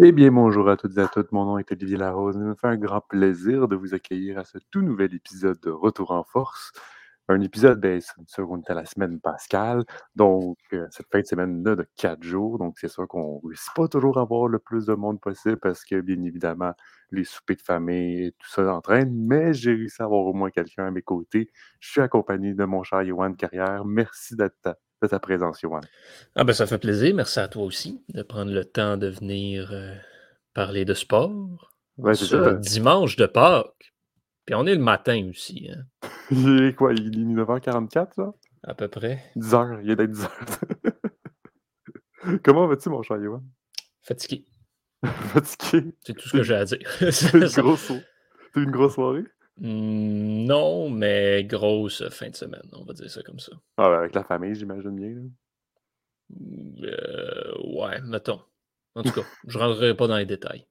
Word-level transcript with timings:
Eh 0.00 0.12
bien, 0.12 0.30
bonjour 0.30 0.68
à 0.68 0.76
toutes 0.76 0.96
et 0.96 1.00
à 1.00 1.08
tous. 1.08 1.26
Mon 1.32 1.44
nom 1.44 1.58
est 1.58 1.72
Olivier 1.72 1.96
Larose. 1.96 2.36
Il 2.36 2.42
me 2.42 2.54
fait 2.54 2.68
un 2.68 2.76
grand 2.76 3.00
plaisir 3.00 3.66
de 3.66 3.74
vous 3.74 3.94
accueillir 3.94 4.38
à 4.38 4.44
ce 4.44 4.58
tout 4.70 4.80
nouvel 4.80 5.12
épisode 5.12 5.58
de 5.60 5.70
Retour 5.70 6.12
en 6.12 6.22
force. 6.22 6.70
Un 7.28 7.40
épisode, 7.40 7.80
ben, 7.80 8.00
c'est 8.00 8.14
sûr 8.28 8.46
qu'on 8.46 8.60
est 8.60 8.70
à 8.70 8.74
la 8.74 8.86
semaine 8.86 9.20
pascale, 9.20 9.84
donc 10.14 10.56
euh, 10.72 10.86
cette 10.92 11.08
fin 11.10 11.20
de 11.20 11.26
semaine-là 11.26 11.74
de 11.74 11.84
quatre 11.96 12.22
jours. 12.22 12.58
Donc, 12.58 12.78
c'est 12.78 12.88
sûr 12.88 13.08
qu'on 13.08 13.40
ne 13.42 13.48
réussit 13.48 13.74
pas 13.74 13.88
toujours 13.88 14.18
à 14.18 14.22
avoir 14.22 14.46
le 14.46 14.60
plus 14.60 14.86
de 14.86 14.94
monde 14.94 15.20
possible 15.20 15.58
parce 15.58 15.84
que, 15.84 16.00
bien 16.00 16.22
évidemment, 16.22 16.74
les 17.10 17.24
soupers 17.24 17.56
de 17.56 17.62
famille 17.62 18.26
et 18.26 18.32
tout 18.38 18.48
ça 18.48 18.72
entraîne. 18.72 19.12
Mais 19.12 19.52
j'ai 19.52 19.72
réussi 19.72 20.00
à 20.00 20.04
avoir 20.04 20.20
au 20.26 20.32
moins 20.32 20.50
quelqu'un 20.50 20.86
à 20.86 20.90
mes 20.92 21.02
côtés. 21.02 21.50
Je 21.80 21.90
suis 21.90 22.00
accompagné 22.00 22.54
de 22.54 22.64
mon 22.64 22.84
cher 22.84 23.02
Yohan 23.02 23.32
Carrière. 23.32 23.84
Merci 23.84 24.36
d'être 24.36 24.78
de 25.02 25.08
ta 25.08 25.18
présence, 25.18 25.62
Yohan. 25.62 25.80
Ah 26.34 26.44
ben, 26.44 26.52
ça 26.52 26.66
fait 26.66 26.78
plaisir. 26.78 27.14
Merci 27.14 27.40
à 27.40 27.48
toi 27.48 27.64
aussi 27.64 28.02
de 28.08 28.22
prendre 28.22 28.52
le 28.52 28.64
temps 28.64 28.96
de 28.96 29.08
venir 29.08 29.70
euh, 29.72 29.94
parler 30.54 30.84
de 30.84 30.94
sport. 30.94 31.72
Ouais, 31.96 32.14
c'est 32.14 32.26
ça. 32.26 32.52
Dimanche 32.54 33.16
de 33.16 33.26
Pâques. 33.26 33.94
Puis 34.46 34.54
on 34.54 34.66
est 34.66 34.74
le 34.74 34.82
matin 34.82 35.28
aussi. 35.30 35.70
Hein. 35.70 35.84
Il 36.30 36.62
est 36.62 36.74
quoi? 36.74 36.92
Il 36.94 37.06
est 37.06 37.34
9h44, 37.34 38.14
ça? 38.14 38.32
À 38.64 38.74
peu 38.74 38.88
près. 38.88 39.22
10h. 39.36 39.80
Il 39.82 39.90
est 39.90 39.96
d'être 39.96 40.12
10h. 40.12 40.30
Comment 42.44 42.66
vas-tu, 42.66 42.88
mon 42.88 43.02
cher 43.02 43.18
Yohan? 43.18 43.42
Fatigué. 44.02 44.44
Fatigué? 45.04 45.94
C'est 46.04 46.14
tout 46.14 46.28
ce 46.28 46.36
que 46.38 46.42
j'ai 46.42 46.54
à 46.54 46.64
dire. 46.64 46.78
C'est 47.10 47.34
une, 47.34 47.46
grosse... 47.46 47.92
une 48.56 48.70
grosse 48.70 48.94
soirée? 48.94 49.24
Mmh, 49.60 50.44
non, 50.46 50.88
mais 50.88 51.44
grosse 51.44 52.08
fin 52.10 52.30
de 52.30 52.36
semaine, 52.36 52.68
on 52.72 52.84
va 52.84 52.92
dire 52.92 53.10
ça 53.10 53.22
comme 53.22 53.40
ça. 53.40 53.52
Ah, 53.76 53.86
avec 53.86 54.14
la 54.14 54.22
famille, 54.22 54.54
j'imagine 54.54 54.94
bien. 54.94 55.30
Mmh, 56.30 56.84
euh, 56.84 57.52
ouais, 57.64 58.00
mettons. 58.02 58.40
En 58.94 59.02
tout 59.02 59.12
cas, 59.12 59.26
je 59.46 59.58
ne 59.58 59.62
rentrerai 59.62 59.96
pas 59.96 60.06
dans 60.06 60.16
les 60.16 60.26
détails. 60.26 60.66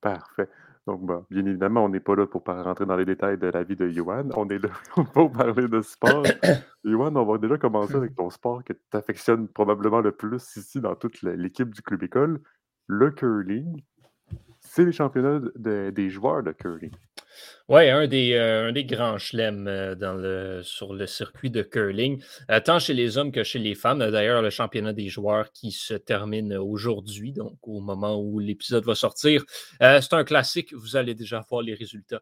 Parfait. 0.00 0.48
Donc, 0.86 1.00
bon, 1.02 1.24
bien 1.30 1.46
évidemment, 1.46 1.84
on 1.84 1.88
n'est 1.88 2.00
pas 2.00 2.16
là 2.16 2.26
pour 2.26 2.42
rentrer 2.44 2.86
dans 2.86 2.96
les 2.96 3.04
détails 3.04 3.38
de 3.38 3.46
la 3.46 3.62
vie 3.62 3.76
de 3.76 3.88
Yohan. 3.88 4.28
On 4.34 4.48
est 4.48 4.58
là 4.58 4.70
pour 5.14 5.30
parler 5.30 5.68
de 5.68 5.80
sport. 5.80 6.24
Yohan, 6.84 7.14
on 7.14 7.24
va 7.24 7.38
déjà 7.38 7.56
commencer 7.56 7.94
avec 7.94 8.16
ton 8.16 8.28
sport 8.30 8.64
que 8.64 8.72
tu 8.72 8.96
affectionnes 8.96 9.48
probablement 9.48 10.00
le 10.00 10.12
plus 10.12 10.56
ici 10.56 10.80
dans 10.80 10.96
toute 10.96 11.22
l'équipe 11.22 11.72
du 11.72 11.82
club 11.82 12.02
école, 12.02 12.40
le 12.88 13.10
curling. 13.10 13.82
C'est 14.60 14.84
les 14.84 14.92
championnats 14.92 15.40
des 15.56 16.10
joueurs 16.10 16.42
de 16.42 16.52
curling. 16.52 16.92
Oui, 17.68 17.88
un 17.88 18.06
des, 18.06 18.32
euh, 18.32 18.68
un 18.68 18.72
des 18.72 18.84
grands 18.84 19.18
chelems 19.18 19.66
euh, 19.68 20.62
sur 20.62 20.94
le 20.94 21.06
circuit 21.06 21.50
de 21.50 21.62
curling, 21.62 22.22
euh, 22.50 22.60
tant 22.60 22.78
chez 22.78 22.92
les 22.92 23.18
hommes 23.18 23.32
que 23.32 23.44
chez 23.44 23.58
les 23.58 23.74
femmes. 23.74 23.98
D'ailleurs, 24.10 24.42
le 24.42 24.50
championnat 24.50 24.92
des 24.92 25.08
joueurs 25.08 25.52
qui 25.52 25.70
se 25.70 25.94
termine 25.94 26.54
aujourd'hui, 26.54 27.32
donc 27.32 27.56
au 27.62 27.80
moment 27.80 28.20
où 28.20 28.40
l'épisode 28.40 28.84
va 28.84 28.94
sortir. 28.94 29.44
c'est 29.80 30.12
un 30.12 30.24
classique, 30.24 30.74
vous 30.74 30.96
allez 30.96 31.14
déjà 31.14 31.44
voir 31.48 31.62
les 31.62 31.74
résultats 31.74 32.20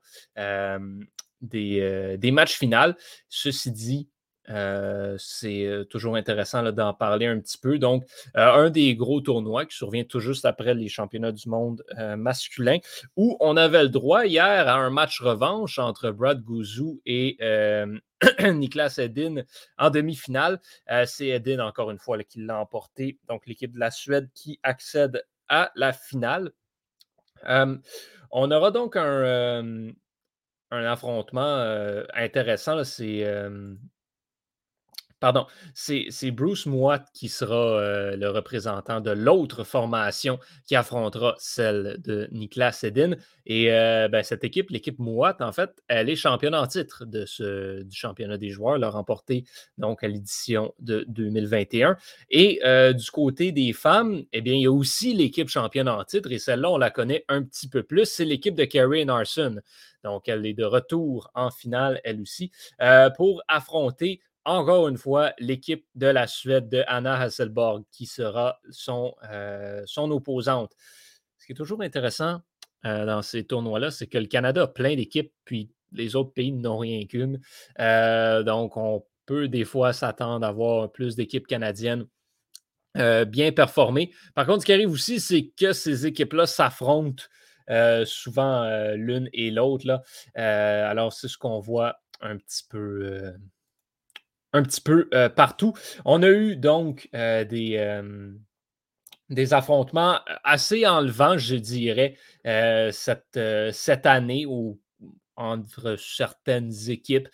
des, 1.41 2.17
des 2.19 2.31
matchs 2.31 2.59
finaux. 2.59 2.93
Ceci 3.29 3.73
dit, 3.73 4.10
euh, 4.49 5.17
c'est 5.19 5.67
euh, 5.67 5.85
toujours 5.85 6.17
intéressant 6.17 6.63
d'en 6.73 6.95
parler 6.95 7.27
un 7.27 7.39
petit 7.41 7.59
peu. 7.59 7.79
Donc, 7.79 8.05
euh, 8.37 8.53
un 8.53 8.71
des 8.71 8.95
gros 8.97 9.21
tournois 9.21 9.67
qui 9.67 9.77
survient 9.77 10.05
tout 10.05 10.21
juste 10.21 10.45
après 10.45 10.75
les 10.75 10.89
championnats 10.89 11.33
du 11.33 11.49
monde 11.49 11.85
masculin, 12.17 12.79
où 13.17 13.37
on 13.41 13.57
avait 13.57 13.83
le 13.83 13.89
droit 13.89 14.27
hier 14.27 14.69
à 14.69 14.75
un 14.75 14.91
match 14.91 15.21
revanche 15.21 15.79
entre 15.79 16.11
Brad 16.11 16.43
Gouzou 16.43 17.01
et 17.07 17.37
Niklas 18.41 18.97
Edin 18.99 19.43
en 19.79 19.91
demi-finale. 19.91 20.61
c'est 21.07 21.29
Edin, 21.29 21.61
encore 21.61 21.91
une 21.91 21.99
fois, 21.99 22.23
qui 22.25 22.41
l'a 22.41 22.59
emporté. 22.59 23.19
Donc, 23.29 23.47
l'équipe 23.47 23.73
de 23.73 23.79
la 23.79 23.91
Suède 23.91 24.29
qui 24.35 24.59
accède 24.63 25.25
à 25.49 25.71
la 25.75 25.93
finale. 25.93 26.53
on 27.47 28.51
aura 28.51 28.71
donc 28.71 28.97
un, 28.97 29.93
un 30.71 30.85
affrontement 30.85 32.05
intéressant. 32.15 32.83
C'est 32.85 33.25
Pardon, 35.21 35.47
c'est 35.75 36.31
Bruce 36.31 36.65
Mouat 36.65 37.05
qui 37.13 37.29
sera 37.29 37.79
euh, 37.79 38.17
le 38.17 38.31
représentant 38.31 39.03
de 39.03 39.11
l'autre 39.11 39.65
formation 39.65 40.39
qui 40.67 40.75
affrontera 40.75 41.35
celle 41.39 41.99
de 42.03 42.27
Niklas 42.33 42.73
Sedin. 42.73 43.17
Et 43.45 43.71
euh, 43.71 44.09
ben, 44.09 44.23
cette 44.23 44.45
équipe, 44.45 44.71
l'équipe 44.71 44.99
Mouat, 44.99 45.37
en 45.41 45.53
fait, 45.53 45.73
elle 45.89 46.09
est 46.09 46.17
championne 46.17 46.55
en 46.55 46.67
titre 46.67 47.05
du 47.05 47.95
championnat 47.95 48.39
des 48.39 48.49
joueurs, 48.49 48.79
l'a 48.79 48.89
remporté 48.89 49.45
donc 49.77 50.03
à 50.03 50.09
l'édition 50.09 50.73
de 50.79 51.05
2021. 51.09 51.99
Et 52.31 52.61
euh, 52.65 52.95
du 52.95 53.11
côté 53.11 53.53
des 53.53 53.75
femmes, 53.75 54.23
eh 54.33 54.41
bien, 54.41 54.55
il 54.55 54.63
y 54.63 54.67
a 54.67 54.73
aussi 54.73 55.13
l'équipe 55.13 55.51
championne 55.51 55.89
en 55.91 56.03
titre, 56.03 56.33
et 56.33 56.39
celle-là, 56.39 56.71
on 56.71 56.79
la 56.79 56.91
connaît 56.91 57.27
un 57.29 57.43
petit 57.43 57.69
peu 57.69 57.83
plus, 57.83 58.07
c'est 58.07 58.25
l'équipe 58.25 58.55
de 58.55 58.65
Carrie 58.65 59.05
Narson. 59.05 59.61
Donc, 60.03 60.31
elle 60.31 60.47
est 60.47 60.55
de 60.55 60.65
retour 60.65 61.31
en 61.35 61.51
finale, 61.51 62.01
elle 62.05 62.23
aussi, 62.23 62.51
pour 63.19 63.43
affronter 63.49 64.23
encore 64.45 64.89
une 64.89 64.97
fois, 64.97 65.33
l'équipe 65.39 65.87
de 65.95 66.07
la 66.07 66.27
Suède 66.27 66.69
de 66.69 66.83
Anna 66.87 67.19
Hasselborg 67.21 67.85
qui 67.93 68.07
sera 68.07 68.59
son, 68.71 69.15
euh, 69.31 69.85
opposante. 69.97 70.73
Ce 71.39 71.47
qui 71.47 71.53
est 71.53 71.57
toujours 71.57 71.83
intéressant 71.83 72.41
euh, 72.87 73.05
dans 73.05 73.23
ces 73.23 73.45
tournois-là, 73.45 73.91
c'est 73.91 74.07
que 74.07 74.19
le 74.19 74.27
Canada 74.27 74.63
a 74.63 74.67
plein 74.67 74.97
d'équipes, 74.97 75.33
puis 75.45 75.71
les 75.93 76.17
autres 76.17 76.33
pays 76.33 76.53
n'ont 76.53 76.79
rien 76.79 77.05
qu'une. 77.07 77.41
Euh, 77.81 78.43
donc, 78.43 78.77
on 78.77 79.05
peut 79.27 79.49
des 79.49 79.65
fois 79.65 79.93
s'attendre 79.93 80.47
à 80.47 80.49
avoir 80.49 80.91
plus 80.91 81.17
d'équipes 81.17 81.47
canadiennes 81.47 82.07
bien 82.95 83.53
performées. 83.53 84.13
Par 84.35 84.47
contre, 84.47 84.63
ce 84.63 84.67
qui 84.67 84.73
arrive 84.73 84.91
aussi, 84.91 85.21
c'est 85.21 85.53
que 85.57 85.73
ces 85.73 86.07
équipes-là 86.07 86.47
s'affrontent 86.47 87.23
souvent 88.05 88.69
l'une 88.97 89.29
et 89.33 89.53
l'autre. 89.53 90.03
alors, 90.35 91.13
c'est 91.13 91.29
ce 91.29 91.39
qu'on 91.39 91.61
voit 91.61 92.01
un 92.21 92.37
petit 92.37 92.65
peu 92.69 93.33
un 94.53 94.63
petit 94.63 94.81
peu 94.81 95.09
euh, 95.15 95.29
partout. 95.29 95.75
On 96.05 96.23
a 96.23 96.29
eu 96.29 96.57
donc 96.57 97.09
euh, 97.15 97.45
des, 97.45 97.77
euh, 97.77 98.33
des 99.29 99.55
affrontements 99.55 100.21
assez 100.45 100.87
enlevants, 100.87 101.39
je 101.39 101.57
dirais, 101.57 102.17
cette, 102.45 103.39
cette 103.73 104.07
année 104.07 104.47
entre 105.37 105.97
certaines 105.97 106.91
équipes. 106.91 107.29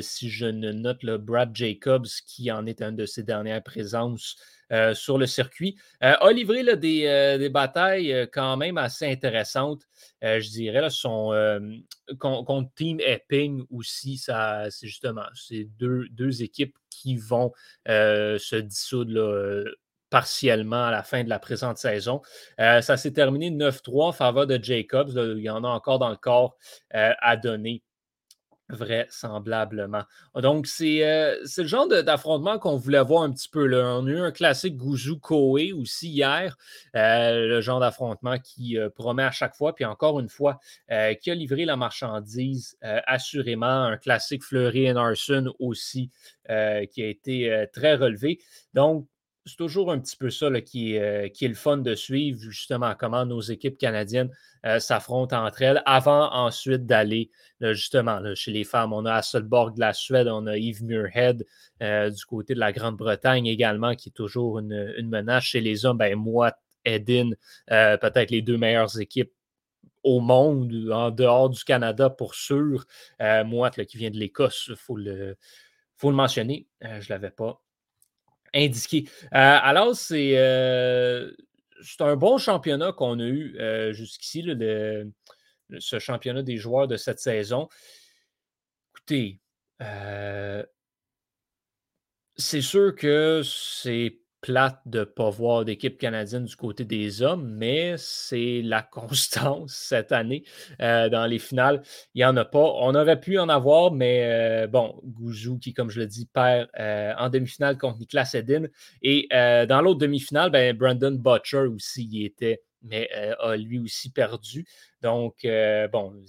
si 0.00 0.28
je 0.28 0.46
ne 0.46 0.72
note 0.72 1.02
le 1.02 1.16
Brad 1.16 1.54
Jacobs, 1.54 2.06
qui 2.26 2.52
en 2.52 2.66
est 2.66 2.82
un 2.82 2.92
de 2.92 3.06
ses 3.06 3.22
dernières 3.22 3.62
présences 3.62 4.36
euh, 4.72 4.94
sur 4.94 5.18
le 5.18 5.26
circuit. 5.26 5.76
Euh, 6.02 6.14
a 6.18 6.32
livré 6.32 6.64
des, 6.76 7.06
euh, 7.06 7.36
des, 7.36 7.50
batailles 7.50 8.26
quand 8.32 8.56
même 8.56 8.78
assez 8.78 9.06
intéressantes, 9.06 9.82
je 10.22 10.48
dirais. 10.48 10.80
Là, 10.80 10.88
contre 12.18 12.74
Team 12.74 12.98
Epping 13.00 13.64
aussi, 13.70 14.16
c'est 14.16 14.70
justement 14.82 15.26
c'est 15.34 15.64
deux, 15.78 16.06
deux, 16.10 16.42
équipes 16.42 16.74
qui 16.88 17.16
vont 17.16 17.52
se 17.86 18.56
dissoudre 18.56 19.64
partiellement 20.08 20.84
à 20.84 20.90
la 20.90 21.02
fin 21.02 21.22
de 21.22 21.28
la 21.28 21.38
présente 21.38 21.76
saison. 21.76 22.22
ça 22.58 22.96
s'est 22.96 23.12
terminé 23.12 23.50
9-3 23.50 24.08
en 24.08 24.12
faveur 24.12 24.46
de 24.46 24.58
Jacobs. 24.62 25.10
il 25.36 25.42
y 25.42 25.50
en 25.50 25.64
a 25.64 25.68
encore 25.68 25.98
dans 25.98 26.10
le 26.10 26.16
corps 26.16 26.56
à 26.92 27.36
donner 27.36 27.82
vraisemblablement. 28.72 30.02
Donc, 30.34 30.66
euh, 30.80 31.36
c'est 31.44 31.62
le 31.62 31.68
genre 31.68 31.88
d'affrontement 31.88 32.58
qu'on 32.58 32.76
voulait 32.76 33.02
voir 33.02 33.22
un 33.22 33.32
petit 33.32 33.48
peu. 33.48 33.66
Là. 33.66 33.96
On 33.98 34.06
a 34.06 34.10
eu 34.10 34.18
un 34.18 34.32
classique 34.32 34.76
Gouzou 34.76 35.18
Koé 35.18 35.72
aussi 35.72 36.08
hier, 36.08 36.56
euh, 36.96 37.46
le 37.46 37.60
genre 37.60 37.80
d'affrontement 37.80 38.38
qui 38.38 38.78
euh, 38.78 38.88
promet 38.90 39.24
à 39.24 39.30
chaque 39.30 39.54
fois, 39.54 39.74
puis 39.74 39.84
encore 39.84 40.20
une 40.20 40.28
fois, 40.28 40.58
qui 41.20 41.30
a 41.30 41.34
livré 41.34 41.64
la 41.64 41.76
marchandise 41.76 42.76
assurément. 42.82 43.66
Un 43.66 43.96
classique 43.96 44.42
Fleury 44.42 44.86
et 44.86 44.94
aussi, 45.58 46.10
qui 46.46 46.52
a 46.52 46.84
été 47.06 47.66
très 47.72 47.94
relevé. 47.94 48.38
Donc, 48.74 49.06
c'est 49.44 49.56
toujours 49.56 49.90
un 49.90 49.98
petit 49.98 50.16
peu 50.16 50.30
ça 50.30 50.48
qui, 50.60 50.94
est, 50.94 51.30
qui, 51.32 51.44
est, 51.44 51.48
le 51.48 51.54
fun 51.54 51.78
de 51.78 51.94
suivre, 51.94 52.38
justement, 52.40 52.94
comment 52.98 53.26
nos 53.26 53.40
équipes 53.40 53.76
canadiennes 53.76 54.30
euh, 54.64 54.78
s'affrontent 54.78 55.44
entre 55.44 55.62
elles 55.62 55.82
avant 55.84 56.32
ensuite 56.32 56.86
d'aller, 56.86 57.30
justement, 57.60 58.20
chez 58.34 58.52
les 58.52 58.62
femmes. 58.62 58.92
On 58.92 59.04
a 59.04 59.14
Hasselborg 59.14 59.74
de 59.74 59.80
la 59.80 59.92
Suède, 59.92 60.28
on 60.28 60.46
a 60.46 60.56
Yves 60.56 60.84
Muirhead 60.84 61.44
euh, 61.82 62.10
du 62.10 62.24
côté 62.24 62.54
de 62.54 62.60
la 62.60 62.72
Grande-Bretagne 62.72 63.46
également, 63.46 63.96
qui 63.96 64.10
est 64.10 64.12
toujours 64.12 64.60
une, 64.60 65.08
menace. 65.08 65.44
Chez 65.44 65.60
les 65.60 65.84
hommes, 65.86 65.98
ben, 65.98 66.14
moi, 66.14 66.52
Edin, 66.84 67.30
euh, 67.72 67.96
peut-être 67.96 68.30
les 68.30 68.42
deux 68.42 68.56
meilleures 68.56 69.00
équipes 69.00 69.32
au 70.04 70.20
monde, 70.20 70.72
en 70.92 71.10
dehors 71.10 71.50
du 71.50 71.62
Canada 71.64 72.10
pour 72.10 72.34
sûr. 72.34 72.86
Moi, 73.20 73.70
qui 73.70 73.96
vient 73.96 74.10
de 74.10 74.18
l'Écosse, 74.18 74.66
il 74.68 74.76
faut 74.76 74.96
le, 74.96 75.36
faut 75.96 76.10
le 76.10 76.16
mentionner. 76.16 76.66
je 76.80 76.88
ne 76.88 77.08
l'avais 77.08 77.30
pas 77.30 77.62
indiqué. 78.54 79.08
alors, 79.32 79.94
c'est 79.96 80.36
c'est 81.82 82.00
un 82.00 82.16
bon 82.16 82.38
championnat 82.38 82.92
qu'on 82.92 83.18
a 83.18 83.24
eu 83.24 83.56
euh, 83.58 83.92
jusqu'ici, 83.92 84.44
ce 85.78 85.98
championnat 85.98 86.42
des 86.42 86.56
joueurs 86.56 86.88
de 86.88 86.96
cette 86.96 87.18
saison. 87.18 87.68
Écoutez, 88.94 89.40
euh, 89.82 90.64
c'est 92.36 92.60
sûr 92.60 92.94
que 92.94 93.42
c'est 93.44 94.21
plate 94.42 94.80
de 94.86 94.98
ne 94.98 95.04
pas 95.04 95.30
voir 95.30 95.64
d'équipe 95.64 95.96
canadienne 95.96 96.44
du 96.44 96.56
côté 96.56 96.84
des 96.84 97.22
hommes, 97.22 97.48
mais 97.48 97.94
c'est 97.96 98.60
la 98.62 98.82
constance 98.92 99.72
cette 99.72 100.10
année 100.10 100.42
euh, 100.80 101.08
dans 101.08 101.26
les 101.26 101.38
finales. 101.38 101.82
Il 102.14 102.18
n'y 102.18 102.24
en 102.24 102.36
a 102.36 102.44
pas. 102.44 102.58
On 102.58 102.94
aurait 102.94 103.20
pu 103.20 103.38
en 103.38 103.48
avoir, 103.48 103.92
mais 103.92 104.24
euh, 104.24 104.66
bon, 104.66 105.00
Gouzou 105.04 105.58
qui, 105.58 105.72
comme 105.72 105.90
je 105.90 106.00
le 106.00 106.06
dis, 106.06 106.26
perd 106.26 106.68
euh, 106.78 107.14
en 107.16 107.30
demi-finale 107.30 107.78
contre 107.78 108.00
Niklas 108.00 108.32
Edin. 108.34 108.66
Et 109.00 109.28
dans 109.30 109.80
l'autre 109.80 110.00
demi-finale, 110.00 110.50
ben, 110.50 110.76
Brandon 110.76 111.12
Butcher 111.12 111.66
aussi 111.68 112.04
y 112.04 112.24
était, 112.24 112.62
mais 112.82 113.08
a 113.38 113.56
lui 113.56 113.78
aussi 113.78 114.10
perdu. 114.10 114.66
Donc, 115.02 115.46
bon, 115.92 116.20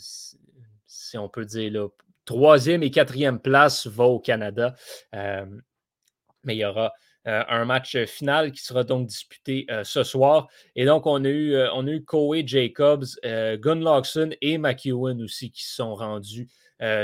si 0.85 1.17
on 1.17 1.29
peut 1.29 1.45
dire, 1.45 1.71
là, 1.71 1.87
troisième 2.25 2.83
et 2.83 2.91
quatrième 2.91 3.39
place 3.39 3.87
va 3.87 4.05
au 4.05 4.19
Canada. 4.19 4.75
mais 5.11 6.55
il 6.55 6.59
y 6.59 6.65
aura 6.65 6.93
euh, 7.27 7.43
un 7.47 7.63
match 7.63 7.97
final 8.05 8.51
qui 8.51 8.61
sera 8.61 8.83
donc 8.83 9.07
disputé 9.07 9.65
euh, 9.69 9.83
ce 9.83 10.03
soir. 10.03 10.49
Et 10.75 10.85
donc, 10.85 11.05
on 11.05 11.23
a 11.23 11.29
eu, 11.29 11.53
euh, 11.53 11.71
on 11.73 11.87
a 11.87 11.91
eu 11.91 12.03
Jacobs, 12.45 13.05
Gunlockson 13.23 14.31
et 14.41 14.57
McEwen 14.57 15.21
aussi 15.21 15.51
qui 15.51 15.63
se 15.63 15.75
sont 15.75 15.95
rendus 15.95 16.49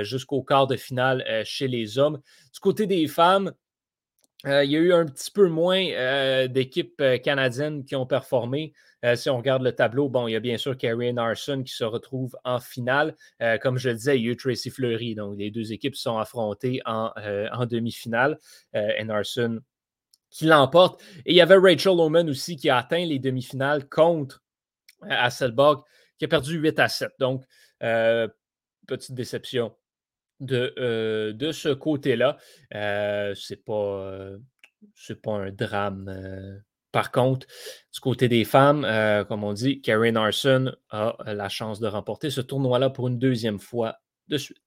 jusqu'au 0.01 0.44
quart 0.44 0.68
de 0.68 0.75
finale 0.75 1.24
chez 1.45 1.69
les 1.69 1.98
hommes. 1.98 2.19
Du 2.54 2.60
côté 2.60 2.86
des 2.86 3.07
femmes, 3.07 3.54
il 4.44 4.69
y 4.69 4.75
a 4.75 4.80
eu 4.80 4.92
un 4.92 5.06
petit 5.06 5.31
peu 5.31 5.48
moins 5.48 6.48
d'équipes 6.48 7.01
canadiennes 7.24 7.86
qui 7.86 7.95
ont 7.95 8.06
performé. 8.06 8.74
si 9.16 9.30
on 9.30 9.38
regarde 9.38 9.63
le 9.63 9.71
tableau, 9.71 10.10
bon, 10.10 10.27
il 10.27 10.33
y 10.33 10.36
a 10.36 10.42
bien 10.42 10.57
sûr 10.57 10.75
Carrie 10.75 11.13
Narson 11.13 11.63
qui 11.63 11.74
se 11.74 11.86
retrouve 11.86 12.36
en 12.44 12.60
finale. 12.60 13.16
comme 13.62 13.77
je 13.77 13.89
le 13.89 13.95
disais, 13.95 14.19
il 14.19 14.25
y 14.25 14.27
a 14.27 14.31
eu 14.31 14.36
Tracy 14.36 14.69
Fleury. 14.69 15.16
Donc, 15.16 15.38
les 15.38 15.50
deux 15.50 15.71
équipes 15.71 15.95
sont 15.95 16.18
affrontées 16.18 16.81
en, 16.86 17.13
en 17.54 17.66
demi-finale. 17.66 18.38
Narson 18.74 19.62
qui 20.30 20.46
l'emporte. 20.46 21.02
Et 21.26 21.31
il 21.31 21.36
y 21.36 21.42
avait 21.42 21.58
Rachel 21.58 22.00
Oman 22.00 22.30
aussi 22.30 22.56
qui 22.56 22.70
a 22.70 22.78
atteint 22.78 23.06
les 23.06 23.20
demi-finales 23.20 23.88
contre 23.90 24.44
euh, 25.04 25.08
Hasselborg, 25.10 25.84
qui 26.18 26.26
a 26.26 26.28
perdu 26.28 26.58
8 26.58 26.80
à 26.80 26.88
7. 26.88 27.12
Donc, 27.20 27.46
euh, 27.84 28.28
petite 28.88 29.14
déception 29.14 29.76
de, 30.40 30.74
euh, 30.78 31.34
de 31.34 31.52
ce 31.52 31.70
côté-là. 31.70 32.38
c'est 32.72 33.64
pas, 33.64 34.31
pas 35.24 35.31
un 35.31 35.52
drame. 35.52 36.62
par 36.92 37.12
contre, 37.12 37.48
du 37.94 38.00
côté 38.00 38.28
des 38.28 38.46
femmes, 38.46 38.81
comme 39.28 39.44
on 39.44 39.54
dit, 39.54 39.81
Karen 39.81 40.18
Arson 40.18 40.74
a 40.90 41.16
la 41.26 41.50
chance 41.50 41.80
de 41.80 41.88
remporter 41.88 42.30
ce 42.30 42.42
tournoi-là 42.42 42.90
pour 42.90 43.08
une 43.08 43.20
deuxième 43.20 43.60
fois 43.60 44.00
de 44.28 44.38
suite. 44.38 44.58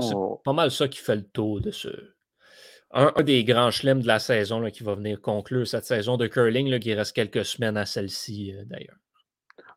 C'est 0.00 0.14
oh. 0.14 0.40
pas 0.44 0.52
mal 0.52 0.72
ça 0.72 0.88
qui 0.88 0.98
fait 0.98 1.14
le 1.14 1.22
tour 1.22 1.60
de 1.60 1.70
ce, 1.70 2.13
un, 2.94 3.22
des 3.22 3.44
grands 3.44 3.70
chelems 3.70 4.00
de 4.00 4.06
la 4.06 4.18
saison 4.18 4.64
qui 4.70 4.82
va 4.82 4.94
venir 4.94 5.20
conclure 5.20 5.66
cette 5.66 5.84
saison 5.84 6.16
de 6.16 6.26
curling, 6.26 6.68
là, 6.68 6.78
qui 6.78 6.94
reste 6.94 7.14
quelques 7.14 7.44
semaines 7.44 7.76
à 7.76 7.86
celle-ci 7.86 8.54
euh, 8.54 8.64
d'ailleurs. 8.64 8.96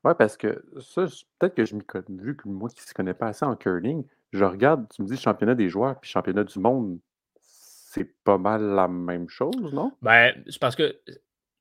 Oui, 0.04 0.14
parce 0.18 0.38
que 0.38 0.64
ça, 0.80 1.06
peut-être 1.40 1.56
que 1.56 1.66
je 1.66 1.76
m'y 1.76 1.84
connais, 1.84 2.06
vu 2.10 2.38
que 2.38 2.48
moi 2.48 2.70
qui 2.70 2.82
ne 2.82 2.88
se 2.88 2.94
connais 2.94 3.14
pas 3.14 3.28
assez 3.28 3.46
en 3.46 3.56
curling, 3.56 4.06
je 4.32 4.44
regarde, 4.44 4.86
tu 4.94 5.02
me 5.02 5.08
dis 5.08 5.18
championnat 5.18 5.56
des 5.56 5.70
joueurs 5.70 6.00
puis 6.00 6.10
championnat 6.10 6.44
du 6.44 6.60
monde, 6.60 7.00
c'est 7.42 8.14
pas 8.24 8.38
mal 8.38 8.62
la 8.62 8.88
même 8.88 9.28
chose, 9.28 9.74
non? 9.74 9.92
Ben, 10.02 10.34
c'est 10.48 10.60
parce 10.60 10.76
que, 10.76 11.00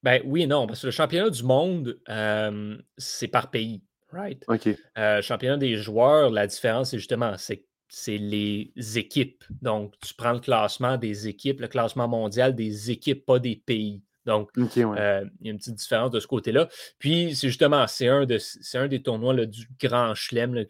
ben 0.03 0.21
oui 0.25 0.43
et 0.43 0.47
non, 0.47 0.67
parce 0.67 0.83
que 0.83 0.87
le 0.87 0.91
championnat 0.93 1.31
du 1.31 1.43
monde, 1.43 1.99
euh, 2.09 2.77
c'est 2.99 3.29
par 3.29 3.51
pays, 3.51 3.83
right? 4.13 4.45
OK. 4.49 4.69
Euh, 4.99 5.23
championnat 5.23 5.57
des 5.57 5.77
joueurs, 5.77 6.31
la 6.31 6.47
différence, 6.47 6.91
c'est 6.91 6.99
justement, 6.99 7.37
c'est 7.39 7.65
c'est 7.89 8.19
les 8.19 8.73
équipes. 8.97 9.45
Donc, 9.63 9.95
tu 10.01 10.15
prends 10.15 10.33
le 10.33 10.41
classement 10.41 10.97
des 10.97 11.29
équipes, 11.29 11.61
le 11.61 11.69
classement 11.69 12.09
mondial 12.09 12.55
des 12.55 12.91
équipes, 12.91 13.25
pas 13.25 13.39
des 13.39 13.57
pays. 13.57 14.03
Donc, 14.27 14.51
euh, 14.59 15.25
il 15.41 15.47
y 15.47 15.51
a 15.51 15.53
une 15.53 15.59
petite 15.59 15.77
différence 15.77 16.11
de 16.11 16.19
ce 16.19 16.27
côté-là. 16.27 16.69
Puis, 16.99 17.37
c'est 17.37 17.47
justement, 17.47 17.87
c'est 17.87 18.09
un, 18.09 18.27
de, 18.27 18.39
un 18.75 18.89
des 18.89 19.01
tournois 19.01 19.47
du 19.47 19.69
grand 19.81 20.15
chelem, 20.15 20.65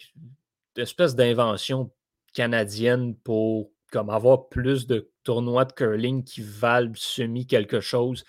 d'espèce 0.75 1.15
d'invention 1.15 1.91
canadienne 2.35 3.17
pour 3.17 3.71
comme 3.91 4.11
avoir 4.11 4.49
plus 4.49 4.87
de 4.87 5.11
tournois 5.23 5.65
de 5.65 5.73
curling 5.73 6.23
qui 6.23 6.43
valent 6.43 6.93
semi 6.97 7.47
quelque 7.47 7.81
chose. 7.81 8.25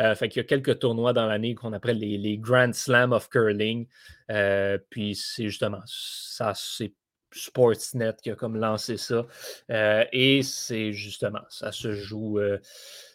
Euh, 0.00 0.14
fait 0.14 0.28
qu'il 0.28 0.40
y 0.40 0.44
a 0.44 0.48
quelques 0.48 0.80
tournois 0.80 1.12
dans 1.12 1.26
l'année 1.26 1.54
qu'on 1.54 1.72
appelle 1.72 1.98
les, 1.98 2.18
les, 2.18 2.38
Grand 2.38 2.74
Slam 2.74 3.12
of 3.12 3.28
Curling. 3.28 3.86
Euh, 4.30 4.78
puis 4.90 5.14
c'est 5.14 5.44
justement 5.44 5.82
ça, 5.86 6.52
c'est 6.56 6.94
Sportsnet 7.32 8.14
qui 8.22 8.30
a 8.30 8.34
comme 8.34 8.56
lancé 8.56 8.96
ça. 8.96 9.26
Euh, 9.70 10.04
et 10.12 10.42
c'est 10.42 10.92
justement, 10.92 11.42
ça 11.48 11.72
se 11.72 11.92
joue, 11.92 12.38
euh, 12.38 12.58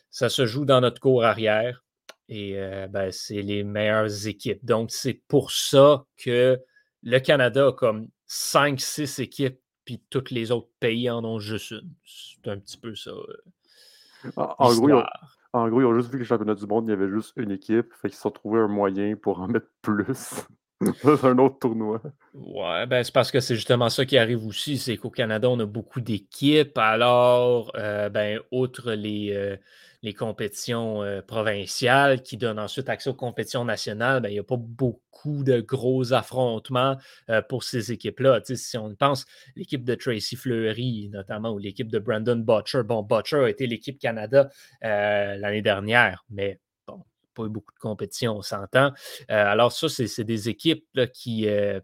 ça 0.09 0.29
se 0.29 0.45
joue 0.45 0.65
dans 0.65 0.81
notre 0.81 0.99
cours 0.99 1.23
arrière. 1.23 1.83
Et 2.29 2.59
euh, 2.59 2.87
ben, 2.87 3.11
c'est 3.11 3.41
les 3.41 3.63
meilleures 3.63 4.27
équipes. 4.27 4.63
Donc, 4.65 4.91
c'est 4.91 5.21
pour 5.27 5.51
ça 5.51 6.05
que 6.17 6.59
le 7.03 7.19
Canada 7.19 7.67
a 7.67 7.71
comme 7.71 8.09
5-6 8.27 9.21
équipes, 9.21 9.59
puis 9.85 10.03
tous 10.09 10.31
les 10.31 10.51
autres 10.51 10.69
pays 10.79 11.09
en 11.09 11.23
ont 11.23 11.39
juste 11.39 11.71
une. 11.71 11.93
C'est 12.05 12.49
un 12.49 12.59
petit 12.59 12.77
peu 12.77 12.95
ça. 12.95 13.11
En, 14.35 14.75
gros, 14.75 15.01
en 15.53 15.69
gros, 15.69 15.81
ils 15.81 15.85
ont 15.85 15.95
juste 15.95 16.09
vu 16.09 16.13
que 16.13 16.23
le 16.23 16.25
championnat 16.25 16.55
du 16.55 16.65
monde, 16.65 16.87
il 16.87 16.89
y 16.89 16.93
avait 16.93 17.09
juste 17.09 17.33
une 17.37 17.51
équipe. 17.51 17.93
Fait 18.01 18.09
qu'ils 18.09 18.15
se 18.15 18.21
sont 18.23 18.31
trouvés 18.31 18.59
un 18.59 18.67
moyen 18.67 19.15
pour 19.15 19.39
en 19.39 19.47
mettre 19.47 19.69
plus. 19.81 20.45
un 21.23 21.37
autre 21.39 21.59
tournoi. 21.59 22.01
Ouais, 22.33 22.85
ben 22.85 23.03
c'est 23.03 23.13
parce 23.13 23.31
que 23.31 23.39
c'est 23.39 23.55
justement 23.55 23.89
ça 23.89 24.05
qui 24.05 24.17
arrive 24.17 24.45
aussi, 24.45 24.77
c'est 24.77 24.95
qu'au 24.97 25.09
Canada, 25.09 25.49
on 25.49 25.59
a 25.59 25.65
beaucoup 25.65 26.01
d'équipes. 26.01 26.77
Alors, 26.77 27.71
euh, 27.75 28.09
ben, 28.09 28.39
outre 28.51 28.91
les, 28.91 29.31
euh, 29.33 29.57
compétitions 30.17 31.03
euh, 31.03 31.21
provinciales 31.21 32.21
qui 32.21 32.37
donnent 32.37 32.59
ensuite 32.59 32.87
accès 32.89 33.09
aux 33.09 33.15
compétitions 33.15 33.65
nationales, 33.65 34.21
ben, 34.21 34.29
il 34.29 34.33
n'y 34.33 34.39
a 34.39 34.43
pas 34.43 34.55
beaucoup 34.55 35.43
de 35.43 35.59
gros 35.61 36.13
affrontements 36.13 36.95
pour 37.49 37.63
ces 37.63 37.91
équipes-là. 37.91 38.39
Si 38.45 38.77
on 38.77 38.93
pense 38.95 39.25
l'équipe 39.55 39.83
de 39.83 39.95
Tracy 39.95 40.35
Fleury, 40.35 41.09
notamment, 41.11 41.49
ou 41.49 41.57
l'équipe 41.57 41.91
de 41.91 41.97
Brandon 41.99 42.37
Butcher. 42.37 42.83
Bon, 42.83 43.01
Butcher 43.01 43.37
a 43.37 43.49
été 43.49 43.65
l'équipe 43.65 43.99
Canada 43.99 44.49
l'année 44.81 45.63
dernière, 45.63 46.23
mais 46.29 46.59
pas 47.37 47.45
eu 47.45 47.49
beaucoup 47.49 47.73
de 47.73 47.79
compétition, 47.79 48.37
on 48.37 48.41
s'entend. 48.41 48.91
Euh, 49.29 49.45
alors, 49.45 49.71
ça, 49.71 49.87
c'est 49.89 50.23
des 50.23 50.49
équipes 50.49 50.85
qui. 51.13 51.47
Euh, 51.47 51.79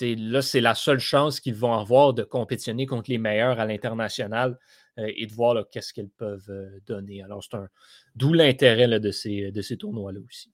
là, 0.00 0.42
c'est 0.42 0.60
la 0.60 0.74
seule 0.74 0.98
chance 0.98 1.40
qu'ils 1.40 1.54
vont 1.54 1.72
avoir 1.72 2.12
de 2.12 2.22
compétitionner 2.22 2.86
contre 2.86 3.10
les 3.10 3.18
meilleurs 3.18 3.58
à 3.60 3.64
l'international 3.64 4.58
euh, 4.98 5.10
et 5.16 5.26
de 5.26 5.32
voir 5.32 5.64
qu'est-ce 5.70 5.92
qu'ils 5.92 6.10
peuvent 6.10 6.52
donner. 6.86 7.22
Alors, 7.22 7.42
c'est 7.42 7.56
un. 7.56 7.68
D'où 8.14 8.32
l'intérêt 8.32 8.88
de 9.00 9.10
ces, 9.10 9.50
de 9.52 9.62
ces 9.62 9.76
tournois-là 9.76 10.20
aussi. 10.26 10.52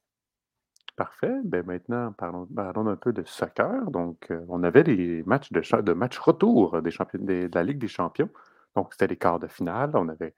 Parfait. 0.94 1.34
Ben 1.44 1.64
maintenant, 1.64 2.12
parlons, 2.12 2.46
un 2.86 2.96
peu 2.96 3.12
de 3.14 3.24
soccer. 3.24 3.90
Donc, 3.90 4.30
on 4.48 4.62
avait 4.62 4.84
des 4.84 5.22
matchs 5.24 5.50
de, 5.50 5.92
matchs 5.94 6.18
retour 6.18 6.82
des 6.82 6.90
champions, 6.90 7.20
de 7.22 7.48
la 7.52 7.62
Ligue 7.62 7.78
des 7.78 7.88
champions. 7.88 8.28
Donc, 8.76 8.92
c'était 8.92 9.06
les 9.06 9.16
quarts 9.16 9.40
de 9.40 9.46
finale. 9.46 9.90
On 9.94 10.08
avait, 10.08 10.34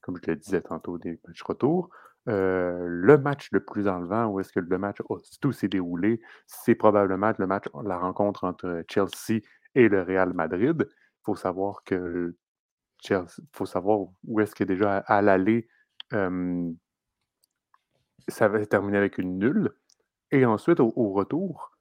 comme 0.00 0.18
je 0.22 0.30
le 0.30 0.36
disais 0.36 0.60
tantôt, 0.60 0.98
des 0.98 1.20
matchs 1.26 1.42
retour. 1.42 1.90
Euh, 2.28 2.86
le 2.86 3.18
match 3.18 3.48
le 3.50 3.64
plus 3.64 3.88
enlevant, 3.88 4.26
où 4.26 4.38
est-ce 4.38 4.52
que 4.52 4.60
le 4.60 4.78
match 4.78 4.98
tout 5.40 5.52
s'est 5.52 5.68
déroulé, 5.68 6.20
c'est 6.46 6.76
probablement 6.76 7.32
le 7.36 7.46
match, 7.46 7.64
la 7.84 7.98
rencontre 7.98 8.44
entre 8.44 8.84
Chelsea 8.88 9.40
et 9.74 9.88
le 9.88 10.02
Real 10.02 10.32
Madrid. 10.32 10.86
Il 10.88 11.24
faut 11.24 11.34
savoir 11.34 11.82
que 11.84 12.36
Chelsea, 13.00 13.42
faut 13.52 13.66
savoir 13.66 14.00
où 14.24 14.40
est-ce 14.40 14.54
que 14.54 14.64
déjà 14.64 14.98
à, 14.98 15.20
l'aller, 15.20 15.68
ça 18.28 18.48
va 18.48 18.64
terminer 18.66 18.98
avec 18.98 19.18
une 19.18 19.38
nulle. 19.38 19.74
Et 20.30 20.46
ensuite, 20.46 20.80
au, 20.80 21.12
retour, 21.12 21.76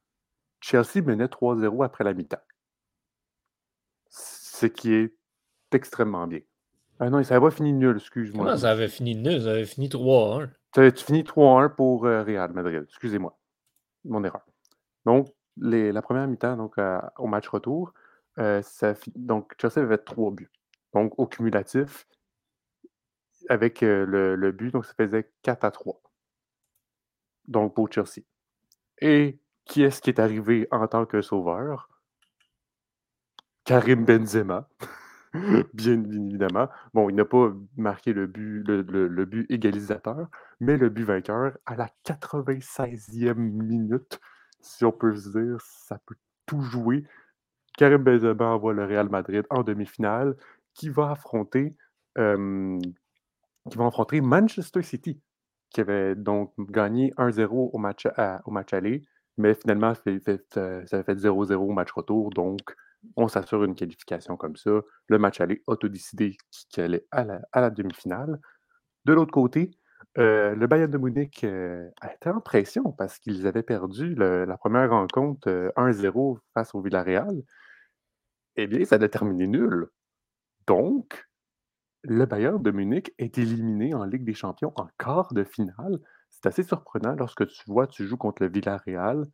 Chelsea 0.59 1.01
menait 1.03 1.25
3-0 1.27 1.85
après 1.85 2.03
la 2.03 2.13
mi-temps. 2.13 2.41
Ce 4.09 4.65
qui 4.65 4.93
est 4.93 5.15
extrêmement 5.71 6.27
bien. 6.27 6.41
Ah 7.03 7.09
non, 7.09 7.23
ça 7.23 7.33
n'avait 7.33 7.47
pas 7.47 7.55
fini 7.55 7.73
nul, 7.73 7.97
excuse-moi. 7.97 8.45
Comment 8.45 8.57
ça 8.57 8.69
avait 8.69 8.87
fini 8.87 9.15
nul? 9.15 9.41
Ça 9.41 9.49
avait 9.49 9.65
fini 9.65 9.89
3-1. 9.89 10.49
Tu 10.71 11.03
finis 11.03 11.23
3-1 11.23 11.73
pour 11.73 12.05
euh, 12.05 12.21
Real 12.21 12.53
Madrid. 12.53 12.83
Excusez-moi. 12.87 13.35
Mon 14.05 14.23
erreur. 14.23 14.45
Donc, 15.05 15.33
les, 15.57 15.91
la 15.91 16.03
première 16.03 16.27
mi-temps, 16.27 16.57
donc 16.57 16.75
au 17.17 17.25
match 17.25 17.47
retour, 17.47 17.91
euh, 18.37 18.61
ça, 18.61 18.93
donc 19.15 19.51
Chelsea 19.59 19.81
avait 19.81 19.97
3 19.97 20.29
buts. 20.29 20.51
Donc, 20.93 21.17
au 21.17 21.25
cumulatif, 21.25 22.07
avec 23.49 23.81
euh, 23.81 24.05
le, 24.05 24.35
le, 24.35 24.51
but, 24.51 24.71
donc 24.71 24.85
ça 24.85 24.93
faisait 24.93 25.27
4 25.41 25.65
à 25.65 25.71
3. 25.71 25.99
Donc, 27.47 27.73
pour 27.73 27.91
Chelsea. 27.91 28.23
Et 28.99 29.39
qui 29.65 29.81
est-ce 29.81 30.03
qui 30.03 30.11
est 30.11 30.19
arrivé 30.19 30.67
en 30.69 30.87
tant 30.87 31.07
que 31.07 31.23
sauveur? 31.23 31.89
Karim 33.63 34.05
Benzema. 34.05 34.69
Bien 35.73 36.03
évidemment. 36.03 36.67
Bon, 36.93 37.09
il 37.09 37.15
n'a 37.15 37.25
pas 37.25 37.53
marqué 37.77 38.13
le 38.13 38.27
but, 38.27 38.65
égalisateur, 39.49 40.27
mais 40.59 40.77
le 40.77 40.89
but 40.89 41.03
vainqueur 41.03 41.57
à 41.65 41.75
la 41.75 41.89
96e 42.05 43.35
minute, 43.35 44.19
si 44.61 44.85
on 44.85 44.91
peut 44.91 45.15
se 45.15 45.29
dire, 45.29 45.57
ça 45.61 45.99
peut 46.05 46.15
tout 46.45 46.61
jouer. 46.61 47.05
Karim 47.77 48.03
Benzema 48.03 48.45
envoie 48.47 48.73
le 48.73 48.85
Real 48.85 49.09
Madrid 49.09 49.45
en 49.49 49.63
demi-finale, 49.63 50.35
qui 50.73 50.89
va 50.89 51.11
affronter, 51.11 51.75
qui 52.15 53.77
va 53.77 53.85
affronter 53.87 54.21
Manchester 54.21 54.83
City. 54.83 55.21
qui 55.71 55.81
avait 55.81 56.15
donc 56.15 56.53
gagné 56.59 57.13
1-0 57.17 57.71
au 57.73 57.77
match, 57.77 58.07
au 58.45 58.51
match 58.51 58.73
aller, 58.73 59.01
mais 59.37 59.53
finalement, 59.55 59.93
ça 59.95 60.03
fait 60.03 61.15
0-0 61.15 61.53
au 61.55 61.71
match 61.71 61.91
retour. 61.91 62.29
Donc, 62.31 62.75
on 63.15 63.27
s'assure 63.27 63.63
une 63.63 63.75
qualification 63.75 64.37
comme 64.37 64.55
ça. 64.55 64.71
Le 65.07 65.17
match 65.17 65.41
aller 65.41 65.61
autodécidé 65.67 66.37
qui 66.69 66.81
allait 66.81 67.05
à 67.11 67.23
la, 67.23 67.69
demi-finale. 67.69 68.39
De 69.05 69.13
l'autre 69.13 69.31
côté, 69.31 69.71
euh, 70.17 70.55
le 70.55 70.67
Bayern 70.67 70.91
de 70.91 70.97
Munich 70.97 71.43
euh, 71.43 71.89
a 72.01 72.13
été 72.13 72.29
en 72.29 72.41
pression 72.41 72.91
parce 72.91 73.17
qu'ils 73.19 73.47
avaient 73.47 73.63
perdu 73.63 74.15
la 74.15 74.57
première 74.57 74.89
rencontre 74.89 75.71
1-0 75.75 76.35
euh, 76.35 76.39
face 76.53 76.75
au 76.75 76.81
Villarreal. 76.81 77.43
Eh 78.55 78.67
bien, 78.67 78.83
ça 78.85 78.95
a 78.95 79.07
terminé 79.07 79.47
nul. 79.47 79.87
Donc, 80.67 81.27
le 82.03 82.25
Bayern 82.25 82.61
de 82.61 82.71
Munich 82.71 83.13
est 83.17 83.37
éliminé 83.37 83.93
en 83.93 84.03
Ligue 84.05 84.25
des 84.25 84.33
Champions 84.33 84.73
en 84.75 84.87
quart 84.97 85.33
de 85.33 85.43
finale. 85.43 85.99
C'est 86.29 86.47
assez 86.47 86.63
surprenant 86.63 87.15
lorsque 87.15 87.47
tu 87.47 87.63
vois, 87.67 87.87
tu 87.87 88.05
joues 88.07 88.17
contre 88.17 88.43
le 88.43 88.49
Villarreal. 88.49 89.27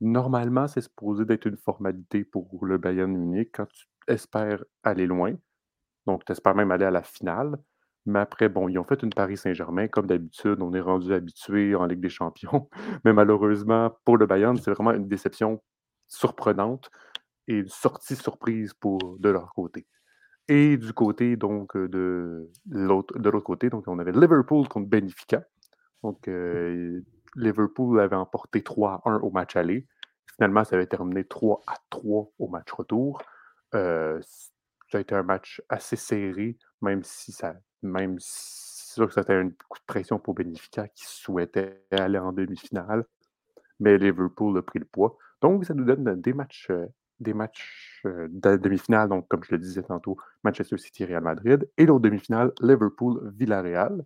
Normalement, 0.00 0.66
c'est 0.66 0.80
supposé 0.80 1.24
d'être 1.24 1.46
une 1.46 1.56
formalité 1.56 2.24
pour 2.24 2.64
le 2.64 2.78
Bayern 2.78 3.10
Munich 3.10 3.50
quand 3.52 3.66
tu 3.66 3.86
espères 4.08 4.64
aller 4.82 5.06
loin. 5.06 5.34
Donc, 6.06 6.24
tu 6.24 6.32
espères 6.32 6.54
même 6.54 6.70
aller 6.70 6.86
à 6.86 6.90
la 6.90 7.02
finale. 7.02 7.56
Mais 8.06 8.20
après, 8.20 8.48
bon, 8.48 8.68
ils 8.68 8.78
ont 8.78 8.84
fait 8.84 9.02
une 9.02 9.10
Paris 9.10 9.36
Saint-Germain. 9.36 9.88
Comme 9.88 10.06
d'habitude, 10.06 10.62
on 10.62 10.72
est 10.72 10.80
rendu 10.80 11.12
habitué 11.12 11.74
en 11.74 11.84
Ligue 11.86 12.00
des 12.00 12.08
Champions. 12.08 12.68
Mais 13.04 13.12
malheureusement, 13.12 13.94
pour 14.04 14.16
le 14.16 14.26
Bayern, 14.26 14.56
c'est 14.56 14.70
vraiment 14.70 14.92
une 14.92 15.06
déception 15.08 15.62
surprenante 16.08 16.90
et 17.46 17.54
une 17.54 17.68
sortie 17.68 18.16
surprise 18.16 18.72
pour, 18.74 19.18
de 19.18 19.28
leur 19.28 19.52
côté. 19.52 19.86
Et 20.48 20.76
du 20.76 20.92
côté 20.92 21.36
donc 21.36 21.76
de 21.76 22.50
l'autre, 22.68 23.16
de 23.18 23.30
l'autre 23.30 23.44
côté, 23.44 23.70
donc 23.70 23.84
on 23.86 23.98
avait 24.00 24.12
Liverpool 24.12 24.66
contre 24.66 24.88
Benfica. 24.88 25.44
Donc 26.02 26.26
euh, 26.26 27.00
Liverpool 27.36 28.00
avait 28.00 28.16
emporté 28.16 28.62
3 28.62 29.02
1 29.04 29.18
au 29.20 29.30
match 29.30 29.56
aller. 29.56 29.86
Finalement, 30.36 30.64
ça 30.64 30.76
avait 30.76 30.86
terminé 30.86 31.24
3 31.24 31.62
à 31.66 31.74
3 31.90 32.30
au 32.38 32.48
match 32.48 32.70
retour. 32.72 33.22
Euh, 33.74 34.20
ça 34.90 34.98
a 34.98 35.00
été 35.00 35.14
un 35.14 35.22
match 35.22 35.62
assez 35.68 35.96
serré, 35.96 36.56
même 36.82 37.02
si 37.04 37.32
ça 37.32 37.54
même 37.82 38.18
si 38.18 38.70
sûr 38.94 39.06
que 39.08 39.14
c'était 39.14 39.34
un 39.34 39.48
coup 39.68 39.78
de 39.78 39.84
pression 39.86 40.18
pour 40.18 40.34
Benfica 40.34 40.88
qui 40.88 41.04
souhaitait 41.06 41.84
aller 41.90 42.18
en 42.18 42.32
demi-finale. 42.32 43.04
Mais 43.78 43.96
Liverpool 43.98 44.58
a 44.58 44.62
pris 44.62 44.78
le 44.78 44.84
poids. 44.84 45.16
Donc, 45.40 45.64
ça 45.64 45.74
nous 45.74 45.84
donne 45.84 46.20
des 46.20 46.32
matchs, 46.32 46.68
euh, 46.70 46.86
des 47.18 47.32
matchs 47.32 48.02
euh, 48.06 48.28
de 48.30 48.56
demi-finale. 48.56 49.08
Donc, 49.08 49.28
comme 49.28 49.42
je 49.44 49.52
le 49.52 49.58
disais 49.58 49.82
tantôt, 49.82 50.18
Manchester 50.44 50.76
City, 50.76 51.04
Real 51.04 51.22
Madrid. 51.22 51.68
Et 51.78 51.86
l'autre 51.86 52.02
demi-finale, 52.02 52.52
Liverpool, 52.60 53.32
Villarreal. 53.36 54.04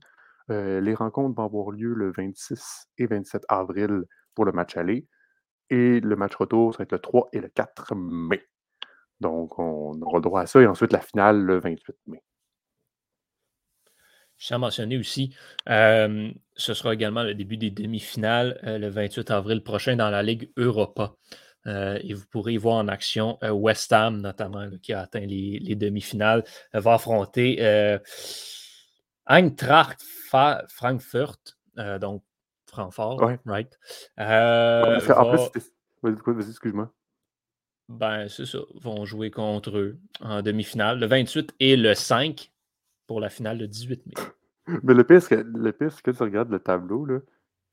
Euh, 0.51 0.81
les 0.81 0.95
rencontres 0.95 1.35
vont 1.37 1.45
avoir 1.45 1.71
lieu 1.71 1.95
le 1.95 2.13
26 2.13 2.89
et 2.99 3.07
27 3.07 3.45
avril 3.49 4.05
pour 4.35 4.45
le 4.45 4.53
match 4.53 4.77
aller. 4.77 5.07
Et 5.71 6.01
le 6.01 6.17
match 6.17 6.35
retour, 6.37 6.75
ça 6.75 6.79
va 6.79 6.83
être 6.85 6.93
le 6.93 6.99
3 6.99 7.29
et 7.33 7.41
le 7.41 7.49
4 7.49 7.95
mai. 7.95 8.47
Donc, 9.21 9.59
on 9.59 10.01
aura 10.03 10.21
droit 10.21 10.43
à 10.43 10.47
ça. 10.47 10.61
Et 10.61 10.67
ensuite, 10.67 10.93
la 10.93 11.01
finale 11.01 11.41
le 11.41 11.59
28 11.59 11.97
mai. 12.07 12.23
Je 14.37 14.49
tiens 14.49 14.57
à 14.57 14.59
mentionner 14.59 14.99
aussi, 14.99 15.35
euh, 15.71 16.31
ce 16.57 16.75
sera 16.75 16.93
également 16.93 17.23
le 17.23 17.35
début 17.35 17.57
des 17.57 17.71
demi-finales 17.71 18.59
euh, 18.65 18.79
le 18.79 18.89
28 18.89 19.31
avril 19.31 19.63
prochain 19.63 19.97
dans 19.97 20.11
la 20.11 20.23
Ligue 20.23 20.51
Europa. 20.57 21.15
Et 21.67 22.13
vous 22.13 22.27
pourrez 22.27 22.59
voir 22.59 22.75
en 22.75 22.89
action 22.89 23.39
West 23.41 23.91
Ham, 23.91 24.21
notamment, 24.21 24.69
qui 24.83 24.93
a 24.93 25.01
atteint 25.01 25.21
les, 25.25 25.75
demi-finales, 25.77 26.45
va 26.75 26.93
affronter 26.93 27.57
Eintracht 29.27 30.03
Frankfurt, 30.03 31.57
donc 32.01 32.23
Francfort, 32.67 33.39
right? 33.47 33.79
en 34.19 35.01
vas-y, 36.03 36.51
excuse-moi. 36.51 36.93
Ben, 37.89 38.29
c'est 38.29 38.47
ça. 38.47 38.59
Vont 38.81 39.05
jouer 39.05 39.31
contre 39.31 39.77
eux 39.77 39.99
en 40.21 40.43
demi-finale 40.43 40.99
le 40.99 41.07
28 41.07 41.55
et 41.61 41.77
le 41.77 41.95
5 41.95 42.51
pour 43.07 43.21
la 43.21 43.29
finale 43.29 43.59
le 43.59 43.69
18 43.69 44.07
mai. 44.07 44.15
Mais 44.83 44.95
le 44.95 45.05
pire, 45.05 45.23
c'est 45.23 45.37
que, 45.37 45.43
le 45.43 45.73
pire, 45.73 46.03
que 46.03 46.11
tu 46.11 46.23
regardes 46.23 46.51
le 46.51 46.59
tableau, 46.59 47.05
là, 47.05 47.19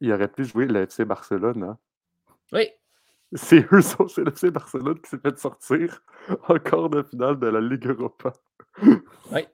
il 0.02 0.12
aurait 0.12 0.28
pu 0.28 0.44
jouer 0.44 0.66
le 0.66 0.82
FC 0.82 1.06
Barcelone. 1.06 1.64
Hein? 1.64 1.78
Oui. 2.52 2.70
C'est 3.34 3.66
eux, 3.72 3.82
c'est 3.82 4.26
le 4.26 4.28
FC 4.34 4.52
Barcelone 4.52 5.00
qui 5.00 5.10
s'est 5.10 5.20
fait 5.20 5.40
sortir 5.40 6.04
encore 6.50 6.90
de 6.90 7.02
finale 7.02 7.40
de 7.40 7.48
la 7.48 7.62
Ligue 7.62 7.88
Europa. 7.88 8.34
oui. 9.32 9.48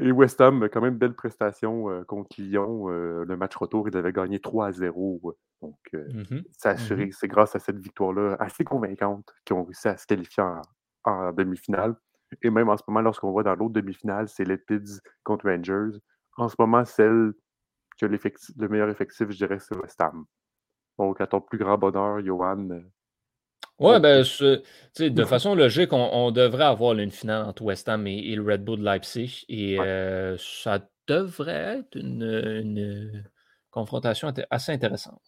Et 0.00 0.10
West 0.10 0.40
Ham, 0.40 0.68
quand 0.72 0.80
même, 0.80 0.96
belle 0.96 1.14
prestation 1.14 1.90
euh, 1.90 2.02
contre 2.04 2.40
Lyon. 2.40 2.88
Euh, 2.88 3.24
le 3.24 3.36
match 3.36 3.54
retour, 3.56 3.88
ils 3.88 3.96
avaient 3.96 4.12
gagné 4.12 4.40
3 4.40 4.68
à 4.68 4.72
0. 4.72 5.36
Donc, 5.60 5.76
euh, 5.94 6.08
mm-hmm. 6.08 6.44
mm-hmm. 6.64 7.12
c'est 7.12 7.28
grâce 7.28 7.54
à 7.54 7.58
cette 7.58 7.78
victoire-là 7.78 8.36
assez 8.40 8.64
convaincante 8.64 9.34
qu'ils 9.44 9.56
ont 9.56 9.64
réussi 9.64 9.88
à 9.88 9.96
se 9.96 10.06
qualifier 10.06 10.42
en 11.04 11.32
demi-finale. 11.32 11.94
Et 12.40 12.48
même 12.48 12.70
en 12.70 12.76
ce 12.78 12.82
moment, 12.88 13.02
lorsqu'on 13.02 13.30
voit 13.30 13.42
dans 13.42 13.54
l'autre 13.54 13.74
demi-finale, 13.74 14.28
c'est 14.28 14.44
Lepids 14.44 15.00
contre 15.24 15.46
Rangers. 15.46 15.98
En 16.38 16.48
ce 16.48 16.56
moment, 16.58 16.84
celle 16.86 17.34
qui 17.98 18.06
a 18.06 18.08
le 18.08 18.68
meilleur 18.68 18.88
effectif, 18.88 19.28
je 19.30 19.36
dirais, 19.36 19.58
c'est 19.58 19.76
West 19.76 20.00
Ham. 20.00 20.24
Donc, 20.98 21.20
à 21.20 21.26
ton 21.26 21.42
plus 21.42 21.58
grand 21.58 21.76
bonheur, 21.76 22.24
Johan. 22.24 22.80
Oui, 23.82 24.00
ben, 24.00 24.24
de 24.98 25.24
façon 25.24 25.54
logique, 25.54 25.92
on, 25.92 26.30
devrait 26.30 26.64
avoir 26.64 26.98
une 26.98 27.10
finale 27.10 27.44
entre 27.44 27.62
West 27.62 27.88
Ham 27.88 28.06
et, 28.06 28.34
le 28.34 28.42
Red 28.42 28.64
Bull 28.64 28.80
Leipzig. 28.80 29.44
Et 29.48 29.78
euh, 29.78 30.36
ça 30.38 30.80
devrait 31.06 31.80
être 31.80 31.96
une, 31.96 33.24
confrontation 33.70 34.32
assez 34.50 34.72
intéressante. 34.72 35.20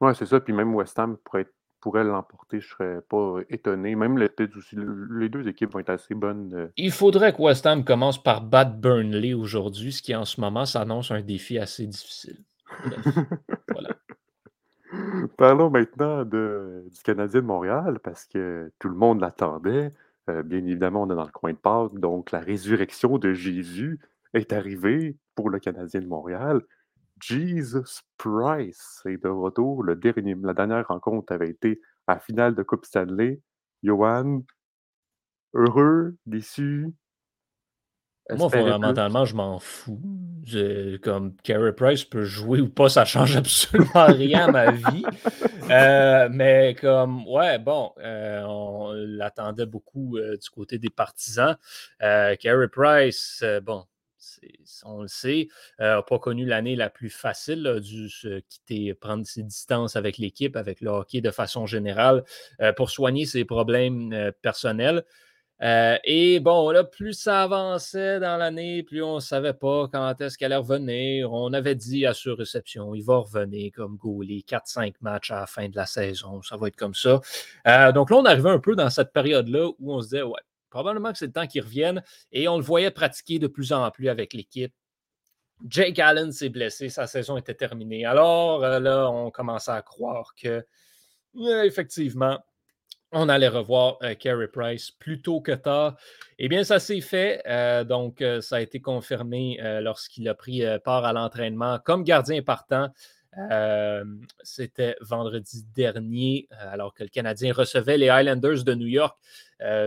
Oui, 0.00 0.12
c'est 0.14 0.26
ça. 0.26 0.40
Puis 0.40 0.52
même 0.52 0.74
West 0.74 0.98
Ham 0.98 1.16
pourrait 1.24 1.46
pourrait 1.86 2.02
l'emporter, 2.02 2.58
je 2.58 2.66
ne 2.66 2.70
serais 2.70 3.00
pas 3.08 3.36
étonné. 3.48 3.94
Même 3.94 4.18
les, 4.18 4.28
aussi, 4.56 4.76
les 5.10 5.28
deux 5.28 5.46
équipes 5.46 5.72
vont 5.72 5.78
être 5.78 5.90
assez 5.90 6.16
bonnes. 6.16 6.52
Euh. 6.52 6.68
Il 6.76 6.90
faudrait 6.90 7.32
que 7.32 7.40
West 7.40 7.64
Ham 7.64 7.84
commence 7.84 8.20
par 8.20 8.42
battre 8.42 8.72
Burnley 8.72 9.34
aujourd'hui, 9.34 9.92
ce 9.92 10.02
qui 10.02 10.12
en 10.12 10.24
ce 10.24 10.40
moment 10.40 10.64
s'annonce 10.64 11.12
un 11.12 11.20
défi 11.20 11.58
assez 11.58 11.86
difficile. 11.86 12.38
voilà. 13.70 13.90
Parlons 15.36 15.70
maintenant 15.70 16.24
du 16.24 17.02
Canadien 17.04 17.40
de 17.40 17.46
Montréal, 17.46 17.98
parce 18.02 18.26
que 18.26 18.72
tout 18.78 18.88
le 18.88 18.94
monde 18.94 19.20
l'attendait. 19.20 19.92
Euh, 20.28 20.42
bien 20.42 20.58
évidemment, 20.58 21.02
on 21.02 21.10
est 21.10 21.14
dans 21.14 21.24
le 21.24 21.30
coin 21.30 21.52
de 21.52 21.58
Pâques, 21.58 21.98
donc 21.98 22.32
la 22.32 22.40
résurrection 22.40 23.18
de 23.18 23.32
Jésus 23.32 24.00
est 24.34 24.52
arrivée 24.52 25.16
pour 25.34 25.50
le 25.50 25.58
Canadien 25.58 26.00
de 26.00 26.06
Montréal. 26.06 26.62
Jesus 27.20 28.02
Price 28.18 29.02
est 29.06 29.22
de 29.22 29.28
retour. 29.28 29.82
Le 29.82 29.96
dernier, 29.96 30.34
la 30.42 30.52
dernière 30.52 30.86
rencontre 30.86 31.32
avait 31.32 31.50
été 31.50 31.80
à 32.06 32.14
la 32.14 32.20
finale 32.20 32.54
de 32.54 32.62
Coupe 32.62 32.84
Stanley. 32.84 33.40
Johan, 33.82 34.42
heureux, 35.54 36.16
déçu. 36.26 36.92
Moi, 38.34 38.50
fondamentalement, 38.50 39.24
je 39.24 39.34
m'en 39.34 39.58
fous. 39.58 40.00
comme 41.02 41.36
Carey 41.44 41.72
Price 41.72 42.04
peut 42.04 42.24
jouer 42.24 42.60
ou 42.60 42.68
pas, 42.68 42.88
ça 42.88 43.04
change 43.04 43.36
absolument 43.36 44.06
rien 44.06 44.48
à 44.48 44.50
ma 44.50 44.70
vie. 44.72 45.04
Euh, 45.70 46.28
mais 46.30 46.76
comme, 46.80 47.26
ouais, 47.28 47.58
bon, 47.58 47.92
euh, 47.98 48.42
on 48.42 48.92
l'attendait 48.92 49.66
beaucoup 49.66 50.16
euh, 50.16 50.36
du 50.36 50.50
côté 50.50 50.78
des 50.78 50.90
partisans. 50.90 51.56
Carey 52.00 52.68
Price, 52.68 53.44
bon, 53.62 53.84
on 54.84 55.02
le 55.02 55.08
sait, 55.08 55.48
n'a 55.78 56.02
pas 56.02 56.18
connu 56.18 56.46
l'année 56.46 56.74
la 56.74 56.90
plus 56.90 57.10
facile, 57.10 57.66
a 57.66 57.80
dû 57.80 58.08
se 58.08 58.40
quitter, 58.40 58.94
prendre 58.94 59.24
ses 59.24 59.44
distances 59.44 59.94
avec 59.94 60.18
l'équipe, 60.18 60.56
avec 60.56 60.80
le 60.80 60.90
hockey 60.90 61.20
de 61.20 61.30
façon 61.30 61.66
générale, 61.66 62.24
pour 62.76 62.90
soigner 62.90 63.24
ses 63.24 63.44
problèmes 63.44 64.32
euh, 65.62 65.96
et 66.04 66.40
bon, 66.40 66.70
là, 66.70 66.84
plus 66.84 67.14
ça 67.14 67.42
avançait 67.42 68.20
dans 68.20 68.36
l'année, 68.36 68.82
plus 68.82 69.02
on 69.02 69.16
ne 69.16 69.20
savait 69.20 69.54
pas 69.54 69.88
quand 69.90 70.20
est-ce 70.20 70.36
qu'elle 70.36 70.52
allait 70.52 70.60
revenir. 70.60 71.32
On 71.32 71.52
avait 71.52 71.74
dit 71.74 72.06
à 72.06 72.14
sur 72.14 72.36
réception, 72.36 72.94
il 72.94 73.02
va 73.02 73.18
revenir 73.18 73.72
comme 73.74 73.96
goalie, 73.96 74.44
4-5 74.46 74.94
matchs 75.00 75.30
à 75.30 75.40
la 75.40 75.46
fin 75.46 75.68
de 75.68 75.76
la 75.76 75.86
saison, 75.86 76.42
ça 76.42 76.56
va 76.56 76.68
être 76.68 76.76
comme 76.76 76.94
ça. 76.94 77.20
donc 77.92 78.10
là, 78.10 78.16
on 78.16 78.24
arrivait 78.24 78.50
un 78.50 78.58
peu 78.58 78.76
dans 78.76 78.90
cette 78.90 79.12
période-là 79.12 79.68
où 79.78 79.94
on 79.94 80.00
se 80.00 80.08
disait, 80.08 80.22
ouais, 80.22 80.40
Probablement 80.76 81.10
que 81.10 81.16
c'est 81.16 81.26
le 81.26 81.32
temps 81.32 81.46
qu'il 81.46 81.62
revienne 81.62 82.02
et 82.32 82.48
on 82.48 82.58
le 82.58 82.62
voyait 82.62 82.90
pratiquer 82.90 83.38
de 83.38 83.46
plus 83.46 83.72
en 83.72 83.90
plus 83.90 84.10
avec 84.10 84.34
l'équipe. 84.34 84.74
Jake 85.66 85.98
Allen 85.98 86.32
s'est 86.32 86.50
blessé, 86.50 86.90
sa 86.90 87.06
saison 87.06 87.38
était 87.38 87.54
terminée. 87.54 88.04
Alors 88.04 88.62
euh, 88.62 88.78
là, 88.78 89.10
on 89.10 89.30
commençait 89.30 89.70
à 89.70 89.80
croire 89.80 90.34
que 90.34 90.66
euh, 91.38 91.62
effectivement, 91.62 92.38
on 93.12 93.28
allait 93.28 93.48
revoir 93.48 93.98
euh, 94.02 94.14
Carey 94.14 94.48
Price 94.48 94.90
plus 94.90 95.20
tôt 95.22 95.40
que 95.40 95.52
tard. 95.52 95.96
Eh 96.38 96.48
bien, 96.48 96.64
ça 96.64 96.78
s'est 96.78 97.00
fait. 97.00 97.42
donc, 97.86 98.22
ça 98.40 98.56
a 98.56 98.60
été 98.60 98.80
confirmé 98.80 99.58
lorsqu'il 99.80 100.28
a 100.28 100.34
pris 100.34 100.62
part 100.84 101.04
à 101.04 101.12
l'entraînement 101.12 101.78
comme 101.78 102.04
gardien 102.04 102.42
partant 102.42 102.90
C'était 104.42 104.96
vendredi 105.00 105.64
dernier, 105.74 106.46
alors 106.50 106.92
que 106.92 107.04
le 107.04 107.08
Canadien 107.08 107.54
recevait 107.54 107.96
les 107.96 108.10
Highlanders 108.10 108.64
de 108.64 108.74
New 108.74 108.86
York. 108.86 109.16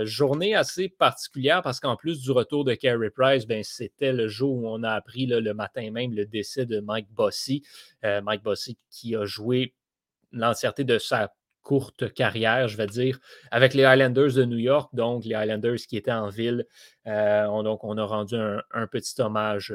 journée 0.03 0.55
assez 0.55 0.89
particulière 0.89 1.61
parce 1.61 1.79
qu'en 1.79 1.95
plus 1.95 2.21
du 2.21 2.31
retour 2.31 2.63
de 2.63 2.73
Carey 2.73 3.11
Price, 3.11 3.45
ben, 3.45 3.63
c'était 3.63 4.13
le 4.13 4.27
jour 4.27 4.55
où 4.55 4.67
on 4.67 4.81
a 4.81 4.91
appris 4.91 5.27
le 5.27 5.53
matin 5.53 5.91
même 5.91 6.15
le 6.15 6.25
décès 6.25 6.65
de 6.65 6.79
Mike 6.79 7.11
Bossy. 7.11 7.63
Mike 8.01 8.41
Bossy 8.41 8.75
qui 8.89 9.15
a 9.15 9.25
joué 9.25 9.75
l'entièreté 10.31 10.83
de 10.83 10.97
sa 10.97 11.31
courte 11.69 12.11
carrière, 12.15 12.67
je 12.67 12.77
vais 12.77 12.87
dire, 12.87 13.19
avec 13.51 13.75
les 13.75 13.83
Highlanders 13.83 14.33
de 14.33 14.43
New 14.43 14.57
York, 14.57 14.89
donc 14.93 15.23
les 15.23 15.35
Highlanders 15.35 15.77
qui 15.87 15.97
étaient 15.97 16.11
en 16.11 16.29
ville. 16.29 16.65
donc, 17.05 17.83
on 17.83 17.95
a 17.95 18.03
rendu 18.03 18.35
un 18.35 18.87
petit 18.87 19.21
hommage 19.21 19.71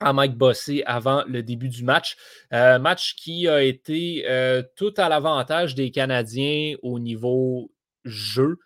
à 0.00 0.12
Mike 0.12 0.36
Bossé 0.36 0.82
avant 0.86 1.24
le 1.26 1.42
début 1.42 1.68
du 1.68 1.84
match. 1.84 2.16
Euh, 2.52 2.78
match 2.78 3.14
qui 3.14 3.46
a 3.46 3.62
été 3.62 4.24
euh, 4.26 4.62
tout 4.76 4.94
à 4.96 5.08
l'avantage 5.08 5.74
des 5.74 5.90
Canadiens 5.90 6.74
au 6.82 6.98
niveau 6.98 7.70
jeu, 8.04 8.58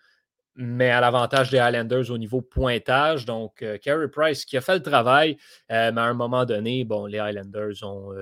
mais 0.56 0.90
à 0.90 1.00
l'avantage 1.00 1.50
des 1.50 1.58
Highlanders 1.58 2.10
au 2.10 2.18
niveau 2.18 2.40
pointage. 2.40 3.24
Donc, 3.24 3.62
euh, 3.62 3.78
Carey 3.78 4.08
Price 4.08 4.44
qui 4.44 4.56
a 4.56 4.60
fait 4.60 4.74
le 4.74 4.82
travail, 4.82 5.36
mais 5.68 5.76
à 5.76 6.04
un 6.04 6.14
moment 6.14 6.44
donné, 6.44 6.86
les 7.08 7.18
Highlanders 7.18 7.82
ont, 7.82 8.12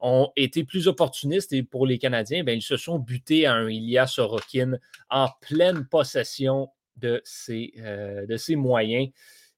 ont 0.00 0.30
été 0.36 0.64
plus 0.64 0.88
opportunistes 0.88 1.52
et 1.52 1.62
pour 1.62 1.86
les 1.86 1.98
Canadiens, 1.98 2.44
ben, 2.44 2.58
ils 2.58 2.62
se 2.62 2.76
sont 2.76 2.98
butés 2.98 3.46
à 3.46 3.54
un 3.54 3.68
Ilya 3.68 4.06
Sorokin 4.06 4.78
en 5.10 5.28
pleine 5.40 5.86
possession 5.86 6.68
de 6.96 7.20
ses, 7.24 7.72
de 8.28 8.36
ses 8.36 8.56
moyens. 8.56 9.08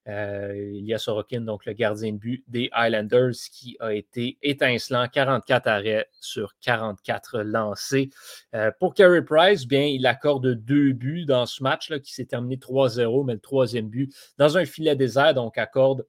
Euh, 0.07 0.71
il 0.75 0.85
y 0.85 0.93
a 0.93 0.99
Sorokin, 0.99 1.41
donc 1.41 1.65
le 1.65 1.73
gardien 1.73 2.13
de 2.13 2.19
but 2.19 2.45
des 2.49 2.69
Highlanders, 2.73 3.33
qui 3.51 3.77
a 3.81 3.93
été 3.93 4.37
étincelant, 4.43 5.09
44 5.09 5.67
arrêts 5.67 6.09
sur 6.21 6.55
44 6.61 7.41
lancés. 7.41 8.11
Euh, 8.55 8.71
pour 8.79 8.95
Carey 8.95 9.23
Price, 9.23 9.67
bien, 9.67 9.85
il 9.85 10.07
accorde 10.07 10.55
deux 10.55 10.93
buts 10.93 11.25
dans 11.25 11.47
ce 11.47 11.63
match 11.63 11.89
là, 11.89 11.99
qui 11.99 12.13
s'est 12.13 12.27
terminé 12.27 12.57
3-0, 12.57 13.25
mais 13.25 13.35
le 13.35 13.41
troisième 13.41 13.89
but 13.89 14.15
dans 14.37 14.59
un 14.59 14.65
filet 14.65 14.95
désert, 14.95 15.35
donc 15.35 15.57
accorde 15.57 16.07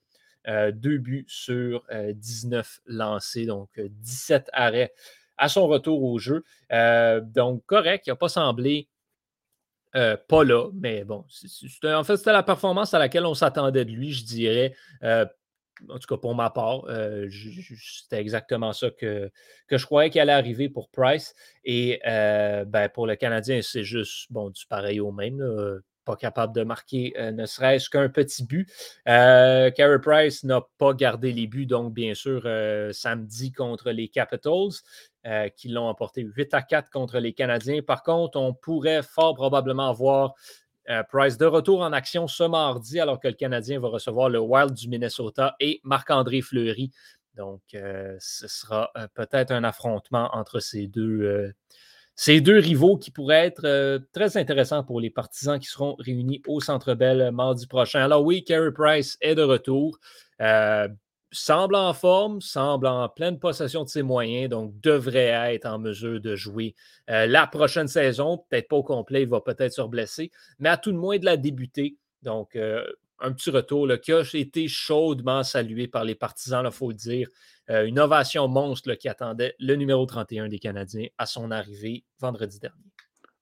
euh, 0.48 0.72
deux 0.72 0.98
buts 0.98 1.26
sur 1.28 1.84
19 1.92 2.82
lancés, 2.86 3.46
donc 3.46 3.70
17 3.80 4.50
arrêts 4.52 4.94
à 5.38 5.50
son 5.50 5.68
retour 5.68 6.04
au 6.04 6.20
jeu. 6.20 6.44
donc 6.70 7.66
correct, 7.66 8.08
il 8.08 8.12
n'a 8.12 8.16
pas 8.16 8.30
semblé 8.30 8.90
euh, 9.96 10.18
pas 10.28 10.44
là, 10.44 10.70
mais 10.74 11.04
bon, 11.04 11.26
en 11.84 12.04
fait, 12.04 12.18
c'était 12.18 12.32
la 12.32 12.44
performance 12.44 12.94
à 12.94 13.00
laquelle 13.00 13.26
on 13.26 13.34
s'attendait 13.34 13.86
de 13.86 13.92
lui, 13.92 14.12
je 14.12 14.26
dirais. 14.26 14.76
Euh, 15.04 15.26
en 15.90 16.00
tout 16.00 16.08
cas, 16.08 16.18
pour 16.18 16.36
ma 16.36 16.50
part, 16.50 16.86
euh, 16.90 17.30
c'était 17.30 18.20
exactement 18.20 18.74
ça 18.74 18.90
que, 18.92 19.30
que 19.68 19.78
je 19.78 19.86
croyais 19.86 20.10
qu'il 20.10 20.22
allait 20.22 20.32
arriver 20.32 20.70
pour 20.70 20.90
Price. 20.90 21.34
Et 21.64 22.00
ben, 22.06 22.90
pour 22.94 23.08
le 23.08 23.16
Canadien, 23.16 23.62
c'est 23.62 23.84
juste 23.84 24.32
bon, 24.32 24.50
du 24.50 24.66
pareil 24.68 25.00
au 25.00 25.12
même. 25.12 25.42
Pas 26.06 26.16
capable 26.16 26.54
de 26.54 26.64
marquer 26.64 27.14
ne 27.34 27.46
serait-ce 27.46 27.90
qu'un 27.90 28.10
petit 28.10 28.46
but. 28.46 28.72
Carey 29.06 30.00
Price 30.02 30.44
n'a 30.44 30.62
pas 30.78 30.94
gardé 30.94 31.32
les 31.32 31.48
buts, 31.48 31.66
donc 31.66 31.94
bien 31.94 32.14
sûr, 32.14 32.44
samedi 32.94 33.52
contre 33.52 33.92
les 33.92 34.08
Capitals. 34.08 34.82
Euh, 35.28 35.50
qui 35.50 35.70
l'ont 35.70 35.88
emporté 35.88 36.22
8 36.22 36.54
à 36.54 36.62
4 36.62 36.92
contre 36.92 37.18
les 37.18 37.34
Canadiens. 37.34 37.82
Par 37.82 38.04
contre, 38.04 38.38
on 38.38 38.54
pourrait 38.54 39.02
fort 39.02 39.34
probablement 39.34 39.92
voir 39.92 40.36
euh, 40.88 41.02
Price 41.02 41.40
de 41.40 41.48
retour 41.48 41.82
en 41.82 41.94
action 41.94 42.28
ce 42.28 42.44
mardi, 42.44 43.00
alors 43.00 43.20
que 43.20 43.28
le 43.28 43.34
Canadien 43.34 43.80
va 43.80 43.88
recevoir 43.88 44.30
le 44.30 44.38
Wild 44.38 44.76
du 44.76 44.88
Minnesota 44.88 45.56
et 45.60 45.82
Marc-André 45.84 46.42
Fleury. 46.42 46.92
Donc, 47.34 47.62
euh, 47.74 48.16
ce 48.20 48.48
sera 48.48 48.92
peut-être 49.16 49.50
un 49.50 49.64
affrontement 49.64 50.30
entre 50.32 50.60
ces 50.60 50.86
deux, 50.86 51.56
ces 52.16 52.42
deux 52.42 52.60
rivaux 52.60 52.98
qui 52.98 53.12
pourrait 53.12 53.48
être 53.48 54.00
très 54.14 54.38
intéressant 54.38 54.84
pour 54.84 55.02
les 55.02 55.10
partisans 55.10 55.60
qui 55.60 55.68
seront 55.68 55.96
réunis 56.00 56.42
au 56.48 56.62
Centre 56.62 56.94
Bell 56.94 57.32
mardi 57.32 57.68
prochain. 57.68 58.02
Alors 58.02 58.24
oui, 58.24 58.44
Carey 58.44 58.72
Price 58.72 59.18
est 59.22 59.36
de 59.36 59.44
retour 59.44 60.00
semble 61.36 61.76
en 61.76 61.94
forme, 61.94 62.42
semble 62.42 62.88
en 62.88 63.10
pleine 63.10 63.40
possession 63.40 63.84
de 63.84 63.90
ses 63.90 64.04
moyens, 64.04 64.50
donc 64.50 64.80
devrait 64.80 65.54
être 65.54 65.66
en 65.66 65.78
mesure 65.78 66.22
de 66.22 66.36
jouer 66.36 66.76
euh, 67.10 67.28
la 67.28 67.46
prochaine 67.46 67.88
saison. 67.88 68.44
Peut-être 68.50 68.70
pas 68.70 68.78
au 68.78 68.84
complet, 68.84 69.24
il 69.24 69.28
va 69.28 69.42
peut-être 69.42 69.74
se 69.74 69.82
blesser, 69.82 70.32
mais 70.60 70.70
à 70.70 70.78
tout 70.78 70.92
le 70.92 70.98
moins 70.98 71.18
de 71.20 71.26
la 71.26 71.38
débuter. 71.38 71.98
Donc, 72.24 72.56
euh, 72.56 72.86
un 73.20 73.32
petit 73.32 73.50
retour 73.50 73.88
là, 73.88 73.98
qui 73.98 74.12
a 74.12 74.22
été 74.34 74.68
chaudement 74.68 75.44
salué 75.44 75.88
par 75.88 76.04
les 76.04 76.16
partisans, 76.16 76.66
il 76.66 76.72
faut 76.72 76.90
le 76.90 76.96
dire. 76.96 77.30
Euh, 77.70 77.86
une 77.86 78.00
ovation 78.00 78.48
monstre 78.48 78.94
qui 78.94 79.10
attendait 79.10 79.56
le 79.60 79.76
numéro 79.76 80.06
31 80.06 80.50
des 80.50 80.60
Canadiens 80.60 81.08
à 81.18 81.26
son 81.26 81.50
arrivée 81.52 82.04
vendredi 82.20 82.60
dernier. 82.60 82.92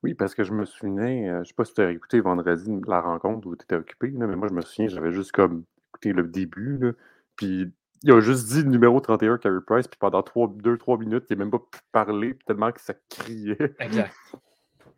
Oui, 0.02 0.14
parce 0.14 0.36
que 0.36 0.44
je 0.44 0.54
me 0.54 0.66
souviens, 0.66 0.96
je 0.96 1.40
ne 1.40 1.44
sais 1.44 1.54
pas 1.54 1.66
si 1.66 1.74
tu 1.74 1.82
as 1.82 1.92
écouté 1.92 2.20
vendredi 2.20 2.70
la 2.88 3.02
rencontre 3.02 3.48
où 3.48 3.56
tu 3.56 3.64
étais 3.64 3.76
occupé, 3.76 4.12
mais 4.12 4.28
moi 4.36 4.48
je 4.50 4.54
me 4.54 4.62
souviens, 4.62 4.88
j'avais 4.88 5.12
juste 5.12 5.32
comme 5.32 5.64
écouté 5.90 6.14
le 6.14 6.24
début, 6.24 6.94
puis 7.36 7.72
il 8.04 8.12
a 8.12 8.20
juste 8.20 8.48
dit 8.50 8.64
le 8.64 8.70
numéro 8.70 9.00
31, 9.00 9.38
Carey 9.38 9.60
Price, 9.66 9.88
puis 9.88 9.98
pendant 9.98 10.22
2-3 10.22 11.00
minutes, 11.00 11.26
il 11.30 11.38
n'a 11.38 11.46
même 11.46 11.52
pas 11.52 11.60
pu 11.60 11.80
parler, 11.94 12.38
tellement 12.46 12.72
que 12.72 12.82
ça 12.82 12.94
criait. 13.10 13.76
Exact. 13.80 14.14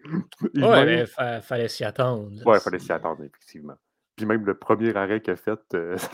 ouais, 0.56 1.06
il 1.06 1.42
fallait 1.42 1.68
s'y 1.68 1.84
attendre. 1.84 2.32
Ouais, 2.46 2.58
il 2.58 2.62
fallait 2.62 2.80
s'y 2.80 2.92
attendre, 2.92 3.24
effectivement. 3.24 3.76
Puis 4.16 4.26
même 4.26 4.46
le 4.46 4.56
premier 4.56 4.96
arrêt 4.96 5.22
qu'il 5.22 5.34
a 5.34 5.36
fait, 5.36 5.60
euh, 5.74 5.98
ça 5.98 6.10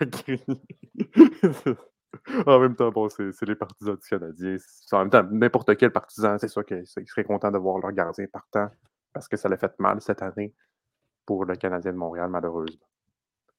à 0.00 0.04
en 2.46 2.60
même 2.60 2.76
temps, 2.76 2.90
bon, 2.90 3.08
c'est 3.08 3.42
les 3.42 3.54
partisans 3.54 3.96
du 3.96 4.08
Canadien. 4.08 4.56
En 4.92 4.98
même 5.00 5.10
temps, 5.10 5.24
n'importe 5.30 5.76
quel 5.76 5.90
partisan, 5.90 6.36
c'est 6.38 6.48
sûr 6.48 6.64
qu'ils 6.64 6.86
seraient 6.86 7.24
contents 7.24 7.50
de 7.50 7.58
voir 7.58 7.78
leur 7.78 7.92
gardien 7.92 8.26
partant 8.32 8.68
parce 9.12 9.28
que 9.28 9.36
ça 9.36 9.48
l'a 9.48 9.56
fait 9.56 9.78
mal 9.78 10.00
cette 10.00 10.22
année 10.22 10.52
pour 11.24 11.44
le 11.44 11.56
Canadien 11.56 11.92
de 11.92 11.96
Montréal, 11.96 12.28
malheureusement. 12.30 12.86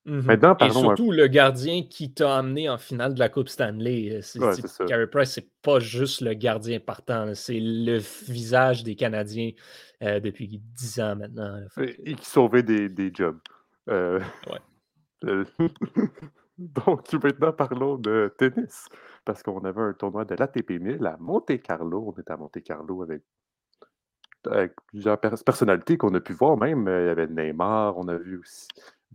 Mmh 0.06 0.30
Et 0.62 0.70
surtout 0.70 1.12
le 1.12 1.26
gardien 1.26 1.82
qui 1.82 2.14
t'a 2.14 2.38
amené 2.38 2.70
en 2.70 2.78
finale 2.78 3.16
de 3.16 3.20
la 3.20 3.28
Coupe 3.28 3.50
Stanley. 3.50 4.22
Euh, 4.38 4.86
Carey 4.88 5.08
Price, 5.08 5.32
c'est 5.32 5.50
pas 5.64 5.80
juste 5.80 6.22
le 6.22 6.36
gardien 6.36 6.80
partant, 6.80 7.34
c'est 7.34 7.60
le 7.60 7.98
visage 8.28 8.84
des 8.84 8.96
Canadiens 8.96 9.50
euh, 10.04 10.20
depuis 10.20 10.48
10 10.48 11.00
ans 11.00 11.16
maintenant. 11.16 11.60
Et, 11.80 12.14
qui 12.14 12.26
sauvait 12.26 12.62
des, 12.62 12.88
des 12.88 13.10
jobs. 13.12 13.40
Euh, 13.90 14.20
donc 16.58 17.14
maintenant 17.14 17.54
parlons 17.54 17.98
de 17.98 18.34
tennis. 18.38 18.88
Parce 19.24 19.42
qu'on 19.44 19.64
avait 19.66 19.82
un 19.82 19.94
tournoi 19.94 20.26
de 20.26 20.36
l'ATP 20.36 20.72
1000 20.72 21.06
à 21.06 21.18
Monte 21.20 21.62
Carlo. 21.62 22.14
On 22.16 22.20
était 22.20 22.32
à 22.32 22.38
Monte 22.38 22.62
Carlo 22.64 23.04
avec 23.04 24.76
plusieurs 24.88 25.20
personnalités 25.20 25.98
qu'on 25.98 26.14
a 26.14 26.20
pu 26.20 26.34
voir 26.34 26.58
même. 26.58 26.88
Il 26.88 27.08
y 27.08 27.10
avait 27.10 27.28
Neymar, 27.28 27.98
on 27.98 28.08
a 28.08 28.16
vu 28.16 28.38
aussi 28.38 28.68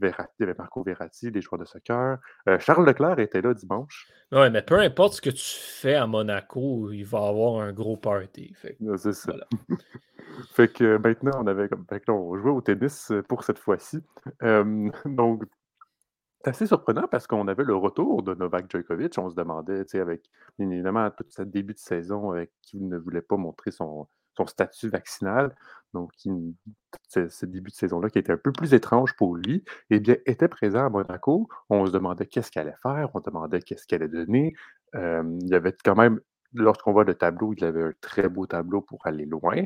il 0.09 0.41
y 0.41 0.43
avait 0.43 0.55
Marco 0.57 0.83
Verratti, 0.83 1.31
les 1.31 1.41
joueurs 1.41 1.61
de 1.61 1.65
soccer. 1.65 2.19
Euh, 2.49 2.59
Charles 2.59 2.87
Leclerc 2.87 3.19
était 3.19 3.43
là 3.43 3.55
dimanche. 3.55 4.09
Oui, 4.33 4.51
mais 4.51 4.63
peu 4.63 4.79
importe 4.79 5.15
ce 5.15 5.21
que 5.21 5.31
tu 5.31 5.45
fais 5.45 5.95
à 5.95 6.07
Monaco, 6.07 6.91
il 6.93 7.05
va 7.05 7.27
avoir 7.27 7.61
un 7.63 7.73
gros 7.73 7.97
party. 7.97 8.55
C'est 8.97 9.13
ça. 9.13 9.35
fait 10.53 10.73
que 10.73 10.97
maintenant, 10.99 11.43
on 11.43 11.47
avait 11.47 11.69
on 12.09 12.37
jouait 12.37 12.51
au 12.51 12.61
tennis 12.61 13.11
euh, 13.11 13.23
pour 13.23 13.45
cette 13.45 13.59
fois-ci. 13.59 13.99
donc, 15.05 15.45
c'est 16.43 16.51
assez 16.51 16.67
surprenant 16.67 17.07
parce 17.11 17.27
qu'on 17.27 17.49
avait 17.49 17.65
le 17.65 17.77
retour 17.77 18.23
de 18.23 18.35
Novak 18.35 18.71
Djokovic. 18.71 19.19
On 19.19 19.29
se 19.29 19.35
demandait, 19.35 19.85
tu 19.85 19.91
sais, 19.91 20.01
avec 20.01 20.23
évidemment 20.59 21.11
tout 21.11 21.25
ce 21.29 21.43
début 21.43 21.75
de 21.75 21.79
saison 21.79 22.31
avec 22.31 22.51
qui 22.63 22.81
ne 22.81 22.97
voulait 22.97 23.21
pas 23.21 23.37
montrer 23.37 23.71
son, 23.71 24.09
son 24.37 24.47
statut 24.47 24.89
vaccinal, 24.89 25.55
donc 25.93 26.13
ce, 27.09 27.47
début 27.47 27.71
de 27.71 27.77
saison-là 27.77 28.11
qui 28.11 28.19
était 28.19 28.33
un 28.33 28.37
peu 28.37 28.53
plus 28.53 28.75
étrange 28.75 29.15
pour 29.17 29.37
lui, 29.37 29.65
eh 29.91 30.01
bien, 30.01 30.17
était 30.27 30.49
présent 30.49 30.87
à 30.87 30.89
Monaco. 30.89 31.49
On 31.69 31.87
se 31.87 31.91
demandait 31.91 32.27
qu'est-ce 32.27 32.51
qu'elle 32.51 32.69
allait 32.69 32.77
faire, 32.83 33.11
on 33.15 33.21
demandait 33.21 33.61
qu'est-ce 33.61 33.87
qu'elle 33.87 34.03
allait 34.03 34.25
donner. 34.25 34.55
il 34.95 35.49
y 35.49 35.55
avait 35.55 35.75
quand 35.85 35.97
même, 35.97 36.21
lorsqu'on 36.55 36.93
voit 36.93 37.05
le 37.05 37.15
tableau, 37.15 37.53
il 37.57 37.65
avait 37.65 37.83
un 37.83 37.93
très 38.01 38.29
beau 38.29 38.47
tableau 38.47 38.81
pour 38.81 39.07
aller 39.07 39.27
loin. 39.27 39.65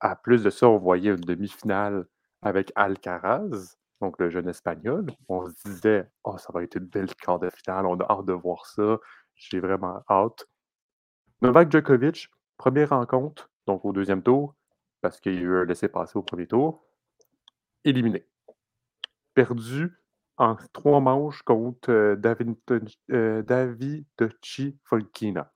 À 0.00 0.16
plus 0.16 0.42
de 0.42 0.50
ça, 0.50 0.68
on 0.68 0.78
voyait 0.78 1.10
une 1.10 1.16
demi-finale 1.16 2.06
avec 2.42 2.72
Alcaraz, 2.74 3.76
donc 4.00 4.18
le 4.18 4.30
jeune 4.30 4.48
espagnol. 4.48 5.06
On 5.28 5.46
se 5.46 5.54
disait, 5.64 6.08
oh, 6.24 6.36
ça 6.38 6.52
va 6.52 6.62
être 6.64 6.74
une 6.76 6.86
belle 6.86 7.14
quart 7.14 7.38
de 7.38 7.50
finale, 7.50 7.86
on 7.86 7.96
a 8.00 8.12
hâte 8.12 8.26
de 8.26 8.32
voir 8.32 8.66
ça. 8.66 8.98
J'ai 9.36 9.60
vraiment 9.60 10.02
hâte. 10.10 10.46
Novak 11.40 11.70
Djokovic, 11.70 12.28
première 12.56 12.90
rencontre, 12.90 13.51
donc 13.66 13.84
au 13.84 13.92
deuxième 13.92 14.22
tour, 14.22 14.54
parce 15.00 15.20
qu'il 15.20 15.34
y 15.34 15.38
a 15.38 15.40
eu 15.40 15.56
un 15.56 15.64
laissé-passer 15.64 16.18
au 16.18 16.22
premier 16.22 16.46
tour, 16.46 16.84
éliminé. 17.84 18.26
Perdu 19.34 19.98
en 20.36 20.56
trois 20.72 21.00
manches 21.00 21.42
contre 21.42 21.90
euh, 21.90 22.16
David, 22.16 22.56
euh, 23.10 23.42
Davidochi 23.42 24.78
Folkina, 24.84 25.52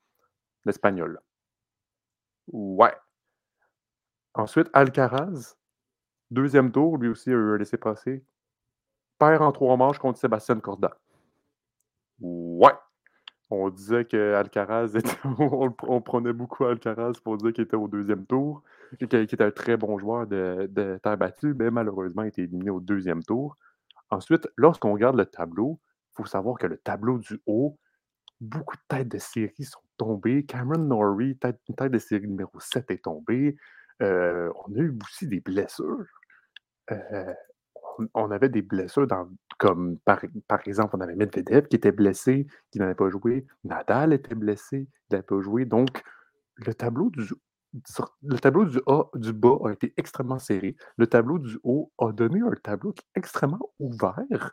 l'espagnol. 0.65 1.21
Ouais. 2.49 2.95
Ensuite, 4.35 4.69
Alcaraz, 4.73 5.57
deuxième 6.31 6.71
tour, 6.71 6.99
lui 6.99 7.09
aussi 7.09 7.31
a 7.31 7.33
eu 7.33 7.55
un 7.55 7.57
laissé-passer. 7.57 8.25
Perd 9.19 9.43
en 9.43 9.53
trois 9.53 9.77
manches 9.77 9.99
contre 9.99 10.19
Sébastien 10.19 10.61
Corda. 10.61 10.99
Ouais. 12.21 12.75
On 13.51 13.71
disait 13.71 14.05
qu'Alcaraz 14.05 14.97
était 14.97 15.17
on 15.39 16.01
prenait 16.01 16.33
beaucoup 16.33 16.65
Alcaraz 16.65 17.13
pour 17.23 17.37
dire 17.39 17.53
qu'il 17.53 17.65
était 17.65 17.77
au 17.77 17.87
deuxième 17.89 18.27
tour 18.27 18.63
qu'il 18.99 19.21
était 19.21 19.43
un 19.43 19.51
très 19.51 19.77
bon 19.77 19.99
joueur 19.99 20.27
de 20.27 20.69
de 20.71 20.99
terre 21.03 21.17
battue, 21.17 21.55
mais 21.55 21.71
malheureusement, 21.71 22.23
il 22.23 22.29
été 22.29 22.43
éliminé 22.43 22.71
au 22.71 22.81
deuxième 22.81 23.23
tour. 23.23 23.57
Ensuite, 24.11 24.49
lorsqu'on 24.57 24.93
regarde 24.95 25.17
le 25.17 25.27
tableau, 25.27 25.81
il 26.13 26.17
faut 26.17 26.27
savoir 26.27 26.59
que 26.59 26.67
le 26.69 26.79
tableau 26.79 27.19
du 27.19 27.41
haut, 27.47 27.79
beaucoup 28.41 28.77
de 28.77 28.83
têtes 28.89 29.09
de 29.09 29.19
série 29.19 29.65
sont 29.65 29.81
tombées. 29.99 30.47
Cameron 30.47 30.81
Norrie, 30.81 31.37
tête 31.39 31.61
tête 31.77 31.93
de 31.93 31.99
série 31.99 32.29
numéro 32.29 32.61
7 32.61 32.91
est 32.93 33.05
tombée. 33.05 33.57
Heu, 34.03 34.53
on 34.67 34.75
a 34.75 34.79
eu 34.79 34.99
aussi 35.05 35.29
des 35.29 35.41
blessures. 35.41 36.07
Heu, 36.91 37.35
on 37.99 38.09
on 38.15 38.31
avait 38.31 38.49
des 38.49 38.63
blessures 38.63 39.07
dans 39.07 39.29
comme 39.59 39.99
par 39.99 40.21
exemple, 40.67 40.97
on 40.97 41.01
avait 41.01 41.17
Medvedev 41.17 41.69
qui 41.69 41.77
était 41.77 41.93
blessé, 41.93 42.47
qui 42.71 42.79
n'avait 42.79 42.95
pas 42.95 43.09
joué. 43.11 43.47
Nadal 43.65 44.13
était 44.13 44.35
blessé, 44.35 44.89
il 45.11 45.13
n'avait 45.13 45.23
pas 45.23 45.41
joué. 45.41 45.65
Donc 45.65 46.03
le 46.57 46.75
tableau 46.75 47.11
du 47.11 47.25
le 48.23 49.19
du 49.19 49.33
bas 49.33 49.59
a 49.67 49.73
été 49.73 49.93
extrêmement 49.97 50.39
serré. 50.39 50.77
Le 50.97 51.07
tableau 51.07 51.39
du 51.39 51.59
haut 51.63 51.93
a 51.99 52.13
donné 52.13 52.41
un 52.41 52.53
tableau 52.63 52.93
qui 52.93 53.03
est 53.03 53.19
extrêmement 53.19 53.71
ouvert, 53.79 54.53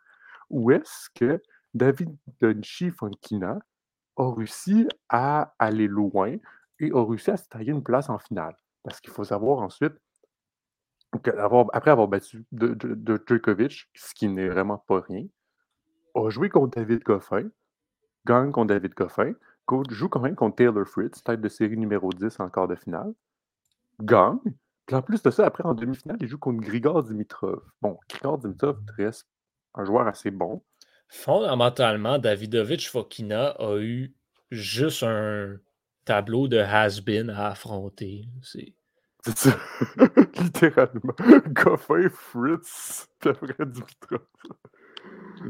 où 0.50 0.72
est-ce 0.72 1.10
que 1.16 1.42
David 1.74 2.16
Donchi 2.42 2.92
Fonkina 2.92 3.60
a 4.18 4.34
réussi 4.34 4.88
à 5.10 5.54
aller 5.60 5.88
loin 5.88 6.36
et 6.80 6.92
a 6.92 7.06
réussi 7.06 7.32
à 7.32 7.38
se 7.38 7.48
tailler 7.48 7.72
une 7.72 7.84
place 7.84 8.10
en 8.10 8.20
finale? 8.20 8.56
Parce 8.84 9.00
qu'il 9.00 9.14
faut 9.14 9.24
savoir 9.24 9.60
ensuite 9.60 9.94
après 11.74 11.92
avoir 11.92 12.08
battu 12.08 12.46
de 12.52 13.24
Djokovic, 13.28 13.90
ce 13.96 14.14
qui 14.14 14.28
n'est 14.28 14.50
vraiment 14.50 14.78
pas 14.78 15.02
rien, 15.02 15.26
a 16.16 16.30
joué 16.30 16.50
contre 16.50 16.78
David 16.78 17.04
Goffin, 17.04 17.50
gagne 18.26 18.52
contre 18.52 18.74
David 18.74 18.94
Goffin, 18.94 19.34
joue 19.90 20.10
quand 20.10 20.20
même 20.20 20.36
contre 20.36 20.56
Taylor 20.58 20.86
Fritz, 20.88 21.24
tête 21.24 21.42
de 21.42 21.50
série 21.50 21.78
numéro 21.78 22.12
10 22.12 22.40
en 22.40 22.50
quart 22.50 22.68
de 22.68 22.76
finale, 22.76 23.14
gagne. 24.02 24.40
Puis 24.86 24.96
en 24.96 25.02
plus 25.02 25.24
de 25.24 25.32
ça, 25.32 25.46
après 25.46 25.64
en 25.64 25.74
demi-finale, 25.74 26.18
il 26.20 26.28
joue 26.28 26.38
contre 26.38 26.62
Grigor 26.62 27.04
Dimitrov. 27.04 27.62
Bon, 27.82 27.98
Grigor 28.10 28.38
Dimitrov 28.38 28.80
reste 28.98 29.28
un 29.76 29.86
joueur 29.86 30.08
assez 30.08 30.30
bon. 30.30 30.62
Fondamentalement, 31.08 32.18
Davidovich 32.18 32.90
Fokina 32.90 33.50
a 33.60 33.78
eu 33.78 34.14
juste 34.52 35.04
un 35.04 35.58
tableau 36.06 36.48
de 36.48 36.58
has-been 36.58 37.30
à 37.30 37.48
affronter. 37.48 38.26
C'est 38.42 38.74
C'est 39.26 39.38
ça. 39.38 39.58
Littéralement. 40.38 41.16
Goffin, 41.48 42.10
Fritz, 42.10 43.08
puis 43.20 43.30
après 43.30 43.66
Dimitrov. 43.66 44.22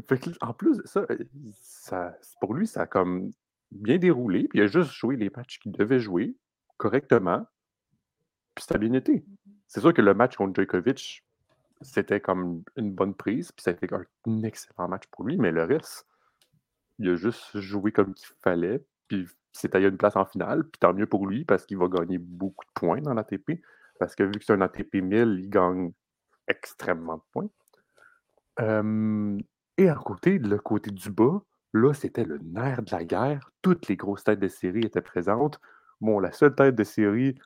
Fait 0.08 0.18
que 0.18 0.30
en 0.40 0.52
plus 0.52 0.78
de 0.78 0.86
ça, 0.86 1.04
heu, 1.10 1.28
ça 1.52 2.16
pour 2.40 2.54
lui, 2.54 2.66
ça 2.66 2.82
a 2.82 2.86
comme 2.86 3.32
bien 3.70 3.98
déroulé, 3.98 4.46
puis 4.48 4.60
il 4.60 4.62
a 4.62 4.66
juste 4.66 4.92
joué 4.92 5.16
les 5.16 5.30
matchs 5.30 5.58
qu'il 5.58 5.72
devait 5.72 5.98
jouer 5.98 6.36
correctement, 6.76 7.46
puis 8.54 8.64
ça 8.64 8.76
a 8.76 8.78
bien 8.78 8.92
été. 8.92 9.24
C'est 9.66 9.80
sûr 9.80 9.92
que 9.92 10.02
le 10.02 10.14
match 10.14 10.36
contre 10.36 10.60
Djokovic, 10.60 11.24
c'était 11.80 12.20
comme 12.20 12.62
une 12.76 12.92
bonne 12.92 13.14
prise, 13.14 13.52
puis 13.52 13.62
ça 13.62 13.70
a 13.70 13.74
été 13.74 13.88
un 13.92 14.42
excellent 14.42 14.88
match 14.88 15.04
pour 15.10 15.24
lui, 15.24 15.36
mais 15.36 15.50
le 15.50 15.64
reste, 15.64 16.06
il 16.98 17.10
a 17.10 17.16
juste 17.16 17.58
joué 17.58 17.92
comme 17.92 18.14
qu'il 18.14 18.28
fallait, 18.40 18.84
puis 19.08 19.26
il 19.54 19.58
s'est 19.58 19.68
taillé 19.68 19.88
une 19.88 19.96
place 19.96 20.16
en 20.16 20.24
finale, 20.24 20.64
puis 20.64 20.78
tant 20.80 20.92
mieux 20.92 21.06
pour 21.06 21.26
lui 21.26 21.44
parce 21.44 21.64
qu'il 21.66 21.78
va 21.78 21.88
gagner 21.88 22.18
beaucoup 22.18 22.64
de 22.64 22.72
points 22.74 23.00
dans 23.00 23.14
l'ATP, 23.14 23.62
parce 23.98 24.14
que 24.14 24.24
vu 24.24 24.32
que 24.32 24.44
c'est 24.44 24.52
un 24.52 24.60
ATP 24.60 24.96
1000, 24.96 25.40
il 25.40 25.48
gagne 25.48 25.92
extrêmement 26.48 27.16
de 27.16 27.22
points. 27.32 27.48
Et 29.76 29.88
à 29.88 29.94
côté, 29.96 30.38
le 30.38 30.58
côté 30.58 30.90
du 30.90 31.10
bas, 31.10 31.42
là, 31.72 31.92
c'était 31.94 32.24
le 32.24 32.38
nerf 32.38 32.82
de 32.82 32.92
la 32.92 33.04
guerre. 33.04 33.50
Toutes 33.62 33.88
les 33.88 33.96
grosses 33.96 34.22
têtes 34.24 34.38
de 34.38 34.48
série 34.48 34.84
étaient 34.84 35.00
présentes. 35.00 35.58
Bon, 36.00 36.20
la 36.20 36.30
seule 36.32 36.54
tête 36.54 36.76
de 36.76 36.84
série 36.84 37.36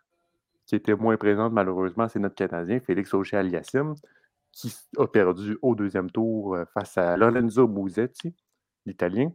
qui 0.67 0.75
était 0.77 0.95
moins 0.95 1.17
présente, 1.17 1.53
malheureusement, 1.53 2.09
c'est 2.09 2.19
notre 2.19 2.35
Canadien, 2.35 2.81
Félix 2.81 3.15
Auger-Aliassime, 3.15 3.95
qui 4.53 4.75
a 4.99 5.07
perdu 5.07 5.57
au 5.63 5.75
deuxième 5.75 6.11
tour, 6.11 6.57
heu, 6.57 6.67
face 6.75 6.99
à 6.99 7.17
Lorenzo 7.17 7.67
Musetti, 7.67 8.35
l'Italien. 8.85 9.31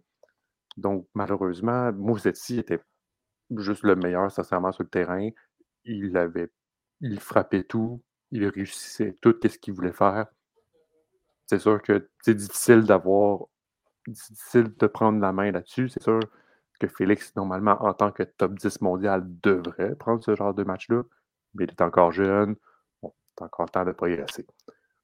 Donc 0.78 1.08
malheureusement, 1.14 1.92
Musetti 1.94 2.60
était 2.60 2.80
juste 3.58 3.84
le 3.84 3.96
meilleur, 3.96 4.32
sincèrement, 4.32 4.72
sur 4.72 4.84
le 4.84 4.90
terrain. 4.90 5.30
Il 5.86 6.18
avait 6.18 6.50
il 7.02 7.20
frappait 7.20 7.64
tout, 7.64 8.02
il 8.32 8.48
réussissait 8.48 9.16
tout 9.22 9.36
ce 9.44 9.58
qu'il 9.58 9.74
voulait 9.74 9.94
faire. 9.94 10.28
C'est 11.48 11.60
sûr 11.60 11.82
que 11.82 12.10
c'est 12.22 12.34
difficile 12.36 12.84
d'avoir 12.84 13.46
difficile 14.08 14.74
de 14.78 14.88
prendre 14.88 15.20
la 15.20 15.34
main 15.34 15.52
là-dessus. 15.52 15.90
C'est 15.90 16.02
sûr 16.04 16.20
que 16.80 16.88
Félix, 16.88 17.36
normalement, 17.36 17.82
en 17.84 17.94
tant 17.94 18.12
que 18.12 18.24
top 18.24 18.58
10 18.58 18.82
mondial, 18.82 19.24
devrait 19.42 19.96
prendre 19.96 20.24
ce 20.24 20.36
genre 20.36 20.54
de 20.54 20.64
match-là, 20.64 21.04
mais 21.54 21.66
il 21.66 21.72
est 21.72 21.82
encore 21.82 22.12
jeune. 22.12 22.56
Bon, 23.02 23.14
il 23.38 23.44
est 23.44 23.46
encore 23.46 23.70
temps 23.70 23.86
de 23.86 23.92
progresser. 23.92 24.46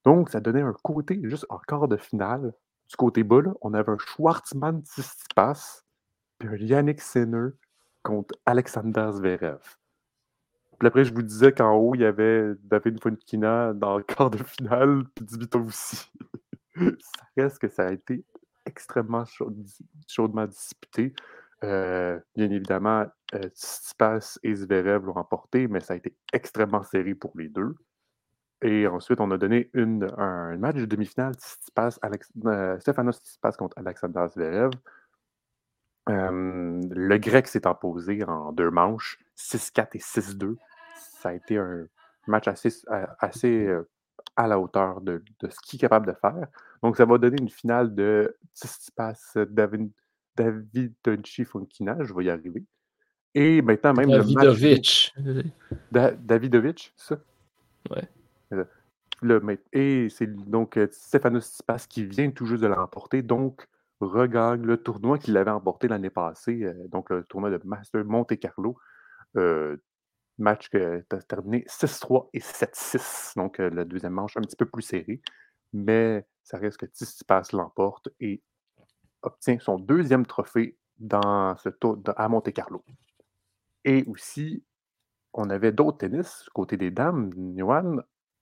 Donc, 0.06 0.30
ça 0.30 0.40
donnait 0.40 0.62
un 0.62 0.74
côté 0.84 1.20
juste 1.24 1.46
en 1.50 1.60
quart 1.60 1.88
de 1.88 1.98
finale. 1.98 2.54
Du 2.90 2.96
côté 2.96 3.24
là, 3.24 3.54
on 3.62 3.74
avait 3.74 3.92
un 3.92 3.98
Schwartzmann 3.98 4.82
Tsitsipas, 4.84 5.84
puis 6.40 6.50
un 6.50 6.56
Yannick 6.56 7.02
Sinner 7.02 7.50
contre 8.02 8.34
Alexander 8.46 9.10
Zverev. 9.12 9.62
Puis 10.80 10.88
après, 10.88 11.04
je 11.04 11.14
vous 11.14 11.22
disais 11.22 11.52
qu'en 11.52 11.76
haut, 11.76 11.94
il 11.94 12.02
y 12.02 12.06
avait 12.06 12.54
David 12.64 13.02
Fonkina 13.02 13.74
dans 13.74 13.98
le 13.98 14.04
quart 14.08 14.30
de 14.30 14.42
finale, 14.42 15.04
puis 15.14 15.26
Dimitrov 15.26 15.68
aussi. 15.68 16.10
ça 16.76 17.26
reste 17.38 17.60
que 17.60 17.68
ça 17.68 17.88
a 17.88 17.92
été 17.92 18.26
extrêmement 18.66 19.26
chaud 19.26 19.54
chaudement 20.08 20.48
disputé. 20.48 21.14
Heu, 21.64 22.24
bien 22.36 22.50
évidemment, 22.50 23.06
Tsitsipas 23.34 24.40
et 24.44 24.56
Zverev 24.56 25.06
l'ont 25.06 25.14
remporté, 25.14 25.68
mais 25.68 25.82
ça 25.82 25.94
a 25.94 25.98
été 25.98 26.16
extrêmement 26.32 26.84
serré 26.84 27.14
pour 27.14 27.34
les 27.36 27.50
2. 27.50 27.76
Et 28.62 28.88
ensuite, 28.88 29.22
on 29.22 29.32
a 29.32 29.38
donné 29.38 29.70
une 29.74 30.10
un 30.18 30.58
match 30.58 30.76
de 30.76 30.86
demi-finale 30.86 31.34
heu, 31.36 32.78
Stefanos 32.80 33.18
Tsitsipas 33.18 33.54
contre 33.54 33.78
Alexander 33.78 34.26
Zverev. 34.28 34.72
Le 36.08 37.18
Grec 37.18 37.48
s'est 37.48 37.68
imposé 37.68 38.24
en 38.24 38.52
2 38.52 38.72
manches, 38.72 39.20
6-4 39.38 39.96
et 39.96 40.00
6-2. 40.00 40.58
Ça 41.22 41.30
a 41.30 41.34
été 41.34 41.58
un 41.58 41.86
match 42.28 42.48
assez 42.48 42.70
a 42.88 43.16
assez, 43.20 43.68
heu, 43.68 43.88
à 44.36 44.48
la 44.48 44.60
hauteur 44.60 45.02
de 45.02 45.24
de 45.40 45.50
ce 45.50 45.60
qu'il 45.62 45.78
est 45.78 45.82
capable 45.82 46.08
de 46.08 46.14
faire. 46.14 46.48
Donc 46.84 46.98
ça 46.98 47.06
va 47.06 47.18
donner 47.18 47.38
une 47.40 47.50
finale 47.50 47.94
de 47.94 48.36
Tsitsipas, 48.56 49.36
Davin 49.50 49.88
Davidovich 50.36 51.46
Fokina, 51.46 51.98
je 52.02 52.14
vais 52.14 52.26
y 52.26 52.30
arriver. 52.30 52.64
Et 53.36 53.62
maintenant 53.62 53.94
même 53.94 54.10
le 54.10 54.18
match 54.18 54.36
Davidovich. 54.36 55.14
Da 55.92 56.12
Davidovich, 56.12 56.94
c'est 56.98 57.16
ça? 57.16 57.22
Ouais. 57.92 58.08
Heu, 58.52 58.68
le 59.22 59.42
et 59.74 60.10
c'est 60.10 60.28
donc, 60.28 60.78
heu, 60.78 60.90
Stefanos 60.92 61.46
Tsitsipas 61.46 61.86
qui 61.90 62.06
vient 62.06 62.32
tout 62.32 62.46
juste 62.46 62.62
de 62.64 62.68
le 62.68 62.74
remporter, 62.76 63.22
donc 63.24 63.68
regagne 64.02 64.64
le 64.64 64.78
tournoi 64.78 65.18
qu'il 65.20 65.38
avait 65.38 65.52
remporté 65.52 65.88
l'année 65.88 66.10
passée, 66.10 66.64
heu, 66.66 66.88
donc 66.90 67.10
le 67.12 67.24
tournoi 67.26 67.52
de 67.52 67.60
Master 67.66 68.06
Monte-Carlo. 68.06 68.78
Heu, 69.38 69.82
match 70.40 70.70
tu 70.72 70.78
as 70.82 71.22
terminé 71.24 71.66
6-3 71.68 72.30
et 72.34 72.42
7-6, 72.42 73.34
donc 73.38 73.60
la 73.60 73.86
2e 73.86 74.14
manche 74.14 74.38
un 74.38 74.42
petit 74.42 74.58
peu 74.58 74.66
plus 74.68 74.84
serrée, 74.84 75.22
mais 75.74 76.26
ça 76.44 76.58
reste 76.60 76.78
que 76.80 76.88
Tsitsipas 76.88 77.44
l'emporte 77.54 78.10
et 78.22 78.42
obtient 79.24 79.60
son 79.60 79.78
2e 79.80 80.26
trophée 80.28 80.78
dans 81.00 81.58
ce 81.58 81.70
tour 81.70 82.00
à 82.18 82.30
Monte-Carlo. 82.30 82.84
Et 83.86 84.04
aussi, 84.08 84.64
on 85.34 85.50
avait 85.52 85.72
d'autres 85.74 86.00
tennis 86.00 86.46
côté 86.54 86.78
des 86.78 86.92
dames, 86.92 87.32
Johan, 87.58 87.98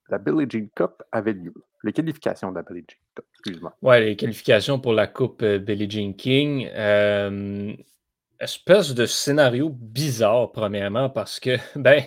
la 0.08 0.18
Billie 0.18 0.70
Cup 0.74 1.02
avait 1.12 1.32
lieu. 1.32 1.54
Les 1.84 1.92
qualifications 1.92 2.50
de 2.50 2.56
la 2.56 2.62
Billie 2.62 2.84
Jean 2.88 2.96
Cup, 3.14 3.24
excuse-moi. 3.34 3.76
Ouais, 3.82 4.00
les 4.04 4.16
qualifications 4.16 4.80
pour 4.80 4.92
la 4.92 5.06
coupe, 5.06 5.42
heu, 5.42 5.58
Billie 5.58 6.16
King. 6.16 6.68
Hem, 6.72 7.76
espèce 8.40 8.94
de 8.94 9.06
scénario 9.06 9.70
bizarre, 9.70 10.50
premièrement, 10.52 11.10
parce 11.10 11.40
que, 11.40 11.56
ben, 11.76 12.02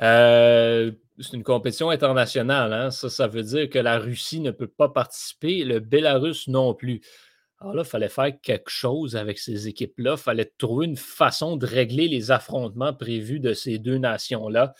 heu, 0.00 0.98
c'est 1.20 1.32
une 1.32 1.42
compétition 1.42 1.90
internationale, 1.90 2.72
hein. 2.72 2.90
Ça, 2.90 3.10
ça 3.10 3.26
veut 3.26 3.42
dire 3.42 3.68
que 3.68 3.78
la 3.78 3.98
Russie 3.98 4.40
ne 4.40 4.50
peut 4.50 4.68
pas 4.68 4.88
participer, 4.88 5.64
le 5.64 5.80
Bélarus 5.80 6.48
non 6.48 6.74
plus. 6.74 7.00
Alors 7.60 7.74
là, 7.74 7.82
il 7.84 7.88
fallait 7.88 8.08
faire 8.08 8.32
quelque 8.40 8.70
chose 8.70 9.16
avec 9.16 9.38
ces 9.38 9.66
équipes-là. 9.66 10.12
Il 10.12 10.18
fallait 10.22 10.52
trouver 10.58 10.86
une 10.86 10.96
façon 10.96 11.56
de 11.56 11.66
régler 11.66 12.06
les 12.06 12.30
affrontements 12.30 12.94
prévus 12.94 13.40
de 13.40 13.52
ces 13.52 13.80
2 13.80 13.98
nations-là. 13.98 14.74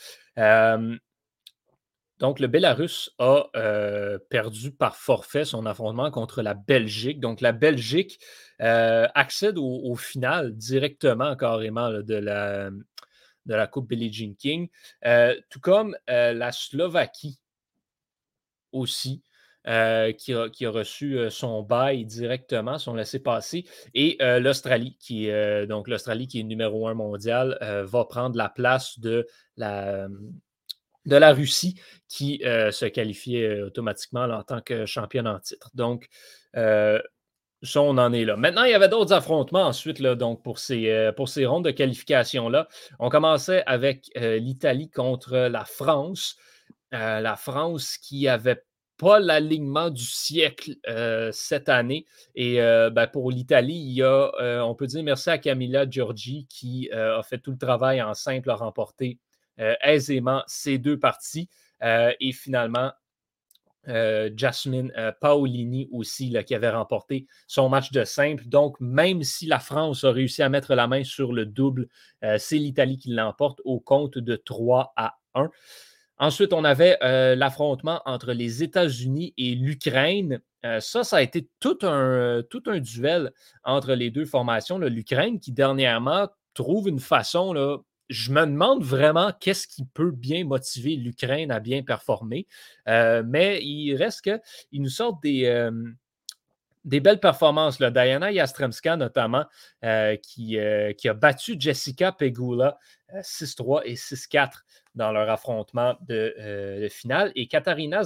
Donc 2.18 2.40
le 2.40 2.48
Bélarus 2.48 3.10
a, 3.18 3.48
heu, 3.56 4.18
perdu 4.28 4.72
par 4.72 4.96
forfait 4.96 5.44
son 5.44 5.66
affrontement 5.66 6.10
contre 6.10 6.42
la 6.42 6.54
Belgique. 6.54 7.20
Donc 7.20 7.40
la 7.40 7.52
Belgique, 7.52 8.18
heu, 8.60 9.06
accède 9.14 9.58
au 9.58 9.80
aux 9.84 9.96
finales 9.96 10.56
directement 10.56 11.36
carrément 11.36 11.90
de 11.90 12.14
la 13.46 13.66
coupe 13.68 13.88
Billie 13.88 14.12
Jean 14.12 14.34
King, 14.34 14.68
heu, 15.06 15.40
tout 15.50 15.60
comme, 15.60 15.96
la 16.08 16.52
Slovaquie 16.52 17.38
aussi. 18.72 19.22
qui, 20.18 20.32
a, 20.32 20.70
reçu 20.70 21.18
son 21.30 21.62
bail 21.62 22.04
directement, 22.06 22.78
son 22.78 22.94
laissé-passer, 22.94 23.66
et 23.94 24.16
l'Australie, 24.40 24.96
qui, 24.98 25.28
donc 25.68 25.88
l'Australie 25.88 26.26
qui 26.26 26.40
est 26.40 26.44
numéro 26.44 26.88
un 26.88 26.94
mondial, 26.94 27.58
va 27.86 28.04
prendre 28.06 28.36
la 28.36 28.48
place 28.48 28.98
de 28.98 29.26
la, 29.56 30.08
de 31.08 31.16
la 31.16 31.32
Russie 31.32 31.80
qui 32.08 32.40
se 32.44 32.86
qualifiait 32.86 33.62
automatiquement 33.62 34.24
en 34.24 34.42
tant 34.42 34.60
que 34.60 34.86
championne 34.86 35.26
en 35.26 35.40
titre. 35.40 35.70
Donc, 35.74 36.08
ça, 37.62 37.82
on 37.82 37.98
en 37.98 38.12
est 38.12 38.24
là. 38.24 38.36
Maintenant, 38.36 38.64
il 38.64 38.70
y 38.70 38.74
avait 38.74 38.88
d'autres 38.88 39.12
affrontements 39.12 39.66
ensuite 39.66 39.98
là, 39.98 40.14
donc 40.14 40.42
pour, 40.42 40.58
ces, 40.58 40.90
euh, 40.90 41.12
pour 41.12 41.28
ces 41.28 41.44
rondes 41.44 41.64
de 41.64 41.70
qualification-là. 41.70 42.68
On 43.00 43.08
commençait 43.08 43.64
avec 43.66 44.10
euh, 44.16 44.38
l'Italie 44.38 44.90
contre 44.90 45.36
la 45.36 45.64
France. 45.64 46.36
Euh, 46.94 47.20
la 47.20 47.36
France 47.36 47.98
qui 47.98 48.24
n'avait 48.24 48.62
pas 48.96 49.18
l'alignement 49.20 49.90
du 49.90 50.04
siècle 50.04 50.74
cette 51.32 51.68
année. 51.68 52.04
Et 52.34 52.56
ben, 52.56 53.06
pour 53.06 53.30
l'Italie, 53.30 53.76
il 53.76 53.92
y 53.92 54.02
a, 54.02 54.64
on 54.64 54.74
peut 54.74 54.88
dire 54.88 55.04
merci 55.04 55.30
à 55.30 55.38
Camilla 55.38 55.88
Giorgi 55.88 56.48
qui 56.48 56.90
a 56.90 57.22
fait 57.22 57.38
tout 57.38 57.52
le 57.52 57.58
travail 57.58 58.02
en 58.02 58.14
simple, 58.14 58.50
a 58.50 58.56
remporté 58.56 59.20
aisément 59.58 60.42
ces 60.46 60.78
deux 60.78 60.98
parties. 60.98 61.48
et 61.82 62.32
finalement, 62.32 62.92
euh, 63.88 64.28
Jasmine 64.36 64.92
euh, 64.98 65.12
Paolini 65.18 65.88
aussi, 65.92 66.34
qui 66.46 66.54
avait 66.54 66.68
remporté 66.68 67.26
son 67.46 67.68
match 67.68 67.90
de 67.90 68.04
simple. 68.04 68.44
Donc, 68.46 68.76
même 68.80 69.22
si 69.22 69.46
la 69.46 69.58
France 69.58 70.04
a 70.04 70.10
réussi 70.10 70.42
à 70.42 70.48
mettre 70.50 70.74
la 70.74 70.86
main 70.86 71.04
sur 71.04 71.32
le 71.32 71.46
double, 71.46 71.88
euh, 72.22 72.36
c'est 72.38 72.58
l'Italie 72.58 72.98
qui 72.98 73.10
l'emporte 73.10 73.60
au 73.64 73.80
compte 73.80 74.18
de 74.18 74.36
3 74.36 74.92
à 74.96 75.14
1. 75.34 75.50
Ensuite, 76.18 76.52
on 76.52 76.64
avait 76.64 76.98
l'affrontement 77.36 78.02
entre 78.04 78.32
les 78.32 78.64
États-Unis 78.64 79.34
et 79.38 79.54
l'Ukraine. 79.54 80.40
ça, 80.80 81.04
ça 81.04 81.18
a 81.18 81.22
été 81.22 81.48
tout 81.60 81.78
un, 81.82 82.42
tout 82.50 82.64
un 82.66 82.80
duel 82.80 83.30
entre 83.62 83.92
les 83.92 84.10
deux 84.10 84.24
formations. 84.24 84.78
L'Ukraine 84.78 85.38
qui 85.38 85.52
dernièrement 85.52 86.26
trouve 86.54 86.88
une 86.88 86.98
façon 86.98 87.52
là, 87.52 87.78
je 88.08 88.32
me 88.32 88.46
demande 88.46 88.82
vraiment 88.82 89.32
qu'est-ce 89.38 89.66
qui 89.66 89.84
peut 89.84 90.10
bien 90.10 90.44
motiver 90.44 90.96
l'Ukraine 90.96 91.50
à 91.50 91.60
bien 91.60 91.82
performer. 91.82 92.46
Euh, 92.88 93.22
mais 93.24 93.62
il 93.62 93.94
reste 93.96 94.22
qu'ils 94.22 94.82
nous 94.82 94.88
sortent 94.88 95.22
des, 95.22 95.44
euh, 95.46 95.70
des 96.84 97.00
belles 97.00 97.20
performances. 97.20 97.80
Là. 97.80 97.90
Diana 97.90 98.32
Yastremska, 98.32 98.96
notamment, 98.96 99.44
euh, 99.84 100.16
qui, 100.16 100.58
qui, 100.96 101.08
a 101.08 101.14
battu 101.14 101.56
Jessica 101.58 102.12
Pegula 102.12 102.78
6-3 103.20 103.82
et 103.84 103.94
6-4 103.94 104.64
dans 104.98 105.12
leur 105.12 105.30
affrontement 105.30 105.96
de, 106.06 106.86
finale. 106.90 107.32
Et 107.34 107.46
Katarina 107.46 108.02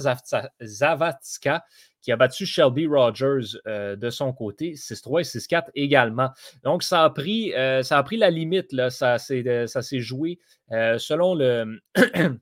Zavatska, 0.61 1.65
qui 2.01 2.11
a 2.11 2.15
battu 2.15 2.45
Shelby 2.45 2.85
Rogers 2.85 3.57
euh, 3.65 3.95
de 3.95 4.09
son 4.09 4.31
côté, 4.33 4.73
6-3 4.73 5.21
et 5.21 5.23
6-4 5.23 5.63
également. 5.73 6.29
Donc, 6.63 6.83
ça 6.83 7.03
a 7.03 7.09
pris, 7.09 7.53
euh, 7.53 7.81
ça 7.81 7.97
a 7.97 8.03
pris 8.03 8.17
la 8.17 8.29
limite, 8.29 8.71
là. 8.73 8.89
ça 8.89 9.17
s'est 9.17 9.43
euh, 9.47 9.67
joué 9.99 10.39
selon 10.69 11.33
le. 11.35 11.81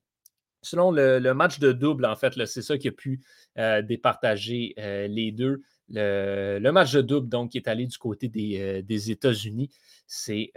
selon 0.63 0.91
le, 0.91 1.33
match 1.33 1.57
de 1.59 1.71
double, 1.71 2.05
en 2.05 2.15
fait, 2.15 2.33
c'est 2.45 2.61
ça 2.61 2.77
qui 2.77 2.87
a 2.87 2.91
pu 2.91 3.21
départager 3.55 4.75
les 4.77 5.31
deux. 5.31 5.61
Le, 5.89 6.69
match 6.71 6.91
de 6.93 7.01
double, 7.01 7.29
donc, 7.29 7.51
qui 7.51 7.57
est 7.57 7.67
allé 7.67 7.87
du 7.87 7.97
côté 7.97 8.27
des 8.27 9.11
États-Unis, 9.11 9.69
c'est 10.05 10.51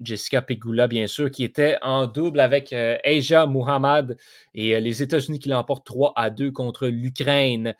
Jessica 0.00 0.42
Pegula, 0.42 0.86
bien 0.86 1.06
sûr, 1.06 1.30
qui 1.30 1.44
était 1.44 1.76
en 1.82 2.06
double 2.06 2.40
avec 2.40 2.72
Asia 2.72 3.46
Muhammad 3.46 4.16
et 4.54 4.80
les 4.80 5.02
États-Unis 5.02 5.38
qui 5.38 5.48
l'emportent 5.48 5.86
3 5.86 6.12
à 6.16 6.30
2 6.30 6.50
contre 6.50 6.86
l'Ukraine. 6.88 7.74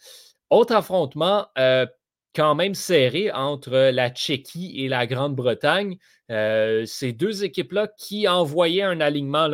Autre 0.51 0.75
affrontement 0.75 1.47
euh, 1.59 1.87
quand 2.35 2.55
même 2.55 2.75
serré 2.75 3.31
entre 3.33 3.91
la 3.91 4.11
Tchéquie 4.11 4.75
et 4.83 4.89
la 4.89 5.07
Grande-Bretagne. 5.07 5.99
Euh, 6.31 6.85
ces 6.87 7.13
deux 7.13 7.45
équipes-là 7.45 7.89
qui 7.99 8.29
envoyaient 8.29 8.83
un 8.83 9.01
alignement 9.01 9.49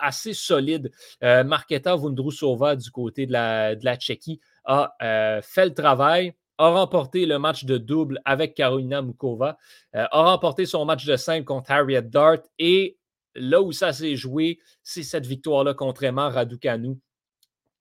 assez 0.00 0.32
solide. 0.32 0.92
Euh, 1.22 1.44
Marketa 1.44 1.94
Vondrousova 1.96 2.76
du 2.76 2.90
côté 2.90 3.26
de 3.26 3.32
la 3.32 3.96
Tchéquie 3.96 4.40
a 4.64 4.94
fait 5.42 5.66
le 5.66 5.74
travail 5.74 6.34
a 6.58 6.68
remporté 6.70 7.26
le 7.26 7.38
match 7.38 7.64
de 7.64 7.78
double 7.78 8.20
avec 8.24 8.54
Karolina 8.54 9.02
Mukova, 9.02 9.58
a 9.94 10.22
remporté 10.22 10.66
son 10.66 10.84
match 10.84 11.04
de 11.04 11.16
simple 11.16 11.44
contre 11.44 11.70
Harriet 11.70 12.02
Dart 12.02 12.38
et 12.58 12.98
là 13.34 13.62
où 13.62 13.72
ça 13.72 13.92
s'est 13.92 14.16
joué, 14.16 14.58
c'est 14.82 15.02
cette 15.02 15.26
victoire-là 15.26 15.74
contre 15.74 16.04
Emma 16.04 16.28
Raducanu 16.28 16.98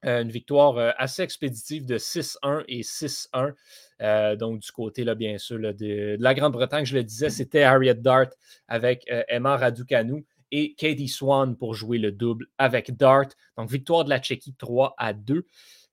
euh, 0.06 0.24
une 0.24 0.32
victoire 0.32 0.78
euh, 0.78 0.92
assez 0.98 1.22
expéditive 1.22 1.86
de 1.86 2.00
6-1 2.00 2.64
et 2.68 2.82
6-1. 2.82 3.54
Euh, 4.02 4.36
donc, 4.36 4.60
du 4.60 4.72
côté, 4.72 5.04
là, 5.04 5.14
bien 5.14 5.38
sûr, 5.38 5.60
de, 5.60 6.18
la 6.20 6.34
Grande-Bretagne, 6.34 6.86
je 6.86 6.96
le 6.96 7.04
disais, 7.04 7.30
c'était 7.30 7.62
Harriet 7.62 7.94
Dart 7.94 8.30
avec 8.68 9.06
Emma 9.28 9.58
Raducanu 9.58 10.26
et 10.50 10.74
Katie 10.74 11.08
Swan 11.08 11.56
pour 11.56 11.76
jouer 11.76 12.00
le 12.00 12.12
double 12.12 12.48
avec 12.58 12.98
Dart. 12.98 13.28
Donc, 13.58 13.70
victoire 13.70 14.04
de 14.04 14.10
la 14.10 14.20
Tchéquie 14.20 14.56
3 14.56 14.96
à 14.98 15.14
2. 15.14 15.46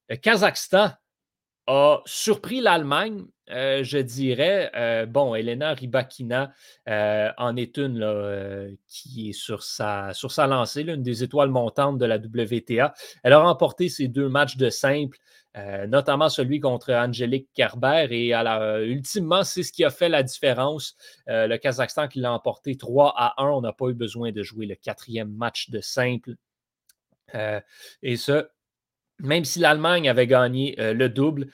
Le 0.08 0.16
Kazakhstan 0.16 0.92
a 1.68 2.00
surpris 2.06 2.62
l'Allemagne, 2.62 3.26
euh, 3.50 3.84
je 3.84 3.98
dirais. 3.98 4.70
Euh, 4.74 5.04
bon, 5.04 5.34
Elena 5.34 5.74
Rybakina 5.74 6.50
euh, 6.88 7.30
en 7.36 7.56
est 7.56 7.76
une 7.76 8.76
qui 8.88 9.28
est 9.28 9.32
sur 9.32 9.62
sa, 9.62 10.12
lancée, 10.46 10.82
l'une 10.82 11.02
des 11.02 11.22
étoiles 11.22 11.50
montantes 11.50 11.98
de 11.98 12.06
la 12.06 12.16
WTA. 12.16 12.94
Elle 13.22 13.32
a 13.34 13.40
remporté 13.40 13.90
ses 13.90 14.08
deux 14.08 14.30
matchs 14.30 14.56
de 14.56 14.70
simple, 14.70 15.18
notamment 15.88 16.30
celui 16.30 16.60
contre 16.60 16.92
Angélique 16.92 17.50
Kerber. 17.54 18.06
Et 18.10 18.32
ultimement, 18.86 19.44
c'est 19.44 19.62
ce 19.62 19.72
qui 19.72 19.84
a 19.84 19.90
fait 19.90 20.08
la 20.08 20.22
différence. 20.22 20.96
le 21.26 21.56
Kazakhstan 21.58 22.08
qui 22.08 22.20
l'a 22.20 22.32
emporté 22.32 22.76
3 22.78 23.12
à 23.14 23.34
1. 23.42 23.46
On 23.50 23.60
n'a 23.60 23.72
pas 23.74 23.88
eu 23.88 23.94
besoin 23.94 24.32
de 24.32 24.42
jouer 24.42 24.64
le 24.64 24.74
quatrième 24.74 25.32
match 25.32 25.68
de 25.68 25.82
simple. 25.82 26.34
et 27.34 28.16
ce, 28.16 28.48
même 29.20 29.44
si 29.44 29.58
l'Allemagne 29.58 30.08
avait 30.08 30.26
gagné 30.26 30.76
euh, 30.78 30.94
le 30.94 31.08
double, 31.08 31.48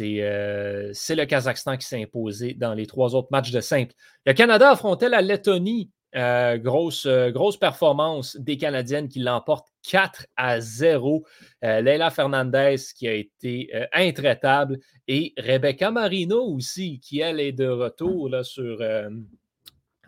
euh, 0.00 0.90
c'est 0.92 1.14
le 1.14 1.24
Kazakhstan 1.26 1.76
qui 1.76 1.86
s'est 1.86 2.02
imposé 2.02 2.54
dans 2.54 2.74
les 2.74 2.86
trois 2.86 3.14
autres 3.14 3.28
matchs 3.30 3.50
de 3.50 3.60
simple. 3.60 3.92
Le 4.26 4.32
Canada 4.32 4.70
affrontait 4.70 5.08
la 5.08 5.20
Lettonie. 5.20 5.90
Euh, 6.16 6.58
grosse, 6.58 7.06
grosse 7.06 7.56
performance 7.56 8.36
des 8.36 8.56
Canadiennes 8.56 9.08
qui 9.08 9.20
l'emportent 9.20 9.68
4 9.88 10.26
à 10.36 10.60
0. 10.60 11.24
Leila 11.62 12.10
Fernandez 12.10 12.74
qui 12.96 13.06
a 13.06 13.14
été 13.14 13.70
intraitable 13.92 14.80
et 15.06 15.32
Rebecca 15.38 15.92
Marino 15.92 16.42
aussi 16.42 16.98
qui, 16.98 17.20
elle, 17.20 17.38
est 17.38 17.52
de 17.52 17.68
retour 17.68 18.28
là, 18.28 18.42
sur 18.42 18.82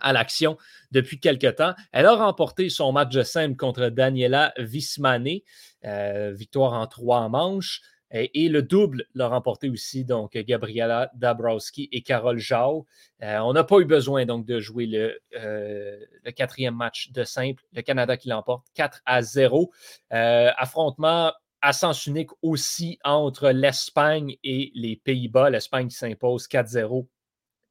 à 0.03 0.13
l'action 0.13 0.59
depuis 0.91 1.21
quelque 1.21 1.47
temps. 1.47 1.75
Elle 1.93 2.07
a 2.07 2.15
remporté 2.15 2.69
son 2.69 2.93
match 2.93 3.15
de 3.15 3.23
simple 3.23 3.57
contre 3.57 3.89
Daniela 3.89 4.53
Vismane, 4.59 5.39
victoire 5.85 6.73
en 6.75 6.87
trois 6.87 7.29
manches. 7.29 7.81
Et, 8.15 8.51
le 8.51 8.63
double 8.63 9.07
l'a 9.15 9.29
remporté 9.29 9.71
aussi, 9.71 10.05
donc 10.05 10.37
Gabriela 10.37 11.11
Dabrowski 11.15 11.89
et 11.93 12.03
Carole 12.03 12.39
Jao. 12.39 12.87
Euh, 13.23 13.39
on 13.39 13.55
n'a 13.55 13.65
pas 13.65 13.79
eu 13.79 13.87
besoin 13.87 14.27
donc 14.27 14.45
de 14.45 14.61
jouer 14.61 14.85
le, 14.85 15.19
euh, 15.39 15.99
quatrième 16.37 16.77
match 16.77 17.11
de 17.13 17.25
simple. 17.25 17.65
Le 17.73 17.81
Canada 17.81 18.19
qui 18.19 18.29
l'emporte 18.29 18.67
4 18.75 19.01
à 19.07 19.23
0. 19.23 19.73
affrontement 20.11 21.33
à 21.63 21.73
sens 21.73 22.07
unique 22.07 22.31
aussi 22.43 22.99
entre 23.05 23.51
l'Espagne 23.51 24.37
et 24.45 24.73
les 24.75 24.97
Pays-Bas. 24.97 25.49
L'Espagne 25.49 25.89
qui 25.89 25.95
s'impose 25.95 26.49
4-0 26.49 27.07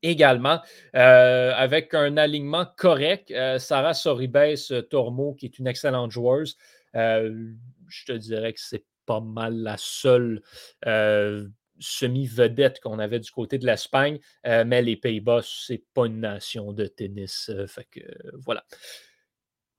également, 0.02 0.60
euh, 0.96 1.54
avec 1.56 1.94
un 1.94 2.18
alignement 2.18 2.66
correct. 2.78 3.32
Euh, 3.32 3.60
Sarah 3.60 3.94
Soribes 3.94 4.56
Tormo, 4.90 5.34
qui 5.34 5.46
est 5.46 5.60
une 5.60 5.68
excellente 5.68 6.12
joueuse, 6.12 6.58
euh, 6.96 7.52
je 7.92 8.06
te 8.06 8.12
dirais 8.14 8.54
que 8.54 8.60
c'est 8.60 8.86
pas 9.06 9.20
mal 9.20 9.56
la 9.56 9.78
seule 9.78 10.42
semi-vedette 11.80 12.80
qu'on 12.80 13.00
avait 13.00 13.20
du 13.20 13.32
côté 13.32 13.58
de 13.58 13.66
l'Espagne, 13.66 14.20
mais 14.44 14.82
les 14.82 14.96
Pays-Bas, 14.96 15.42
c'est 15.44 15.84
pas 15.94 16.06
une 16.06 16.22
nation 16.22 16.74
de 16.74 16.86
tennis. 16.86 17.52
que 17.92 18.02
voilà. 18.46 18.64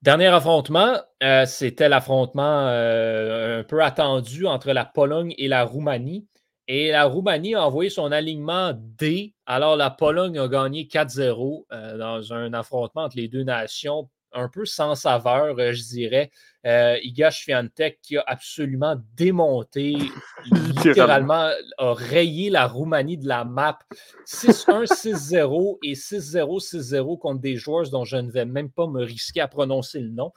Dernier 0.03 0.27
affrontement, 0.27 1.01
c'était 1.46 1.88
l'affrontement 1.88 2.66
un 2.66 3.62
peu 3.62 3.83
attendu 3.83 4.46
entre 4.46 4.72
la 4.72 4.85
Pologne 4.85 5.35
et 5.38 5.48
la 5.48 5.64
Roumanie. 5.64 6.27
Et 6.68 6.90
la 6.90 7.05
Roumanie 7.05 7.55
a 7.55 7.66
envoyé 7.66 7.90
son 7.90 8.12
alignement 8.12 8.72
D. 8.75 9.35
Alors 9.46 9.77
la 9.77 9.90
Pologne 9.90 10.38
a 10.38 10.48
gagné 10.48 10.85
4-0 10.85 11.64
euh, 11.72 11.98
dans 11.98 12.33
un 12.33 12.53
affrontement 12.55 13.03
entre 13.03 13.16
les 13.16 13.29
deux 13.29 13.42
nations, 13.42 14.09
un 14.35 14.49
peu 14.49 14.64
sans 14.64 14.95
saveur, 14.95 15.59
euh, 15.59 15.73
je 15.73 15.83
dirais. 15.83 16.31
Euh, 16.66 16.97
Iga 17.03 17.31
Swiatek 17.31 18.01
qui 18.03 18.16
a 18.16 18.25
absolument 18.27 18.97
démonté, 19.16 19.97
littéralement 20.53 21.51
a 21.79 21.95
rayé 21.95 22.51
la 22.51 22.66
Roumanie 22.66 23.18
de 23.18 23.27
la 23.27 23.45
map. 23.45 23.79
6-1, 24.27 24.87
6-0 24.87 25.79
et 25.83 25.95
6-0, 25.95 26.61
6-0 26.61 27.18
contre 27.18 27.40
des 27.40 27.57
joueurs 27.57 27.88
dont 27.90 28.05
je 28.05 28.16
ne 28.16 28.31
vais 28.31 28.45
même 28.45 28.71
pas 28.71 28.87
me 28.87 29.03
risquer 29.03 29.40
à 29.40 29.49
prononcer 29.49 30.01
le 30.01 30.11
nom. 30.11 30.33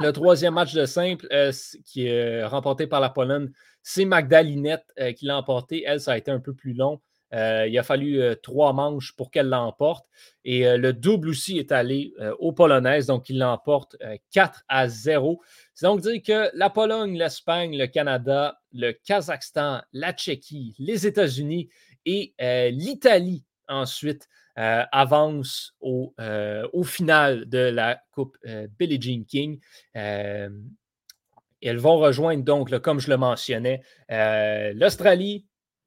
Le 0.00 0.10
troisième 0.12 0.54
match 0.54 0.74
de 0.74 0.86
simple 0.86 1.26
euh, 1.32 1.52
qui 1.84 2.06
est 2.06 2.44
remporté 2.44 2.86
par 2.86 3.00
la 3.00 3.10
Pologne, 3.10 3.50
c'est 3.82 4.04
Magdalinette 4.04 4.86
qui 5.16 5.26
l'a 5.26 5.36
emporté. 5.36 5.84
Elle, 5.86 6.00
ça 6.00 6.12
a 6.12 6.18
été 6.18 6.30
un 6.30 6.40
peu 6.40 6.54
plus 6.54 6.72
long. 6.72 7.00
Il 7.34 7.78
a 7.78 7.82
fallu 7.82 8.22
trois 8.42 8.72
manches 8.72 9.14
pour 9.16 9.30
qu'elle 9.30 9.48
l'emporte. 9.48 10.06
Et 10.44 10.76
le 10.76 10.92
double 10.92 11.30
aussi 11.30 11.58
est 11.58 11.72
allé 11.72 12.14
aux 12.38 12.52
Polonaises, 12.52 13.06
donc 13.06 13.28
il 13.28 13.38
l'emporte 13.38 13.96
4 14.32 14.64
à 14.68 14.88
0. 14.88 15.40
C'est 15.74 15.86
donc 15.86 16.00
dire 16.00 16.22
que 16.22 16.50
la 16.54 16.70
Pologne, 16.70 17.18
l'Espagne, 17.18 17.76
le 17.76 17.86
Canada, 17.86 18.60
le 18.72 18.92
Kazakhstan, 18.92 19.82
la 19.92 20.12
Tchéquie, 20.12 20.76
les 20.78 21.06
États-Unis 21.06 21.68
et 22.06 22.34
l'Italie 22.70 23.44
ensuite 23.68 24.28
euh, 24.56 24.84
avance 24.92 25.74
au, 25.80 26.14
euh, 26.20 26.68
final 26.84 27.48
de 27.48 27.58
la 27.58 28.00
Coupe 28.12 28.36
euh, 28.46 28.68
Billie 28.78 29.00
Jean 29.00 29.24
King. 29.24 29.60
elles 29.92 30.52
vont 31.78 31.96
rejoindre 31.96 32.44
donc, 32.44 32.76
comme 32.78 33.00
je 33.00 33.10
le 33.10 33.16
mentionnais, 33.16 33.82
l'Australie, 34.08 35.46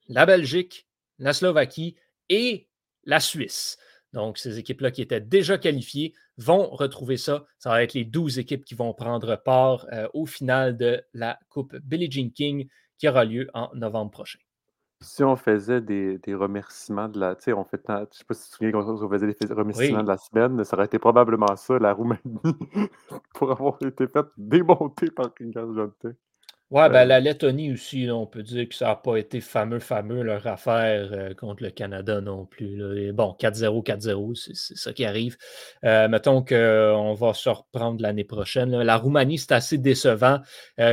la 0.09 0.25
Belgique, 0.25 0.86
la 1.19 1.33
Slovaquie 1.33 1.95
et 2.29 2.67
la 3.03 3.19
Suisse. 3.19 3.77
Donc, 4.13 4.37
ces 4.37 4.57
équipes-là 4.57 4.91
qui 4.91 5.01
étaient 5.01 5.21
déjà 5.21 5.57
qualifiées 5.57 6.13
vont 6.37 6.69
retrouver 6.69 7.17
ça. 7.17 7.45
Ça 7.57 7.69
va 7.69 7.83
être 7.83 7.93
les 7.93 8.05
12 8.05 8.39
équipes 8.39 8.63
qui 8.63 8.75
vont 8.75 8.93
prendre 8.93 9.35
part 9.35 9.85
au 10.13 10.25
final 10.25 10.77
de 10.77 11.03
la 11.13 11.37
Coupe 11.49 11.75
Billie 11.77 12.11
Jean 12.11 12.31
King 12.31 12.67
qui 12.97 13.07
aura 13.07 13.25
lieu 13.25 13.49
en 13.53 13.69
novembre 13.73 14.11
prochain. 14.11 14.39
Si 14.99 15.23
on 15.23 15.35
faisait 15.35 15.79
des 15.79 16.17
des 16.17 16.33
remerciements 16.33 17.07
de 17.07 17.19
la 17.19 17.35
tu 17.35 17.43
sais, 17.43 17.53
on 17.53 17.63
fait 17.63 17.81
je 17.87 18.17
sais 18.17 18.23
pas 18.23 18.33
si 18.33 18.45
tu 18.45 18.49
te 18.49 18.55
souviens 18.55 18.71
quand 18.71 18.89
on 18.89 19.09
faisait 19.09 19.27
des 19.27 19.53
remerciements 19.53 20.01
de 20.01 20.07
la 20.07 20.17
semaine, 20.17 20.63
ça 20.63 20.75
aurait 20.75 20.87
été 20.87 20.97
probablement 20.97 21.55
ça, 21.55 21.77
la 21.77 21.93
Roumanie, 21.93 22.19
pour 23.35 23.51
avoir 23.51 23.77
été 23.81 24.07
faite 24.07 24.25
démonter 24.37 25.11
par 25.11 25.31
Ringas 25.39 25.67
Jonte. 25.75 26.15
Ouais, 26.69 26.89
ben, 26.89 27.03
euh 27.03 27.05
la 27.05 27.19
Lettonie 27.21 27.71
aussi, 27.71 28.09
on 28.11 28.25
peut 28.27 28.43
dire 28.43 28.67
que 28.67 28.75
ça 28.75 28.87
n'a 28.87 28.95
pas 28.97 29.15
été 29.15 29.39
fameux, 29.39 29.79
fameux 29.79 30.21
leur 30.21 30.45
affaire 30.47 31.13
euh, 31.13 31.33
contre 31.33 31.63
le 31.63 31.69
Canada 31.69 32.19
non 32.19 32.45
plus. 32.45 33.13
bon, 33.13 33.37
4-0, 33.39 33.85
4-0, 33.85 34.35
c'est 34.35 34.77
ça 34.77 34.91
qui 34.91 35.05
arrive. 35.05 35.37
Euh, 35.85 36.09
mettons 36.09 36.43
qu'on 36.43 37.13
va 37.13 37.33
se 37.33 37.47
reprendre 37.47 38.01
l'année 38.01 38.25
prochaine. 38.25 38.77
La 38.81 38.97
Roumanie, 38.97 39.37
c'est 39.37 39.53
assez 39.53 39.77
décevant, 39.77 40.39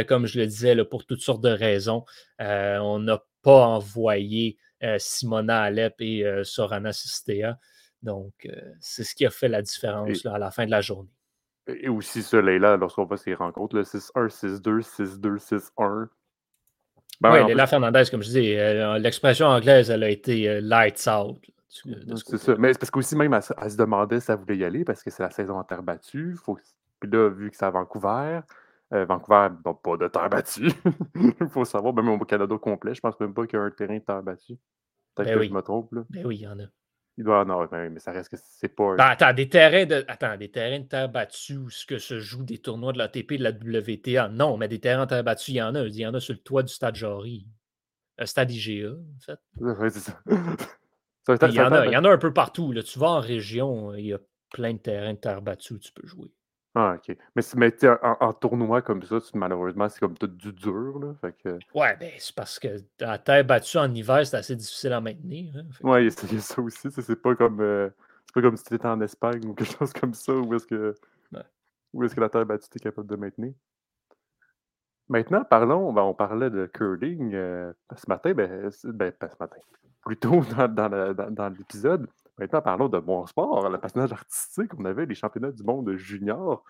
comme 0.06 0.26
je 0.26 0.38
le 0.38 0.46
disais, 0.46 0.84
pour 0.84 1.06
toutes 1.06 1.22
sortes 1.22 1.42
de 1.42 1.50
raisons. 1.50 2.04
on 2.38 3.00
n'a 3.00 3.24
pas 3.42 3.66
envoyé 3.66 4.56
Simona 4.98 5.62
Alep 5.62 5.94
et 6.00 6.24
Sorana 6.44 6.92
Sistea. 6.92 7.58
Donc, 8.02 8.48
c'est 8.80 9.02
ce 9.02 9.14
qui 9.14 9.26
a 9.26 9.30
fait 9.30 9.48
la 9.48 9.62
différence 9.62 10.24
à 10.26 10.38
la 10.38 10.50
fin 10.52 10.66
de 10.66 10.70
la 10.70 10.80
journée. 10.82 11.13
Et 11.66 11.88
aussi 11.88 12.22
ce 12.22 12.36
là 12.36 12.76
lorsqu'on 12.76 13.04
voit 13.04 13.16
ces 13.16 13.34
rencontres, 13.34 13.80
6-1, 13.80 14.28
6-2, 14.28 14.82
6-2, 14.82 15.70
6-1. 15.78 16.08
oui, 17.22 17.46
Léla 17.46 17.66
Fernandez, 17.66 18.04
comme 18.10 18.22
je 18.22 18.28
dis, 18.28 18.54
l'expression 19.02 19.46
anglaise, 19.46 19.90
elle 19.90 20.02
a 20.02 20.10
été 20.10 20.60
lights 20.60 21.08
out. 21.08 21.38
C'est 21.68 22.38
ça. 22.38 22.54
Mais 22.56 22.72
c'est 22.72 22.78
parce 22.78 22.90
qu'aussi, 22.90 23.16
même, 23.16 23.34
elle, 23.34 23.70
se 23.70 23.76
demandait 23.76 24.20
si 24.20 24.30
elle 24.30 24.38
voulait 24.38 24.56
y 24.56 24.64
aller 24.64 24.84
parce 24.84 25.02
que 25.02 25.10
c'est 25.10 25.22
la 25.22 25.30
saison 25.30 25.58
en 25.58 25.64
terre 25.64 25.82
battue. 25.82 26.36
Faut... 26.36 26.56
Puis 27.00 27.10
là, 27.10 27.28
vu 27.28 27.50
que 27.50 27.56
c'est 27.56 27.64
à 27.64 27.70
Vancouver, 27.70 28.40
euh, 28.92 29.04
Vancouver 29.04 29.48
n'a 29.64 29.74
pas 29.74 29.96
de 29.96 30.08
terre 30.08 30.30
battue. 30.30 30.70
Il 31.16 31.48
faut 31.50 31.64
savoir, 31.64 31.92
même 31.94 32.08
au 32.08 32.18
Canada 32.24 32.56
complet, 32.58 32.94
je 32.94 33.00
pense 33.00 33.18
même 33.18 33.34
pas 33.34 33.46
qu'il 33.46 33.58
y 33.58 33.62
a 33.62 33.64
un 33.64 33.70
terrain 33.70 33.96
de 33.96 34.04
terre 34.04 34.22
battue. 34.22 34.56
Peut-être 35.14 35.30
ben 35.30 35.38
que 35.38 35.44
je 35.44 35.52
me 35.52 35.62
trompe. 35.62 35.92
Là. 35.92 36.02
Ben 36.10 36.26
oui, 36.26 36.36
il 36.36 36.42
y 36.42 36.46
en 36.46 36.58
a. 36.60 36.64
Il 37.16 37.24
doit 37.24 37.40
en 37.40 37.50
avoir, 37.50 37.68
mais 37.70 38.00
ça 38.00 38.10
reste 38.10 38.30
que 38.30 38.36
c'est 38.42 38.68
pas. 38.68 38.96
Ben, 38.96 39.04
attends, 39.04 39.32
des 39.32 39.48
terrains 39.48 39.86
de. 39.86 40.04
Attends, 40.08 40.36
des 40.36 40.50
terrains 40.50 40.80
de 40.80 40.86
terre 40.86 41.08
battue 41.08 41.56
où 41.56 41.70
ce 41.70 41.86
que 41.86 41.98
se 41.98 42.18
joue 42.18 42.42
des 42.42 42.58
tournois 42.58 42.92
de 42.92 42.98
l'ATP 42.98 43.34
de 43.34 43.44
la 43.44 43.50
WTA. 43.50 44.28
Non, 44.30 44.56
mais 44.56 44.66
des 44.66 44.80
terrains 44.80 45.04
de 45.04 45.10
terre 45.10 45.24
battue, 45.24 45.52
il 45.52 45.56
y 45.56 45.62
en 45.62 45.74
a. 45.76 45.84
Il 45.84 45.94
y 45.94 46.06
en 46.06 46.14
a 46.14 46.20
sur 46.20 46.34
le 46.34 46.40
toit 46.40 46.64
du 46.64 46.72
stade 46.72 46.96
Jory. 46.96 47.46
Le 48.18 48.26
stade 48.26 48.50
IGA, 48.50 48.90
en 48.90 49.20
fait. 49.20 49.38
Oui, 49.60 49.90
c'est 49.90 50.00
ça. 50.00 50.20
il, 50.26 51.54
y 51.54 51.60
en 51.60 51.72
a, 51.72 51.86
il 51.86 51.92
y 51.92 51.96
en 51.96 52.04
a 52.04 52.10
un 52.10 52.18
peu 52.18 52.32
partout. 52.32 52.72
Là. 52.72 52.82
Tu 52.82 52.98
vas 52.98 53.10
en 53.10 53.20
région, 53.20 53.94
il 53.94 54.06
y 54.06 54.12
a 54.12 54.18
plein 54.52 54.72
de 54.72 54.78
terrains 54.78 55.14
de 55.14 55.18
terre 55.18 55.40
battue 55.40 55.74
où 55.74 55.78
tu 55.78 55.92
peux 55.92 56.06
jouer. 56.06 56.32
Ah, 56.76 56.96
OK. 56.96 57.16
Mais, 57.36 57.42
mais 57.56 57.88
en, 58.02 58.16
en 58.20 58.32
tournoi 58.32 58.82
comme 58.82 59.02
ça, 59.02 59.18
malheureusement, 59.34 59.88
c'est 59.88 60.00
comme 60.00 60.18
tout 60.18 60.26
du 60.26 60.52
dur. 60.52 60.98
Là, 60.98 61.14
fait 61.20 61.32
que... 61.32 61.58
Ouais, 61.72 61.96
ben, 61.96 62.10
c'est 62.18 62.34
parce 62.34 62.58
que 62.58 62.68
la 62.98 63.18
terre 63.18 63.44
battue 63.44 63.78
en 63.78 63.94
hiver, 63.94 64.26
c'est 64.26 64.36
assez 64.36 64.56
difficile 64.56 64.92
à 64.92 65.00
maintenir. 65.00 65.54
Hein, 65.56 65.66
ouais, 65.82 66.06
a 66.06 66.10
ça 66.10 66.60
aussi. 66.60 66.90
C'est 66.90 67.22
pas 67.22 67.36
comme 67.36 67.60
euh, 67.60 67.90
c'est 68.26 68.34
pas 68.34 68.42
comme 68.42 68.56
si 68.56 68.64
tu 68.64 68.74
étais 68.74 68.86
en 68.86 69.00
Espagne 69.00 69.46
ou 69.46 69.54
quelque 69.54 69.76
chose 69.78 69.92
comme 69.92 70.14
ça, 70.14 70.32
où 70.32 70.52
est-ce 70.54 70.66
que, 70.66 70.94
où 71.92 72.04
que 72.06 72.20
la 72.20 72.28
terre 72.28 72.44
battue 72.44 72.66
est 72.74 72.80
capable 72.80 73.06
de 73.06 73.16
maintenir. 73.16 73.52
Maintenant, 75.08 75.44
parlons, 75.44 75.92
ben, 75.92 76.02
on 76.02 76.14
parlait 76.14 76.50
de 76.50 76.66
curling 76.66 77.34
euh, 77.34 77.72
ce 77.94 78.08
matin, 78.08 78.32
ben, 78.32 78.70
ben, 78.84 79.12
pas 79.12 79.28
ce 79.28 79.36
matin, 79.38 79.58
plutôt 80.04 80.40
dans, 80.56 80.66
dans, 80.66 81.30
dans 81.30 81.48
l'épisode. 81.50 82.08
Maintenant, 82.38 82.62
parlons 82.62 82.88
de 82.88 82.98
bon 82.98 83.26
sport, 83.26 83.68
le 83.68 83.78
passage 83.78 84.12
artistique. 84.12 84.72
On 84.78 84.84
avait 84.84 85.06
les 85.06 85.14
championnats 85.14 85.52
du 85.52 85.62
monde 85.62 85.94
junior. 85.96 86.64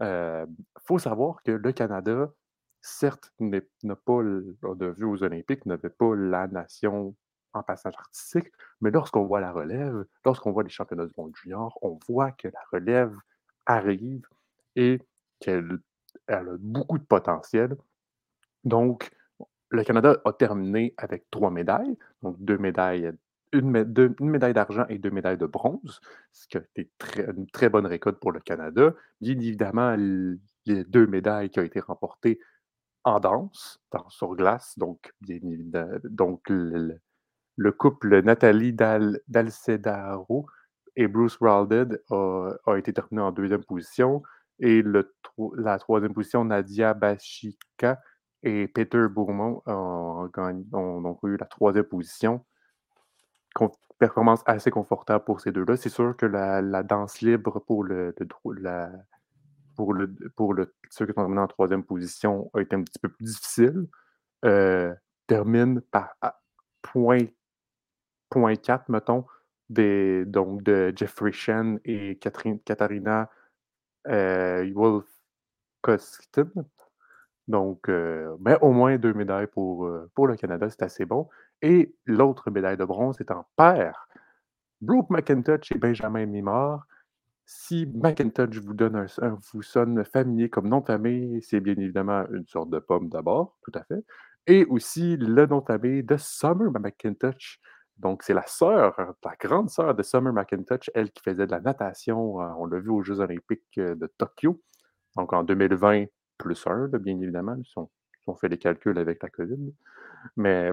Il 0.00 0.06
euh, 0.06 0.46
faut 0.78 0.98
savoir 0.98 1.42
que 1.42 1.52
le 1.52 1.72
Canada, 1.72 2.32
certes, 2.80 3.32
n'a 3.38 3.60
pas, 3.96 4.12
on 4.12 4.80
a 4.80 4.90
vu 4.90 5.04
aux 5.04 5.22
Olympiques, 5.22 5.66
n'avait 5.66 5.90
pas 5.90 6.14
la 6.16 6.46
nation 6.48 7.14
en 7.52 7.62
passage 7.62 7.94
artistique, 7.98 8.50
mais 8.80 8.90
lorsqu'on 8.90 9.24
voit 9.24 9.40
la 9.40 9.52
relève, 9.52 10.04
lorsqu'on 10.24 10.52
voit 10.52 10.62
les 10.62 10.70
championnats 10.70 11.06
du 11.06 11.12
monde 11.16 11.34
junior, 11.36 11.76
on 11.82 11.98
voit 12.08 12.30
que 12.32 12.48
la 12.48 12.60
relève 12.72 13.14
arrive 13.66 14.24
et 14.76 15.00
qu'elle 15.40 15.78
a 16.28 16.42
beaucoup 16.58 16.98
de 16.98 17.04
potentiel. 17.04 17.76
Donc, 18.64 19.10
le 19.68 19.84
Canada 19.84 20.16
a 20.24 20.32
terminé 20.32 20.94
avec 20.96 21.30
trois 21.30 21.50
médailles, 21.50 21.96
donc 22.22 22.36
deux 22.40 22.58
médailles 22.58 23.12
une, 23.52 24.14
médaille 24.20 24.52
d'argent 24.54 24.86
et 24.88 24.98
deux 24.98 25.10
médailles 25.10 25.38
de 25.38 25.46
bronze, 25.46 26.00
ce 26.32 26.46
qui 26.46 26.56
a 26.56 26.62
été 26.76 26.90
une 27.36 27.46
très 27.46 27.68
bonne 27.68 27.86
récolte 27.86 28.18
pour 28.18 28.32
le 28.32 28.40
Canada. 28.40 28.94
Bien 29.20 29.38
évidemment, 29.38 29.96
les 30.66 30.84
deux 30.84 31.06
médailles 31.06 31.50
qui 31.50 31.60
ont 31.60 31.64
été 31.64 31.80
remportées 31.80 32.40
en 33.04 33.18
danse, 33.18 33.80
danse 33.92 34.14
sur 34.14 34.34
glace, 34.36 34.78
donc 34.78 35.12
bien 35.20 35.38
évidemment, 35.42 36.40
le, 37.56 37.72
couple 37.72 38.22
Nathalie 38.22 38.72
Dal, 38.72 39.20
Dalcedaro 39.28 40.46
et 40.96 41.08
Bruce 41.08 41.38
Ralded 41.40 42.02
a, 42.10 42.76
été 42.76 42.92
terminé 42.92 43.22
en 43.22 43.32
deuxième 43.32 43.64
position 43.64 44.22
et 44.58 44.82
le, 44.82 45.14
la 45.56 45.78
troisième 45.78 46.12
position, 46.12 46.44
Nadia 46.44 46.94
Bachika 46.94 48.00
et 48.42 48.68
Peter 48.68 49.06
Bourmont 49.08 49.62
ont, 49.66 50.30
ont 50.34 51.18
eu 51.24 51.36
la 51.36 51.46
troisième 51.46 51.84
position 51.84 52.44
performance 53.98 54.42
assez 54.46 54.70
confortable 54.70 55.24
pour 55.24 55.40
ces 55.40 55.52
deux-là. 55.52 55.76
C'est 55.76 55.90
sûr 55.90 56.16
que 56.16 56.26
la, 56.26 56.82
danse 56.82 57.20
libre 57.20 57.60
pour 57.60 57.84
le, 57.84 58.14
pour 59.76 59.94
le 59.94 60.08
pour 60.36 60.54
le 60.54 60.74
ceux 60.90 61.06
qui 61.06 61.12
sont 61.12 61.22
terminés 61.22 61.40
en 61.40 61.46
troisième 61.46 61.84
position 61.84 62.50
a 62.54 62.60
été 62.60 62.76
un 62.76 62.82
petit 62.82 62.98
peu 62.98 63.08
plus 63.08 63.24
difficile. 63.24 63.86
Euh, 64.44 64.94
termine 65.26 65.80
par 65.80 66.14
point, 66.82 67.26
point 68.30 68.56
4, 68.56 68.88
mettons, 68.88 69.24
des, 69.68 70.24
donc 70.24 70.62
de 70.62 70.92
Jeffrey 70.96 71.32
Shen 71.32 71.78
et 71.84 72.18
Katharina 72.18 73.30
euh, 74.08 74.66
donc, 77.48 77.88
euh, 77.88 78.36
mais 78.40 78.56
au 78.60 78.72
moins 78.72 78.96
deux 78.96 79.12
médailles 79.12 79.46
pour, 79.46 79.90
pour 80.14 80.26
le 80.26 80.36
Canada, 80.36 80.68
c'est 80.70 80.82
assez 80.82 81.04
bon. 81.04 81.28
Et 81.62 81.94
l'autre 82.06 82.50
médaille 82.50 82.76
de 82.76 82.84
bronze 82.84 83.20
est 83.20 83.30
en 83.30 83.46
paire. 83.56 84.08
Brooke 84.80 85.10
McIntosh 85.10 85.72
et 85.72 85.78
Benjamin 85.78 86.26
Mimard. 86.26 86.86
Si 87.44 87.86
McIntosh 87.94 88.58
vous, 88.58 88.74
donne 88.74 89.06
un, 89.20 89.38
vous 89.52 89.62
sonne 89.62 90.04
familier 90.04 90.48
comme 90.48 90.68
nom 90.68 90.80
de 90.80 91.40
c'est 91.42 91.60
bien 91.60 91.74
évidemment 91.76 92.24
une 92.30 92.46
sorte 92.46 92.70
de 92.70 92.78
pomme 92.78 93.08
d'abord, 93.08 93.58
tout 93.62 93.72
à 93.74 93.82
fait. 93.84 94.04
Et 94.46 94.64
aussi 94.66 95.16
le 95.16 95.46
nom 95.46 95.58
de 95.58 96.00
de 96.02 96.16
Summer 96.16 96.70
McIntosh. 96.70 97.60
Donc, 97.98 98.22
c'est 98.22 98.32
la 98.32 98.46
sœur, 98.46 98.96
la 99.22 99.34
grande 99.38 99.68
sœur 99.68 99.94
de 99.94 100.02
Summer 100.02 100.32
McIntosh, 100.32 100.90
elle 100.94 101.10
qui 101.10 101.22
faisait 101.22 101.46
de 101.46 101.50
la 101.50 101.60
natation, 101.60 102.40
euh, 102.40 102.48
on 102.56 102.64
l'a 102.64 102.78
vu 102.78 102.88
aux 102.88 103.02
Jeux 103.02 103.20
olympiques 103.20 103.78
de 103.78 104.06
Tokyo. 104.16 104.62
Donc, 105.16 105.34
en 105.34 105.42
2020, 105.42 106.06
plus 106.40 106.66
un, 106.66 106.88
bien 106.88 107.20
évidemment. 107.20 107.56
Ils 107.56 107.78
ont, 107.78 108.34
fait 108.36 108.48
les 108.48 108.58
calculs 108.58 108.96
avec 108.98 109.22
la 109.22 109.28
COVID. 109.28 109.74
Mais 110.36 110.72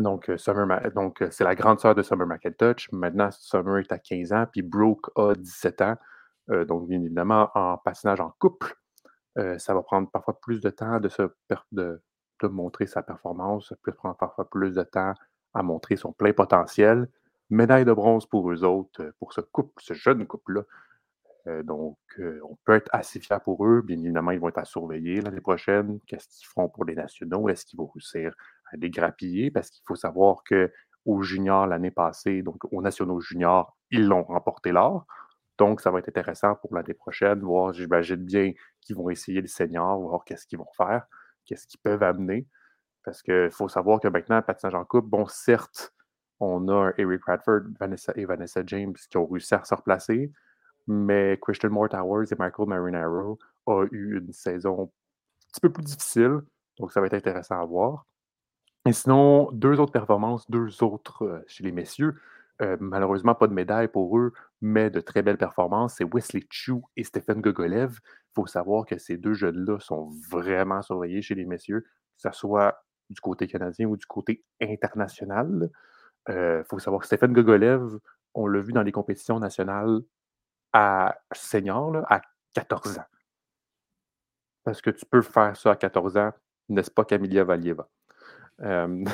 donc, 0.00 0.30
euh, 0.30 0.38
Summer, 0.38 0.90
donc 0.92 1.20
euh, 1.20 1.28
c'est 1.30 1.44
la 1.44 1.54
grande 1.54 1.78
sœur 1.78 1.94
de 1.94 2.02
Summer 2.02 2.26
McIntosh. 2.26 2.90
Maintenant, 2.92 3.30
Summer 3.30 3.78
est 3.78 3.92
à 3.92 3.98
15 3.98 4.32
ans, 4.32 4.46
puis 4.50 4.62
Brooke 4.62 5.10
a 5.14 5.34
17 5.34 5.82
ans. 5.82 5.96
Euh, 6.50 6.64
donc, 6.64 6.88
bien 6.88 7.00
évidemment, 7.02 7.50
en 7.54 7.76
patinage 7.76 8.20
en 8.20 8.34
couple, 8.38 8.74
ça 9.58 9.72
va 9.72 9.82
prendre 9.82 10.10
parfois 10.10 10.38
plus 10.38 10.60
de 10.60 10.68
temps 10.68 11.00
de, 11.00 11.08
se, 11.08 11.22
de, 11.72 12.02
montrer 12.42 12.86
sa 12.86 13.02
performance, 13.02 13.68
ça 13.70 13.76
peut 13.82 13.92
prendre 13.92 14.16
parfois 14.16 14.50
plus 14.50 14.74
de 14.74 14.82
temps 14.82 15.14
à 15.54 15.62
montrer 15.62 15.96
son 15.96 16.12
plein 16.12 16.34
potentiel. 16.34 17.08
Médaille 17.48 17.86
de 17.86 17.92
bronze 17.92 18.26
pour 18.26 18.50
eux 18.50 18.64
autres, 18.64 19.14
pour 19.18 19.32
ce 19.32 19.40
couple, 19.40 19.72
ce 19.82 19.94
jeune 19.94 20.26
couple-là. 20.26 20.62
Donc, 21.62 21.96
on 22.18 22.58
peut 22.66 22.74
être 22.74 22.90
assez 22.92 23.18
fier 23.18 23.40
pour 23.40 23.64
eux. 23.64 23.80
Bien 23.80 23.98
évidemment, 23.98 24.32
ils 24.32 24.40
vont 24.40 24.48
être 24.48 24.58
à 24.58 24.66
surveiller 24.66 25.22
l'année 25.22 25.40
prochaine. 25.40 26.00
Qu'est-ce 26.06 26.28
qu'ils 26.28 26.46
feront 26.46 26.68
pour 26.68 26.84
les 26.84 26.96
nationaux? 26.96 27.48
Est-ce 27.48 27.64
qu'ils 27.64 27.78
vont 27.78 27.86
réussir 27.86 28.34
les 28.78 28.90
grappiller? 28.90 29.50
Parce 29.50 29.70
qu'il 29.70 29.82
faut 29.86 29.96
savoir 29.96 30.42
qu'aux 30.44 31.22
juniors 31.22 31.66
l'année 31.66 31.90
passée, 31.90 32.42
donc 32.42 32.64
aux 32.72 32.82
nationaux 32.82 33.20
juniors, 33.20 33.76
ils 33.90 34.06
l'ont 34.06 34.24
remporté 34.24 34.72
l'or. 34.72 35.06
Donc, 35.58 35.80
ça 35.82 35.90
va 35.90 35.98
être 35.98 36.08
intéressant 36.08 36.54
pour 36.54 36.74
l'année 36.74 36.94
prochaine, 36.94 37.40
voir, 37.40 37.72
j'imagine 37.74 38.24
bien 38.24 38.52
qu'ils 38.80 38.96
vont 38.96 39.10
essayer 39.10 39.42
le 39.42 39.46
senior, 39.46 40.00
voir 40.00 40.24
qu'est-ce 40.24 40.46
qu'ils 40.46 40.58
vont 40.58 40.72
faire, 40.74 41.06
qu'est-ce 41.44 41.66
qu'ils 41.66 41.80
peuvent 41.80 42.02
amener. 42.02 42.46
Parce 43.04 43.22
qu'il 43.22 43.50
faut 43.50 43.68
savoir 43.68 44.00
que 44.00 44.08
maintenant, 44.08 44.40
Pat 44.40 44.58
Saint-Jean-Coupe, 44.58 45.06
bon, 45.06 45.26
certes, 45.26 45.92
on 46.40 46.68
a 46.68 46.92
Eric 46.96 47.20
Bradford 47.20 47.62
Vanessa 47.78 48.12
et 48.16 48.24
Vanessa 48.24 48.62
James 48.66 48.94
qui 48.94 49.16
ont 49.18 49.26
réussi 49.26 49.54
à 49.54 49.62
se 49.62 49.74
replacer, 49.74 50.32
mais 50.86 51.38
Christian 51.42 51.70
Moore 51.70 51.90
Towers 51.90 52.32
et 52.32 52.36
Michael 52.38 52.66
Marinaro 52.66 53.38
ont 53.66 53.86
eu 53.92 54.18
une 54.18 54.32
saison 54.32 54.84
un 54.84 54.86
petit 55.52 55.60
peu 55.60 55.70
plus 55.70 55.84
difficile, 55.84 56.40
donc 56.78 56.92
ça 56.92 57.00
va 57.00 57.06
être 57.06 57.14
intéressant 57.14 57.60
à 57.60 57.64
voir. 57.66 58.06
Et 58.86 58.92
sinon, 58.92 59.50
deux 59.52 59.78
autres 59.78 59.92
performances, 59.92 60.50
deux 60.50 60.82
autres 60.82 61.24
euh, 61.24 61.44
chez 61.46 61.64
les 61.64 61.72
messieurs. 61.72 62.14
Euh, 62.62 62.76
malheureusement, 62.80 63.34
pas 63.34 63.46
de 63.46 63.52
médaille 63.52 63.88
pour 63.88 64.18
eux, 64.18 64.32
mais 64.60 64.90
de 64.90 65.00
très 65.00 65.22
belles 65.22 65.38
performances. 65.38 65.96
C'est 65.96 66.04
Wesley 66.04 66.46
Chu 66.50 66.74
et 66.96 67.04
Stephen 67.04 67.40
Gogolev. 67.40 67.98
Il 68.02 68.34
faut 68.34 68.46
savoir 68.46 68.86
que 68.86 68.98
ces 68.98 69.16
deux 69.16 69.34
jeunes-là 69.34 69.78
sont 69.80 70.10
vraiment 70.30 70.82
surveillés 70.82 71.22
chez 71.22 71.34
les 71.34 71.44
messieurs, 71.44 71.82
que 71.82 71.88
ce 72.16 72.30
soit 72.32 72.84
du 73.10 73.20
côté 73.20 73.46
canadien 73.46 73.86
ou 73.86 73.96
du 73.96 74.06
côté 74.06 74.44
international. 74.62 75.70
Il 76.28 76.34
euh, 76.34 76.64
faut 76.64 76.78
savoir 76.78 77.00
que 77.00 77.06
Stephen 77.06 77.32
Gogolev, 77.32 77.98
on 78.34 78.46
l'a 78.46 78.60
vu 78.60 78.72
dans 78.72 78.82
les 78.82 78.92
compétitions 78.92 79.40
nationales 79.40 80.00
à 80.72 81.18
senior, 81.32 81.96
à 82.08 82.20
14 82.54 82.98
ans. 82.98 83.04
Parce 84.64 84.80
que 84.82 84.90
tu 84.90 85.04
peux 85.06 85.22
faire 85.22 85.56
ça 85.56 85.72
à 85.72 85.76
14 85.76 86.16
ans, 86.16 86.32
n'est-ce 86.68 86.90
pas, 86.90 87.04
Camilia 87.04 87.44
Valieva? 87.44 87.88
Euh, 88.62 89.04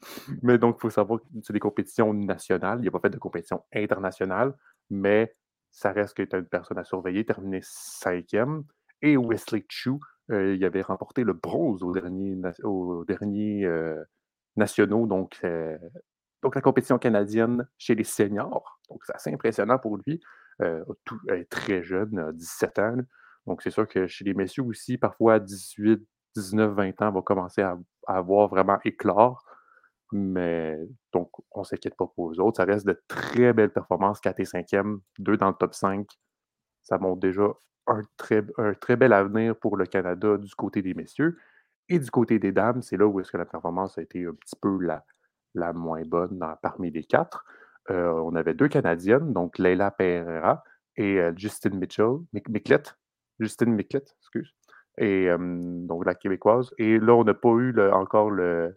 mais 0.42 0.58
donc, 0.58 0.76
il 0.78 0.80
faut 0.80 0.90
savoir 0.90 1.20
que 1.20 1.26
c'est 1.42 1.52
des 1.52 1.60
compétitions 1.60 2.12
nationales. 2.14 2.78
Il 2.78 2.82
n'y 2.82 2.88
a 2.88 2.90
pas 2.90 3.00
fait 3.00 3.10
de 3.10 3.18
compétition 3.18 3.64
internationale, 3.74 4.54
mais 4.90 5.34
ça 5.70 5.92
reste 5.92 6.16
que 6.16 6.22
tu 6.22 6.36
une 6.36 6.46
personne 6.46 6.78
à 6.78 6.84
surveiller, 6.84 7.24
terminé 7.24 7.60
cinquième. 7.62 8.64
Et 9.00 9.16
Wesley 9.16 9.64
Chu, 9.68 9.92
euh, 10.30 10.54
il 10.54 10.64
avait 10.64 10.82
remporté 10.82 11.24
le 11.24 11.32
bronze 11.32 11.82
au 11.82 11.92
dernier, 11.92 12.36
au 12.62 13.04
dernier 13.04 13.64
euh, 13.64 14.02
nationaux, 14.56 15.06
donc, 15.06 15.40
euh, 15.44 15.76
donc 16.42 16.54
la 16.54 16.60
compétition 16.60 16.98
canadienne 16.98 17.66
chez 17.78 17.94
les 17.94 18.04
seniors. 18.04 18.80
Donc, 18.88 19.02
c'est 19.04 19.14
assez 19.14 19.32
impressionnant 19.32 19.78
pour 19.78 19.98
lui. 19.98 20.20
tout, 21.04 21.18
est 21.30 21.48
très 21.50 21.82
jeune, 21.82 22.32
17 22.34 22.78
ans. 22.78 22.96
Donc, 23.46 23.62
c'est 23.62 23.70
sûr 23.70 23.88
que 23.88 24.06
chez 24.06 24.24
les 24.24 24.34
messieurs 24.34 24.62
aussi, 24.62 24.98
parfois 24.98 25.40
18, 25.40 26.06
19, 26.36 26.72
20 26.72 27.02
ans, 27.02 27.12
va 27.12 27.22
commencer 27.22 27.62
à, 27.62 27.78
avoir 28.06 28.48
vraiment 28.48 28.78
éclore. 28.84 29.44
Mais 30.12 30.78
donc, 31.12 31.30
on 31.52 31.60
ne 31.60 31.64
s'inquiète 31.64 31.96
pas 31.96 32.06
pour 32.06 32.32
eux 32.32 32.40
autres. 32.40 32.58
Ça 32.58 32.64
reste 32.64 32.86
de 32.86 33.00
très 33.08 33.52
belles 33.52 33.72
performances. 33.72 34.20
4 34.20 34.40
et 34.40 34.44
5e, 34.44 35.00
2 35.18 35.36
dans 35.36 35.48
le 35.48 35.54
top 35.54 35.74
5. 35.74 36.06
Ça 36.82 36.98
montre 36.98 37.20
déjà 37.20 37.48
un 37.86 38.02
très, 38.16 38.96
bel 38.96 39.12
avenir 39.12 39.56
pour 39.56 39.76
le 39.76 39.86
Canada 39.86 40.36
du 40.36 40.54
côté 40.54 40.82
des 40.82 40.94
messieurs. 40.94 41.38
Et 41.88 41.98
du 41.98 42.10
côté 42.10 42.38
des 42.38 42.52
dames, 42.52 42.82
c'est 42.82 42.96
là 42.96 43.06
où 43.06 43.20
est-ce 43.20 43.32
que 43.32 43.36
la 43.38 43.44
performance 43.44 43.98
a 43.98 44.02
été 44.02 44.24
un 44.26 44.34
petit 44.34 44.56
peu 44.60 44.78
la, 44.80 45.72
moins 45.72 46.02
bonne 46.02 46.44
parmi 46.62 46.90
les 46.90 47.04
quatre. 47.04 47.44
Euh, 47.90 48.12
on 48.24 48.34
avait 48.34 48.54
deux 48.54 48.68
Canadiennes, 48.68 49.32
donc 49.32 49.58
Leila 49.58 49.90
Pereira 49.90 50.62
et 50.96 51.18
euh, 51.18 51.32
Justin 51.36 51.70
Mitchell, 51.70 52.18
Micklett, 52.32 52.96
Justin 53.40 53.70
Micklett, 53.70 54.14
excuse, 54.20 54.21
et 54.98 55.28
donc 55.38 56.04
la 56.04 56.14
québécoise. 56.14 56.72
Et 56.78 56.98
là, 56.98 57.14
on 57.14 57.24
n'a 57.24 57.34
pas 57.34 57.50
eu 57.50 57.74
encore 57.92 58.30
le, 58.30 58.76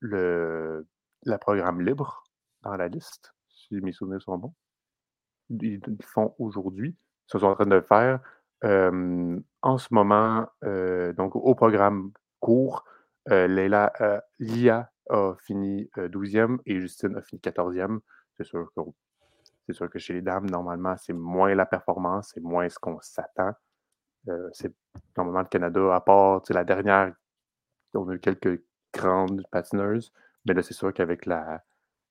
le, 0.00 0.86
la 1.24 1.38
programme 1.38 1.80
libre 1.80 2.24
dans 2.62 2.76
la 2.76 2.88
liste, 2.88 3.34
si 3.48 3.80
mes 3.80 3.92
souvenirs 3.92 4.22
sont 4.22 4.38
bons. 4.38 4.54
Ils, 5.50 5.80
le 5.86 5.96
font 6.04 6.34
aujourd'hui. 6.38 6.96
Ils 7.28 7.38
sont 7.38 7.44
en 7.44 7.54
train 7.54 7.66
de 7.66 7.74
le 7.74 7.82
faire. 7.82 8.20
en 8.62 9.78
ce 9.78 9.88
moment, 9.94 10.48
donc 11.16 11.36
au 11.36 11.54
programme 11.54 12.12
court, 12.40 12.84
euh, 13.30 13.46
Lia 14.38 14.90
a 15.08 15.34
fini 15.40 15.88
12e 15.96 16.58
et 16.66 16.80
Justine 16.80 17.16
a 17.16 17.22
fini 17.22 17.40
14e. 17.40 18.00
C'est 18.36 18.44
sûr, 18.44 18.68
que, 18.74 18.80
c'est 19.66 19.72
sûr 19.72 19.90
que 19.90 19.98
chez 19.98 20.14
les 20.14 20.22
dames, 20.22 20.48
normalement, 20.50 20.96
c'est 20.96 21.12
moins 21.12 21.54
la 21.54 21.66
performance, 21.66 22.32
c'est 22.34 22.42
moins 22.42 22.68
ce 22.68 22.78
qu'on 22.78 22.98
s'attend. 23.00 23.52
C'est 24.52 24.72
normalement 25.16 25.40
le 25.40 25.46
Canada, 25.46 25.94
à 25.94 26.00
part 26.00 26.42
la 26.50 26.64
dernière, 26.64 27.14
on 27.94 28.08
a 28.08 28.14
eu 28.14 28.20
quelques 28.20 28.62
grandes 28.92 29.44
patineuses. 29.50 30.12
Mais 30.44 30.54
là, 30.54 30.62
c'est 30.62 30.74
sûr 30.74 30.92
qu'avec 30.92 31.26
la, 31.26 31.62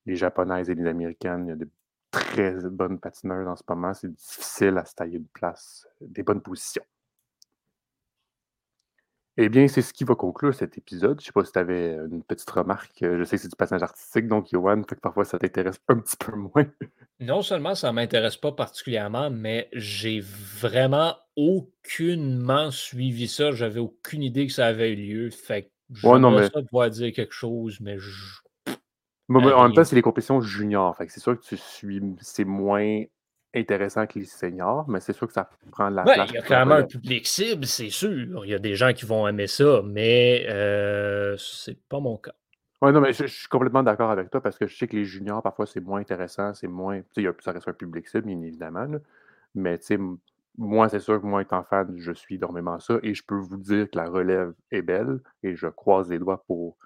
les 0.05 0.15
japonaises 0.15 0.69
et 0.69 0.75
les 0.75 0.87
américaines, 0.87 1.45
il 1.45 1.49
y 1.49 1.51
a 1.51 1.55
de 1.55 1.69
très 2.11 2.53
bonnes 2.69 2.99
patineuses 2.99 3.47
en 3.47 3.55
ce 3.55 3.63
moment. 3.67 3.93
C'est 3.93 4.13
difficile 4.13 4.77
à 4.77 4.85
se 4.85 4.95
tailler 4.95 5.17
une 5.17 5.27
place, 5.27 5.87
des 5.99 6.23
bonnes 6.23 6.41
positions. 6.41 6.83
Eh 9.37 9.47
bien, 9.47 9.67
c'est 9.67 9.81
ce 9.81 9.93
qui 9.93 10.03
va 10.03 10.15
conclure 10.15 10.53
cet 10.53 10.77
épisode. 10.77 11.19
Je 11.19 11.23
ne 11.23 11.25
sais 11.27 11.31
pas 11.31 11.45
si 11.45 11.53
tu 11.53 11.59
avais 11.59 11.95
une 11.95 12.21
petite 12.21 12.49
remarque. 12.49 12.91
Je 13.01 13.23
sais 13.23 13.37
que 13.37 13.41
c'est 13.43 13.47
du 13.47 13.55
patinage 13.55 13.83
artistique, 13.83 14.27
donc 14.27 14.49
Johan, 14.51 14.83
que 14.83 14.93
parfois 14.95 15.23
ça 15.23 15.39
t'intéresse 15.39 15.79
un 15.87 15.99
petit 15.99 16.17
peu 16.17 16.35
moins. 16.35 16.65
Non 17.19 17.41
seulement 17.41 17.73
ça 17.73 17.87
ne 17.87 17.93
m'intéresse 17.93 18.35
pas 18.35 18.51
particulièrement, 18.51 19.29
mais 19.29 19.69
j'ai 19.71 20.19
vraiment 20.21 21.15
aucunement 21.37 22.71
suivi 22.71 23.27
ça. 23.27 23.51
J'avais 23.51 23.79
aucune 23.79 24.21
idée 24.21 24.47
que 24.47 24.53
ça 24.53 24.67
avait 24.67 24.91
eu 24.91 24.95
lieu. 24.95 25.29
Fait 25.29 25.71
je 25.93 26.07
ouais, 26.07 26.19
non, 26.19 26.31
mais... 26.31 26.49
ça 26.49 26.61
pouvoir 26.61 26.89
dire 26.89 27.13
quelque 27.13 27.33
chose, 27.33 27.79
mais 27.79 27.97
je... 27.97 28.41
en 29.29 29.63
même 29.63 29.73
temps, 29.73 29.83
c'est 29.83 29.95
les 29.95 30.01
compétitions 30.01 30.41
juniors. 30.41 30.95
c'est 31.07 31.19
sûr 31.19 31.39
que 31.39 31.45
tu 31.45 31.57
suis. 31.57 32.01
C'est 32.19 32.45
moins 32.45 33.03
intéressant 33.53 34.07
que 34.07 34.19
les 34.19 34.25
seniors, 34.25 34.87
mais 34.89 34.99
c'est 34.99 35.13
sûr 35.13 35.27
que 35.27 35.33
ça 35.33 35.49
prend 35.71 35.89
la 35.89 36.03
place. 36.03 36.29
Il 36.29 36.35
y 36.35 36.37
a 36.37 36.41
clairement 36.41 36.75
un 36.75 36.83
public 36.83 37.27
cible, 37.27 37.65
c'est 37.65 37.89
sûr. 37.89 38.45
Il 38.45 38.49
y 38.49 38.53
a 38.53 38.59
des 38.59 38.75
gens 38.75 38.93
qui 38.93 39.05
vont 39.05 39.27
aimer 39.27 39.47
ça, 39.47 39.81
mais 39.83 40.45
euh, 40.49 41.35
c'est 41.37 41.77
pas 41.77 41.99
mon 41.99 42.17
cas. 42.17 42.33
Oui, 42.81 42.91
non, 42.91 43.01
mais 43.01 43.13
je, 43.13 43.25
suis 43.25 43.47
complètement 43.47 43.83
d'accord 43.83 44.09
avec 44.09 44.31
toi 44.31 44.41
parce 44.41 44.57
que 44.57 44.65
je 44.65 44.75
sais 44.75 44.87
que 44.87 44.95
les 44.95 45.05
juniors, 45.05 45.43
parfois, 45.43 45.67
c'est 45.67 45.81
moins 45.81 45.99
intéressant, 45.99 46.53
c'est 46.53 46.67
moins. 46.67 47.01
Tu 47.13 47.23
sais, 47.23 47.29
ça 47.41 47.51
reste 47.51 47.67
un 47.67 47.73
public 47.73 48.07
cible, 48.07 48.25
bien 48.25 48.41
évidemment. 48.41 48.87
mais 49.53 49.77
tu 49.77 49.85
sais, 49.85 49.99
moi, 50.57 50.89
c'est 50.89 50.99
sûr 50.99 51.21
que 51.21 51.25
moi, 51.25 51.41
étant 51.41 51.63
fan, 51.63 51.93
je 51.97 52.11
suis 52.11 52.35
énormément 52.35 52.79
ça 52.79 52.99
et 53.03 53.13
je 53.13 53.23
peux 53.23 53.35
vous 53.35 53.57
dire 53.57 53.89
que 53.89 53.97
la 53.97 54.09
relève 54.09 54.53
est 54.71 54.81
belle 54.81 55.19
et 55.43 55.55
je 55.55 55.67
croise 55.67 56.09
les 56.09 56.19
doigts 56.19 56.43
pour 56.47 56.77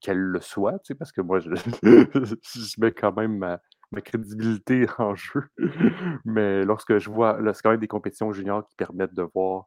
qu'elle 0.00 0.18
le 0.18 0.40
soit, 0.40 0.78
tu 0.80 0.88
sais, 0.88 0.94
parce 0.94 1.12
que 1.12 1.20
moi, 1.20 1.40
je, 1.40 1.50
je 1.82 2.80
mets 2.80 2.92
quand 2.92 3.16
même 3.16 3.38
ma, 3.38 3.60
crédibilité 4.00 4.86
en 4.98 5.14
jeu. 5.14 5.44
Mais 6.24 6.64
lorsque 6.64 6.98
je 6.98 7.10
vois, 7.10 7.40
là, 7.40 7.54
c'est 7.54 7.62
quand 7.62 7.70
même 7.70 7.80
des 7.80 7.88
compétitions 7.88 8.32
juniors 8.32 8.66
qui 8.66 8.74
permettent 8.76 9.14
de 9.14 9.22
voir 9.34 9.64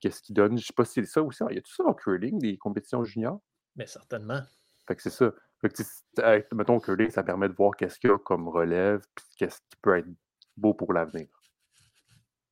qu'est-ce 0.00 0.22
qu'ils 0.22 0.34
donnent. 0.34 0.58
Je 0.58 0.66
sais 0.66 0.72
pas 0.72 0.84
si 0.84 0.94
c'est 0.94 1.04
ça 1.04 1.22
aussi. 1.22 1.42
Il 1.50 1.56
y 1.56 1.58
a 1.58 1.62
tout 1.62 1.74
ça 1.74 1.84
en 1.84 1.94
curling, 1.94 2.38
des 2.38 2.56
compétitions 2.56 3.04
juniors? 3.04 3.40
Mais 3.76 3.86
certainement. 3.86 4.40
Fait 4.86 4.96
que 4.96 5.02
c'est 5.02 5.10
ça. 5.10 5.32
Fait 5.60 5.68
que, 5.68 6.54
mettons, 6.54 6.78
curling, 6.78 7.10
ça 7.10 7.22
permet 7.22 7.48
de 7.48 7.54
voir 7.54 7.74
qu'est-ce 7.76 7.98
qu'il 7.98 8.10
y 8.10 8.12
a 8.12 8.18
comme 8.18 8.48
relève, 8.48 9.02
puis 9.14 9.24
qu'est-ce 9.36 9.58
qui 9.58 9.76
peut 9.82 9.96
être 9.98 10.08
beau 10.56 10.74
pour 10.74 10.92
l'avenir. 10.92 11.28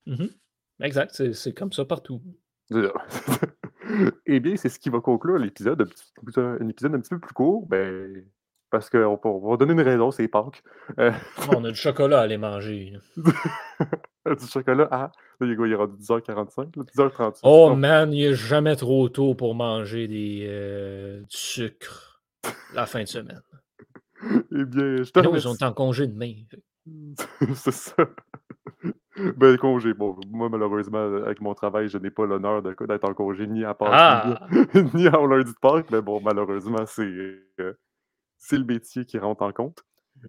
Mmh 0.07 0.27
exact, 0.81 1.33
c'est 1.33 1.55
comme 1.55 1.73
ça 1.73 1.87
partout. 1.87 2.23
eh 4.27 4.41
bien, 4.41 4.57
c'est 4.57 4.69
ce 4.69 4.79
qui 4.79 4.91
va 4.91 5.01
conclure 5.01 5.39
l'épisode, 5.39 5.89
un 6.37 6.69
épisode 6.69 6.95
un 6.95 7.01
petit 7.01 7.11
peu 7.11 7.19
plus 7.19 7.33
court, 7.33 7.67
ben, 7.67 8.25
parce 8.77 8.91
qu'on 8.91 9.49
va 9.49 9.57
donner 9.57 9.73
une 9.73 9.81
raison, 9.81 10.11
c'est 10.11 10.29
Pâques. 10.29 10.63
Euh, 10.99 11.11
on 11.49 11.65
a 11.65 11.71
du 11.71 11.77
chocolat 11.77 12.21
à 12.21 12.23
aller 12.25 12.37
manger. 12.37 12.93
du 13.17 14.47
chocolat 14.47 14.87
à. 14.91 15.13
il 15.41 15.51
est 15.51 15.75
rendu 15.75 15.97
10h45, 15.97 16.73
10h36. 16.73 17.41
Oh 17.43 17.75
man, 17.75 18.13
il 18.13 18.29
n'est 18.29 18.35
jamais 18.35 18.77
trop 18.77 19.09
tôt 19.09 19.35
pour 19.35 19.55
manger 19.55 20.09
des, 20.09 20.47
euh, 20.47 21.21
du 21.21 21.37
sucre 21.37 22.21
la 22.75 22.85
fin 22.85 23.03
de 23.03 23.09
semaine. 23.09 23.41
eh 24.23 24.65
bien, 24.67 25.03
je 25.03 25.11
te 25.11 25.21
Nous, 25.21 25.35
ils 25.37 25.41
sont 25.41 25.63
en 25.63 25.73
congé 25.73 26.07
demain. 26.07 26.35
c'est 27.55 27.73
ça. 27.73 27.95
Ben, 29.39 29.57
congé. 29.57 29.95
Bon, 29.95 30.17
moi, 30.31 30.51
malheureusement, 30.51 30.99
avec 31.25 31.41
mon 31.41 31.55
travail, 31.55 31.89
je 31.89 31.97
n'ai 31.97 32.11
pas 32.11 32.27
l'honneur 32.27 32.63
d'être 32.63 33.09
en 33.09 33.15
congé 33.15 33.47
ni 33.47 33.65
à 33.65 33.73
Pâques, 33.73 33.89
ah! 33.91 34.47
ni, 34.95 35.07
à 35.07 35.13
lundi 35.13 35.53
de 35.53 35.59
Pâques, 35.59 35.91
mais 35.91 36.03
bon, 36.03 36.21
malheureusement, 36.23 36.85
c'est 36.85 37.03
euh, 37.61 37.79
c'est 38.47 38.59
le 38.59 38.65
métier 38.65 39.05
qui 39.05 39.19
rentre 39.19 39.43
en 39.43 39.53
compte. 39.53 39.83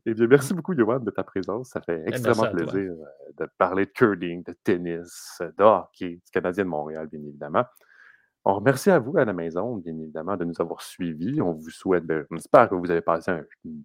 Eh 0.05 0.13
bien, 0.15 0.25
merci 0.25 0.53
beaucoup, 0.55 0.73
Yoann, 0.73 1.03
de 1.03 1.11
ta 1.11 1.23
présence. 1.23 1.69
Ça 1.69 1.81
fait 1.81 2.03
eh, 2.05 2.09
extrêmement 2.09 2.51
plaisir 2.51 2.91
euh, 2.91 3.31
de 3.37 3.47
parler 3.59 3.85
de 3.85 3.91
curling, 3.91 4.43
de 4.43 4.53
tennis, 4.63 5.39
de 5.39 5.63
hockey, 5.63 6.15
du 6.15 6.31
Canadien 6.33 6.65
de 6.65 6.69
Montréal, 6.69 7.07
bien 7.07 7.21
évidemment. 7.21 7.63
On 8.43 8.55
remercie 8.55 8.89
à 8.89 8.97
vous 8.97 9.17
à 9.17 9.25
la 9.25 9.33
maison, 9.33 9.77
bien 9.77 9.97
évidemment, 9.99 10.35
de 10.35 10.45
nous 10.45 10.59
avoir 10.59 10.81
suivis. 10.81 11.41
On 11.41 11.53
vous 11.53 11.69
souhaite, 11.69 12.05
ben, 12.05 12.25
on 12.31 12.37
espère 12.37 12.69
que 12.69 12.75
vous 12.75 12.89
avez 12.89 13.01
passé 13.01 13.31
un, 13.31 13.45
une 13.65 13.83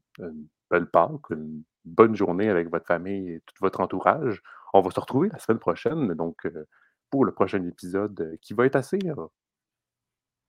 belle 0.71 0.87
Pâques, 0.87 1.31
une 1.31 1.63
bonne 1.85 2.17
journée 2.17 2.49
avec 2.49 2.71
votre 2.71 2.87
famille 2.87 3.29
et 3.33 3.41
tout 3.41 3.55
votre 3.61 3.81
entourage. 3.81 4.43
on 4.73 4.81
va 4.81 4.91
se 4.91 5.01
retrouver 5.01 5.29
la 5.29 5.39
semaine 5.39 5.59
prochaine, 5.59 6.15
donc 6.15 6.49
pour 7.11 7.27
le 7.27 7.33
prochain 7.33 7.63
épisode 7.65 8.39
qui 8.41 8.55
va 8.55 8.65
être 8.65 8.77
assez 8.77 8.99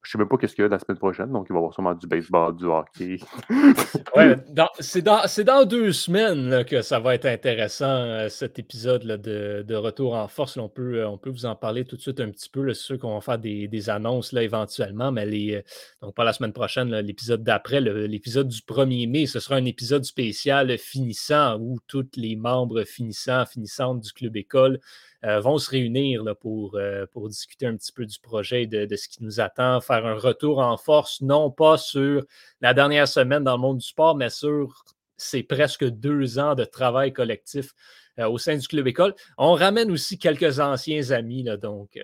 je 0.04 0.12
sais 0.12 0.18
même 0.18 0.28
pas 0.28 0.38
qu'est-ce 0.38 0.54
qu'il 0.54 0.64
y 0.64 0.66
a 0.66 0.70
la 0.70 0.80
semaine 0.80 0.98
prochaine, 0.98 1.32
donc 1.32 1.48
il 1.50 1.54
va 1.54 1.56
y 1.56 1.60
avoir 1.60 1.74
sûrement 1.74 1.94
du 1.94 2.08
baseball, 2.08 2.54
du 2.58 2.66
hockey. 2.66 3.20
ouais, 4.16 4.36
c'est 4.80 5.02
dans, 5.02 5.66
deux 5.66 5.94
semaines 5.94 6.66
que 6.66 6.82
ça 6.82 7.00
va 7.00 7.16
être 7.16 7.26
intéressant, 7.26 7.86
euh, 7.86 8.28
cet 8.28 8.60
épisode 8.60 9.04
de, 9.04 9.76
Retour 9.76 10.14
en 10.16 10.28
force. 10.28 10.58
on, 10.58 10.68
peut, 10.68 11.00
euh, 11.00 11.10
on 11.10 11.18
peut 11.18 11.30
vous 11.30 11.46
en 11.46 11.56
parler 11.56 11.86
tout 11.86 11.96
de 11.96 12.02
suite 12.02 12.20
un 12.20 12.30
petit 12.30 12.50
peu. 12.50 12.74
C'est 12.74 12.84
sûr 12.84 13.00
qu'on 13.00 13.16
va 13.16 13.22
faire 13.22 13.40
des, 13.40 13.90
annonces 13.90 14.34
là, 14.34 14.44
éventuellement, 14.44 15.12
mais 15.12 15.26
les, 15.26 15.56
euh, 15.56 15.62
donc 16.02 16.16
pas 16.16 16.26
la 16.26 16.34
semaine 16.34 16.54
prochaine, 16.54 16.94
l'épisode 17.00 17.44
d'après, 17.44 17.80
l'épisode 17.80 18.50
du 18.50 18.60
1er 18.60 19.10
mai, 19.10 19.26
ce 19.26 19.40
sera 19.40 19.56
un 19.56 19.66
épisode 19.66 20.04
spécial 20.04 20.78
finissant 20.78 21.58
où 21.60 21.80
tous 21.88 22.06
les 22.18 22.36
membres 22.36 22.84
finissants, 22.84 23.46
finissantes 23.46 24.02
du 24.02 24.12
club 24.12 24.36
école 24.36 24.80
vont 25.24 25.58
se 25.58 25.70
réunir 25.70 26.24
pour, 26.42 26.76
euh, 26.76 27.06
pour 27.12 27.30
discuter 27.30 27.66
un 27.66 27.76
petit 27.76 27.92
peu 27.92 28.06
du 28.06 28.20
projet, 28.20 28.68
de, 28.68 28.86
de, 28.86 28.96
ce 28.96 29.08
qui 29.08 29.24
nous 29.24 29.40
attend, 29.40 29.80
faire 29.82 30.06
un 30.06 30.16
retour 30.16 30.60
en 30.60 30.78
force, 30.78 31.22
non 31.22 31.50
pas 31.50 31.78
sur 31.78 32.26
la 32.62 32.74
dernière 32.74 33.08
semaine 33.08 33.44
dans 33.44 33.56
le 33.56 33.62
monde 33.62 33.78
du 33.78 33.88
sport, 33.88 34.16
mais 34.16 34.30
sur 34.30 34.84
ces 35.18 35.44
presque 35.44 35.86
deux 35.86 36.40
ans 36.40 36.56
de 36.56 36.66
travail 36.66 37.14
collectif 37.14 37.74
euh, 38.20 38.28
au 38.28 38.38
sein 38.38 38.58
du 38.58 38.68
club 38.68 38.88
école. 38.88 39.16
On 39.38 39.54
ramène 39.54 39.92
aussi 39.92 40.18
quelques 40.18 40.60
anciens 40.60 41.12
amis, 41.12 41.46
donc 41.62 41.98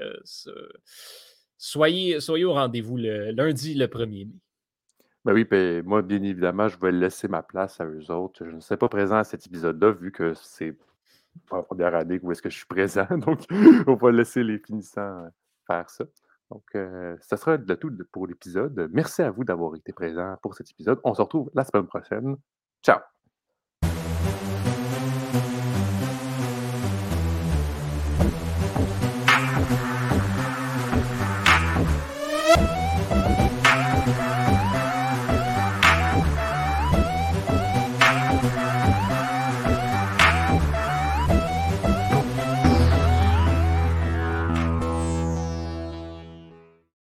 soyez, 1.58 2.20
soyez 2.20 2.46
au 2.46 2.54
rendez-vous 2.54 2.98
le 2.98 3.32
lundi 3.32 3.74
le 3.74 3.88
1er 3.88 4.28
mai. 4.28 4.40
Ben 5.26 5.34
oui, 5.34 5.44
ben, 5.44 5.84
moi, 5.84 6.02
bien 6.02 6.24
évidemment, 6.24 6.70
je 6.70 6.80
vais 6.80 6.94
laisser 6.94 7.28
ma 7.28 7.44
place 7.44 7.82
à 7.82 7.86
eux 7.86 8.10
autres. 8.10 8.46
Je 8.46 8.56
ne 8.56 8.62
serai 8.62 8.78
pas 8.78 8.88
présent 8.88 9.18
à 9.18 9.26
cet 9.26 9.46
épisode-là, 9.46 9.92
vu 9.92 10.14
que 10.14 10.34
c'est 10.34 10.74
pas 11.50 11.58
la 11.58 11.64
première 11.64 11.96
année 11.96 12.20
où 12.22 12.32
est-ce 12.32 12.42
que 12.42 12.50
je 12.50 12.58
suis 12.58 12.66
présent. 12.66 13.08
Donc, 13.18 13.42
on 13.88 13.96
va 13.96 14.12
laisser 14.12 14.44
les 14.44 14.60
finissants 14.60 15.26
euh, 15.26 15.30
faire 15.68 15.90
ça. 15.90 16.06
Donc, 16.50 16.64
euh, 16.76 17.16
ça 17.22 17.38
sera 17.38 17.58
de 17.58 17.76
tout 17.76 17.92
pour 18.12 18.28
l'épisode. 18.28 18.90
Merci 18.92 19.22
à 19.22 19.30
vous 19.30 19.44
d'avoir 19.44 19.76
été 19.76 19.94
présent 19.94 20.36
pour 20.42 20.56
cet 20.56 20.72
épisode. 20.72 21.00
On 21.04 21.14
se 21.14 21.22
retrouve 21.22 21.52
la 21.54 21.64
semaine 21.64 21.88
prochaine. 21.88 22.38
Ciao! 22.84 23.19